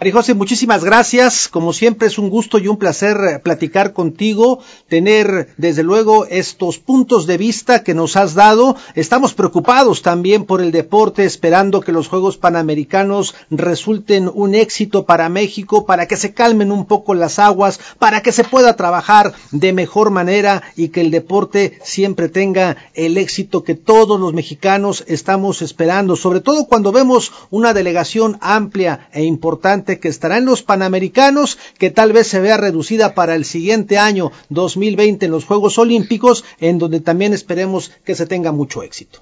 María 0.02 0.14
José, 0.14 0.34
muchísimas 0.34 0.84
gracias. 0.84 1.48
Como 1.48 1.74
siempre 1.74 2.08
es 2.08 2.18
un 2.18 2.32
gusto 2.32 2.58
y 2.58 2.68
un 2.68 2.78
placer 2.78 3.18
eh, 3.18 3.38
platicar 3.38 3.94
contigo, 3.94 4.58
tener 4.88 5.50
desde 5.58 5.84
luego 5.84 6.26
estos 6.26 6.80
puntos 6.80 7.28
de 7.28 7.38
vista 7.38 7.84
que 7.84 7.94
nos 7.94 8.16
has 8.16 8.34
dado. 8.34 8.76
Estamos 8.96 9.36
preocupados 9.36 10.02
también 10.02 10.46
por 10.46 10.60
el 10.60 10.72
deporte, 10.72 11.24
esperando 11.24 11.82
que 11.82 11.92
los 11.92 12.08
Juegos 12.08 12.38
Panamericanos 12.38 13.36
resulten 13.52 14.28
un 14.34 14.56
éxito 14.56 15.06
para 15.06 15.30
México, 15.30 15.86
para 15.86 16.08
que 16.08 16.18
se 16.18 16.34
calmen 16.34 16.72
un 16.72 16.86
poco 16.86 17.14
las 17.14 17.38
aguas, 17.38 17.80
para 18.00 18.24
que 18.24 18.32
se 18.32 18.44
pueda 18.44 18.76
trabajar 18.76 19.34
de 19.52 19.72
mejor 19.72 20.10
manera 20.10 20.64
y 20.76 20.88
que 20.88 21.02
el 21.02 21.12
deporte 21.12 21.78
siempre 21.84 22.28
tenga 22.28 22.76
el 22.96 23.20
éxito 23.20 23.64
que 23.64 23.76
todos 23.76 24.20
los 24.20 24.34
mexicanos 24.34 25.04
estamos 25.06 25.62
esperando, 25.62 26.16
sobre 26.16 26.42
todo 26.42 26.66
cuando 26.66 26.92
vemos 26.92 27.32
una 27.52 27.76
delegación 27.76 28.40
amplia 28.42 29.08
e 29.14 29.24
importante 29.26 29.91
que 30.00 30.08
estará 30.08 30.38
en 30.38 30.46
los 30.46 30.64
Panamericanos, 30.64 31.58
que 31.78 31.90
tal 31.90 32.14
vez 32.14 32.28
se 32.28 32.40
vea 32.40 32.58
reducida 32.58 33.14
para 33.14 33.36
el 33.36 33.46
siguiente 33.46 33.98
año 33.98 34.32
2020 34.50 35.26
en 35.26 35.32
los 35.32 35.46
Juegos 35.46 35.78
Olímpicos, 35.78 36.44
en 36.60 36.78
donde 36.78 37.00
también 37.00 37.34
esperemos 37.34 37.92
que 38.04 38.16
se 38.16 38.26
tenga 38.26 38.52
mucho 38.52 38.84
éxito. 38.84 39.20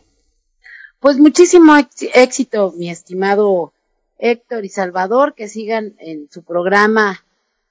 Pues 0.99 1.17
muchísimo 1.17 1.73
éxito, 2.13 2.73
mi 2.75 2.89
estimado 2.89 3.71
Héctor 4.17 4.65
y 4.65 4.69
Salvador, 4.69 5.33
que 5.33 5.47
sigan 5.47 5.95
en 5.99 6.29
su 6.29 6.43
programa 6.43 7.23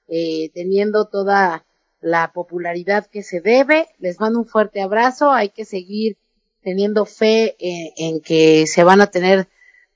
eh, 0.07 0.49
teniendo 0.55 1.05
toda 1.05 1.63
la 2.01 2.31
popularidad 2.33 3.05
que 3.05 3.21
se 3.21 3.39
debe. 3.41 3.87
Les 3.99 4.19
mando 4.19 4.39
un 4.39 4.47
fuerte 4.47 4.81
abrazo. 4.81 5.31
Hay 5.31 5.49
que 5.49 5.65
seguir 5.65 6.17
teniendo 6.63 7.05
fe 7.05 7.55
en, 7.59 7.91
en 7.97 8.21
que 8.21 8.65
se 8.65 8.83
van 8.83 9.01
a 9.01 9.07
tener 9.07 9.47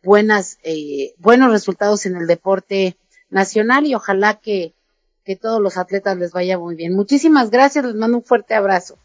buenas, 0.03 0.59
eh, 0.63 1.13
buenos 1.17 1.51
resultados 1.51 2.05
en 2.05 2.17
el 2.17 2.27
deporte 2.27 2.97
nacional 3.29 3.85
y 3.85 3.95
ojalá 3.95 4.35
que, 4.35 4.73
que 5.23 5.35
todos 5.35 5.61
los 5.61 5.77
atletas 5.77 6.17
les 6.17 6.31
vaya 6.31 6.59
muy 6.59 6.75
bien. 6.75 6.93
Muchísimas 6.93 7.49
gracias, 7.49 7.85
les 7.85 7.95
mando 7.95 8.17
un 8.17 8.23
fuerte 8.23 8.53
abrazo. 8.53 8.97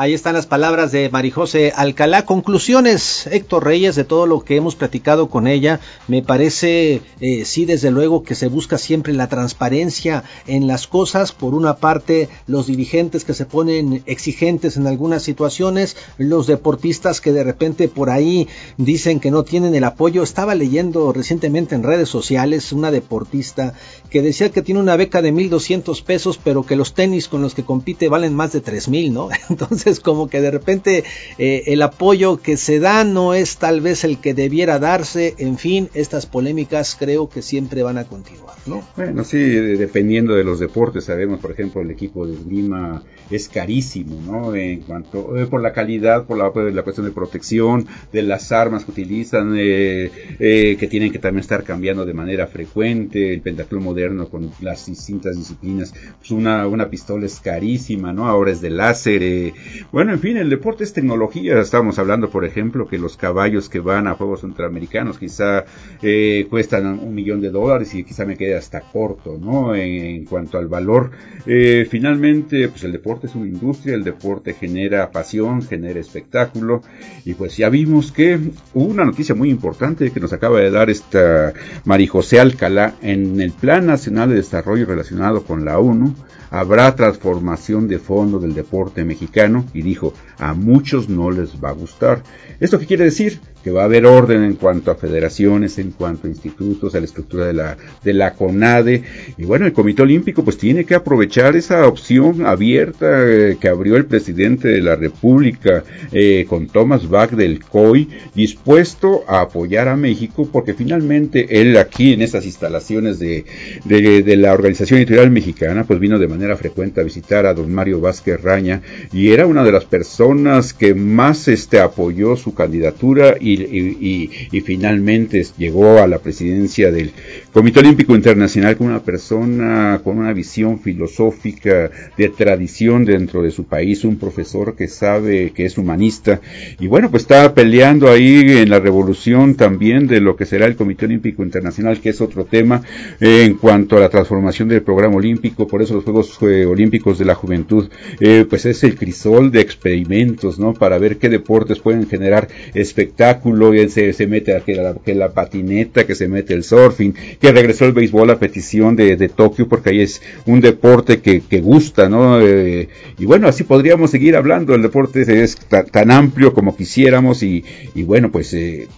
Ahí 0.00 0.14
están 0.14 0.34
las 0.34 0.46
palabras 0.46 0.92
de 0.92 1.10
Marijose 1.10 1.72
Alcalá. 1.74 2.24
Conclusiones, 2.24 3.26
Héctor 3.26 3.64
Reyes, 3.64 3.96
de 3.96 4.04
todo 4.04 4.28
lo 4.28 4.44
que 4.44 4.54
hemos 4.54 4.76
platicado 4.76 5.28
con 5.28 5.48
ella. 5.48 5.80
Me 6.06 6.22
parece, 6.22 7.02
eh, 7.20 7.44
sí, 7.44 7.64
desde 7.64 7.90
luego 7.90 8.22
que 8.22 8.36
se 8.36 8.46
busca 8.46 8.78
siempre 8.78 9.12
la 9.12 9.28
transparencia 9.28 10.22
en 10.46 10.68
las 10.68 10.86
cosas. 10.86 11.32
Por 11.32 11.52
una 11.52 11.78
parte, 11.78 12.28
los 12.46 12.68
dirigentes 12.68 13.24
que 13.24 13.34
se 13.34 13.44
ponen 13.44 14.04
exigentes 14.06 14.76
en 14.76 14.86
algunas 14.86 15.24
situaciones, 15.24 15.96
los 16.16 16.46
deportistas 16.46 17.20
que 17.20 17.32
de 17.32 17.42
repente 17.42 17.88
por 17.88 18.08
ahí 18.08 18.46
dicen 18.76 19.18
que 19.18 19.32
no 19.32 19.42
tienen 19.42 19.74
el 19.74 19.82
apoyo. 19.82 20.22
Estaba 20.22 20.54
leyendo 20.54 21.12
recientemente 21.12 21.74
en 21.74 21.82
redes 21.82 22.08
sociales 22.08 22.70
una 22.70 22.92
deportista 22.92 23.74
que 24.10 24.22
decía 24.22 24.50
que 24.50 24.62
tiene 24.62 24.80
una 24.80 24.96
beca 24.96 25.22
de 25.22 25.32
1.200 25.32 26.02
pesos, 26.02 26.38
pero 26.42 26.64
que 26.64 26.76
los 26.76 26.94
tenis 26.94 27.28
con 27.28 27.42
los 27.42 27.54
que 27.54 27.64
compite 27.64 28.08
valen 28.08 28.34
más 28.34 28.52
de 28.52 28.62
3.000, 28.62 29.12
¿no? 29.12 29.28
Entonces, 29.50 30.00
como 30.00 30.28
que 30.28 30.40
de 30.40 30.50
repente 30.50 31.04
eh, 31.38 31.64
el 31.66 31.82
apoyo 31.82 32.38
que 32.38 32.56
se 32.56 32.78
da 32.78 33.04
no 33.04 33.34
es 33.34 33.58
tal 33.58 33.80
vez 33.80 34.04
el 34.04 34.18
que 34.18 34.34
debiera 34.34 34.78
darse. 34.78 35.34
En 35.38 35.58
fin, 35.58 35.88
estas 35.94 36.26
polémicas 36.26 36.96
creo 36.98 37.28
que 37.28 37.42
siempre 37.42 37.82
van 37.82 37.98
a 37.98 38.04
continuar, 38.04 38.56
¿no? 38.66 38.82
Bueno, 38.96 39.24
sí, 39.24 39.38
dependiendo 39.38 40.34
de 40.34 40.44
los 40.44 40.58
deportes, 40.60 41.04
sabemos, 41.04 41.40
por 41.40 41.52
ejemplo, 41.52 41.80
el 41.80 41.90
equipo 41.90 42.26
de 42.26 42.36
Lima 42.48 43.02
es 43.30 43.48
carísimo, 43.48 44.20
¿no? 44.24 44.54
En 44.54 44.80
cuanto 44.80 45.36
eh, 45.36 45.46
por 45.46 45.60
la 45.60 45.72
calidad, 45.72 46.24
por 46.24 46.38
la, 46.38 46.50
la, 46.70 46.82
cuestión 46.82 47.06
de 47.06 47.12
protección, 47.12 47.86
de 48.12 48.22
las 48.22 48.52
armas 48.52 48.84
que 48.84 48.90
utilizan, 48.90 49.54
eh, 49.56 50.10
que 50.38 50.88
tienen 50.88 51.12
que 51.12 51.18
también 51.18 51.40
estar 51.40 51.62
cambiando 51.64 52.06
de 52.06 52.14
manera 52.14 52.46
frecuente, 52.46 53.34
el 53.34 53.40
pentatlón 53.40 53.82
moderno 53.98 54.28
con 54.28 54.50
las 54.60 54.86
distintas 54.86 55.36
disciplinas, 55.36 55.92
pues 56.18 56.30
una, 56.30 56.66
una 56.68 56.88
pistola 56.88 57.26
es 57.26 57.40
carísima, 57.40 58.12
¿no? 58.12 58.28
Ahora 58.28 58.52
es 58.52 58.60
de 58.60 58.70
láser, 58.70 59.22
eh, 59.22 59.54
bueno, 59.90 60.12
en 60.12 60.20
fin, 60.20 60.36
el 60.36 60.50
deporte 60.50 60.84
es 60.84 60.92
tecnología, 60.92 61.58
estábamos 61.58 61.98
hablando, 61.98 62.30
por 62.30 62.44
ejemplo, 62.44 62.86
que 62.86 62.96
los 62.96 63.16
caballos 63.16 63.68
que 63.68 63.80
van 63.80 64.06
a 64.06 64.14
Juegos 64.14 64.42
Centroamericanos 64.42 65.18
quizá 65.18 65.64
eh, 66.00 66.46
cuestan 66.48 66.86
un 66.86 67.12
millón 67.12 67.40
de 67.40 67.50
dólares 67.50 67.92
y 67.94 68.04
quizá 68.04 68.24
me 68.24 68.36
quede 68.36 68.56
hasta 68.56 68.80
corto, 68.82 69.36
¿no? 69.40 69.74
En, 69.74 70.24
cuanto 70.26 70.58
al 70.58 70.68
valor, 70.68 71.10
eh, 71.46 71.86
finalmente, 71.90 72.68
pues 72.68 72.84
el 72.84 72.92
deporte 72.92 73.26
es 73.26 73.34
una 73.34 73.46
industria, 73.46 73.94
el 73.94 74.04
deporte 74.04 74.54
genera 74.54 75.10
pasión, 75.10 75.62
genera 75.62 75.98
espectáculo. 75.98 76.82
Y 77.24 77.34
pues 77.34 77.56
ya 77.56 77.68
vimos 77.68 78.12
que 78.12 78.38
hubo 78.74 78.84
una 78.84 79.04
noticia 79.04 79.34
muy 79.34 79.50
importante 79.50 80.10
que 80.10 80.20
nos 80.20 80.32
acaba 80.32 80.60
de 80.60 80.70
dar 80.70 80.90
esta 80.90 81.52
María 81.84 82.08
José 82.08 82.40
Alcalá 82.40 82.94
en 83.02 83.40
el 83.40 83.52
Plan 83.52 83.87
Nacional 83.88 84.28
de 84.28 84.36
Desarrollo 84.36 84.86
relacionado 84.86 85.42
con 85.42 85.64
la 85.64 85.78
ONU 85.78 86.14
habrá 86.50 86.94
transformación 86.94 87.88
de 87.88 87.98
fondo 87.98 88.38
del 88.38 88.54
deporte 88.54 89.04
mexicano 89.04 89.64
y 89.74 89.82
dijo, 89.82 90.14
a 90.38 90.54
muchos 90.54 91.08
no 91.08 91.30
les 91.30 91.62
va 91.62 91.70
a 91.70 91.72
gustar. 91.72 92.22
¿Esto 92.60 92.78
qué 92.78 92.86
quiere 92.86 93.04
decir? 93.04 93.40
Que 93.62 93.70
va 93.70 93.82
a 93.82 93.84
haber 93.84 94.06
orden 94.06 94.44
en 94.44 94.54
cuanto 94.54 94.90
a 94.90 94.94
federaciones, 94.94 95.78
en 95.78 95.90
cuanto 95.90 96.26
a 96.26 96.30
institutos, 96.30 96.94
a 96.94 97.00
la 97.00 97.04
estructura 97.04 97.46
de 97.46 97.52
la, 97.52 97.76
de 98.02 98.12
la 98.14 98.34
CONADE. 98.34 99.02
Y 99.36 99.44
bueno, 99.44 99.66
el 99.66 99.72
Comité 99.72 100.02
Olímpico 100.02 100.44
pues 100.44 100.58
tiene 100.58 100.84
que 100.84 100.94
aprovechar 100.94 101.56
esa 101.56 101.86
opción 101.86 102.46
abierta 102.46 103.06
eh, 103.26 103.58
que 103.60 103.68
abrió 103.68 103.96
el 103.96 104.06
presidente 104.06 104.68
de 104.68 104.80
la 104.80 104.96
República 104.96 105.84
eh, 106.12 106.46
con 106.48 106.68
Thomas 106.68 107.08
Bach 107.08 107.30
del 107.30 107.64
COI, 107.64 108.08
dispuesto 108.34 109.24
a 109.28 109.42
apoyar 109.42 109.88
a 109.88 109.96
México 109.96 110.48
porque 110.50 110.74
finalmente 110.74 111.60
él 111.60 111.76
aquí 111.76 112.12
en 112.12 112.22
esas 112.22 112.44
instalaciones 112.44 113.18
de, 113.18 113.44
de, 113.84 114.22
de 114.22 114.36
la 114.36 114.52
Organización 114.52 114.98
Editorial 114.98 115.30
Mexicana 115.30 115.84
pues 115.84 116.00
vino 116.00 116.18
de 116.18 116.28
manera 116.28 116.37
frecuente 116.56 117.00
a 117.00 117.04
visitar 117.04 117.46
a 117.46 117.54
don 117.54 117.72
Mario 117.72 118.00
Vázquez 118.00 118.40
Raña 118.40 118.82
y 119.12 119.30
era 119.30 119.46
una 119.46 119.64
de 119.64 119.72
las 119.72 119.84
personas 119.84 120.72
que 120.72 120.94
más 120.94 121.48
este, 121.48 121.80
apoyó 121.80 122.36
su 122.36 122.54
candidatura 122.54 123.36
y, 123.40 123.62
y, 123.62 124.30
y, 124.50 124.60
finalmente 124.60 125.44
llegó 125.56 125.98
a 125.98 126.06
la 126.06 126.18
presidencia 126.18 126.90
del 126.90 127.12
Comité 127.52 127.80
Olímpico 127.80 128.14
Internacional 128.14 128.76
con 128.76 128.88
una 128.88 129.02
persona 129.02 130.00
con 130.04 130.18
una 130.18 130.32
visión 130.32 130.80
filosófica 130.80 131.90
de 132.16 132.28
tradición 132.28 133.04
dentro 133.04 133.42
de 133.42 133.50
su 133.50 133.64
país, 133.64 134.04
un 134.04 134.16
profesor 134.16 134.76
que 134.76 134.88
sabe 134.88 135.52
que 135.54 135.64
es 135.64 135.78
humanista. 135.78 136.40
Y 136.78 136.86
bueno, 136.86 137.10
pues 137.10 137.22
está 137.22 137.54
peleando 137.54 138.08
ahí 138.08 138.40
en 138.40 138.70
la 138.70 138.80
revolución 138.80 139.54
también 139.54 140.06
de 140.06 140.20
lo 140.20 140.36
que 140.36 140.46
será 140.46 140.66
el 140.66 140.76
Comité 140.76 141.06
Olímpico 141.06 141.42
Internacional, 141.42 142.00
que 142.00 142.10
es 142.10 142.20
otro 142.20 142.44
tema 142.44 142.82
eh, 143.20 143.44
en 143.44 143.54
cuanto 143.54 143.96
a 143.96 144.00
la 144.00 144.08
transformación 144.08 144.68
del 144.68 144.82
programa 144.82 145.16
olímpico, 145.16 145.66
por 145.66 145.82
eso 145.82 145.94
los 145.94 146.04
Juegos 146.04 146.27
Olímpicos 146.40 147.18
de 147.18 147.24
la 147.24 147.34
Juventud, 147.34 147.88
eh, 148.20 148.44
pues 148.48 148.66
es 148.66 148.84
el 148.84 148.96
crisol 148.96 149.50
de 149.50 149.60
experimentos, 149.60 150.58
¿no? 150.58 150.74
Para 150.74 150.98
ver 150.98 151.18
qué 151.18 151.28
deportes 151.28 151.78
pueden 151.78 152.06
generar 152.06 152.48
espectáculo, 152.74 153.74
y 153.74 153.88
se, 153.88 154.12
se 154.12 154.26
mete 154.26 154.60
que 155.04 155.14
la, 155.14 155.28
patineta, 155.30 156.06
que 156.06 156.14
se 156.14 156.28
mete 156.28 156.54
el 156.54 156.64
surfing, 156.64 157.14
que 157.40 157.52
regresó 157.52 157.84
el 157.84 157.92
béisbol 157.92 158.30
a 158.30 158.38
petición 158.38 158.96
de, 158.96 159.16
de 159.16 159.28
Tokio, 159.28 159.68
porque 159.68 159.90
ahí 159.90 160.00
es 160.00 160.22
un 160.46 160.60
deporte 160.60 161.20
que, 161.20 161.40
que 161.40 161.60
gusta, 161.60 162.08
¿no? 162.08 162.40
Eh, 162.40 162.88
y 163.18 163.24
bueno, 163.24 163.48
así 163.48 163.64
podríamos 163.64 164.10
seguir 164.10 164.36
hablando, 164.36 164.74
el 164.74 164.82
deporte 164.82 165.42
es 165.42 165.56
tan, 165.56 165.86
tan 165.86 166.10
amplio 166.10 166.52
como 166.52 166.76
quisiéramos 166.76 167.42
y, 167.42 167.64
y 167.94 168.02
bueno, 168.02 168.30
pues 168.30 168.52
eh, 168.54 168.88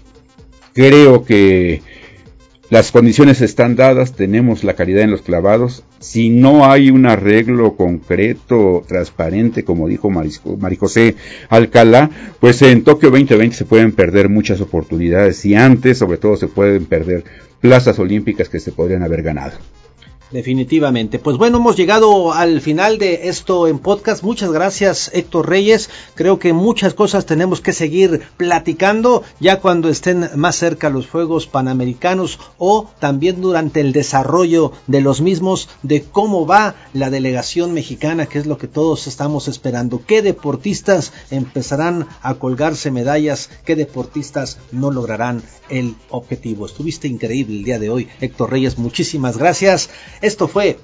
creo 0.72 1.24
que 1.24 1.82
las 2.70 2.92
condiciones 2.92 3.40
están 3.40 3.74
dadas, 3.74 4.12
tenemos 4.12 4.62
la 4.62 4.74
calidad 4.74 5.02
en 5.02 5.10
los 5.10 5.22
clavados. 5.22 5.82
Si 5.98 6.30
no 6.30 6.70
hay 6.70 6.90
un 6.90 7.04
arreglo 7.04 7.74
concreto, 7.74 8.84
transparente, 8.86 9.64
como 9.64 9.88
dijo 9.88 10.08
Maricosé 10.08 11.16
Alcalá, 11.48 12.10
pues 12.38 12.62
en 12.62 12.84
Tokio 12.84 13.10
2020 13.10 13.56
se 13.56 13.64
pueden 13.64 13.90
perder 13.90 14.28
muchas 14.28 14.60
oportunidades 14.60 15.44
y 15.44 15.56
antes, 15.56 15.98
sobre 15.98 16.18
todo, 16.18 16.36
se 16.36 16.46
pueden 16.46 16.84
perder 16.84 17.24
plazas 17.60 17.98
olímpicas 17.98 18.48
que 18.48 18.60
se 18.60 18.70
podrían 18.70 19.02
haber 19.02 19.22
ganado. 19.22 19.58
Definitivamente. 20.30 21.18
Pues 21.18 21.36
bueno, 21.38 21.58
hemos 21.58 21.76
llegado 21.76 22.32
al 22.32 22.60
final 22.60 22.98
de 22.98 23.28
esto 23.28 23.66
en 23.66 23.80
podcast. 23.80 24.22
Muchas 24.22 24.52
gracias 24.52 25.10
Héctor 25.12 25.48
Reyes. 25.48 25.90
Creo 26.14 26.38
que 26.38 26.52
muchas 26.52 26.94
cosas 26.94 27.26
tenemos 27.26 27.60
que 27.60 27.72
seguir 27.72 28.22
platicando 28.36 29.24
ya 29.40 29.60
cuando 29.60 29.88
estén 29.88 30.30
más 30.36 30.54
cerca 30.54 30.88
los 30.88 31.08
Juegos 31.08 31.48
Panamericanos 31.48 32.38
o 32.58 32.88
también 33.00 33.40
durante 33.40 33.80
el 33.80 33.92
desarrollo 33.92 34.70
de 34.86 35.00
los 35.00 35.20
mismos 35.20 35.68
de 35.82 36.02
cómo 36.02 36.46
va 36.46 36.76
la 36.92 37.10
delegación 37.10 37.72
mexicana, 37.72 38.26
que 38.26 38.38
es 38.38 38.46
lo 38.46 38.56
que 38.56 38.68
todos 38.68 39.08
estamos 39.08 39.48
esperando. 39.48 40.02
¿Qué 40.06 40.22
deportistas 40.22 41.12
empezarán 41.32 42.06
a 42.22 42.34
colgarse 42.34 42.92
medallas? 42.92 43.50
¿Qué 43.64 43.74
deportistas 43.74 44.58
no 44.70 44.92
lograrán 44.92 45.42
el 45.68 45.96
objetivo? 46.10 46.66
Estuviste 46.66 47.08
increíble 47.08 47.56
el 47.56 47.64
día 47.64 47.78
de 47.80 47.90
hoy, 47.90 48.08
Héctor 48.20 48.52
Reyes. 48.52 48.78
Muchísimas 48.78 49.36
gracias. 49.36 49.90
Esto 50.22 50.48
fue 50.48 50.78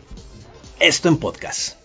Esto 0.81 1.09
en 1.09 1.19
Podcast. 1.19 1.77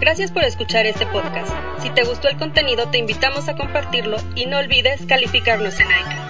Gracias 0.00 0.32
por 0.32 0.42
escuchar 0.42 0.86
este 0.86 1.06
podcast. 1.06 1.52
Si 1.80 1.90
te 1.90 2.02
gustó 2.02 2.28
el 2.28 2.36
contenido, 2.36 2.90
te 2.90 2.98
invitamos 2.98 3.48
a 3.48 3.54
compartirlo 3.54 4.16
y 4.34 4.46
no 4.46 4.58
olvides 4.58 5.06
calificarnos 5.06 5.78
en 5.78 5.86
iTunes. 5.86 6.23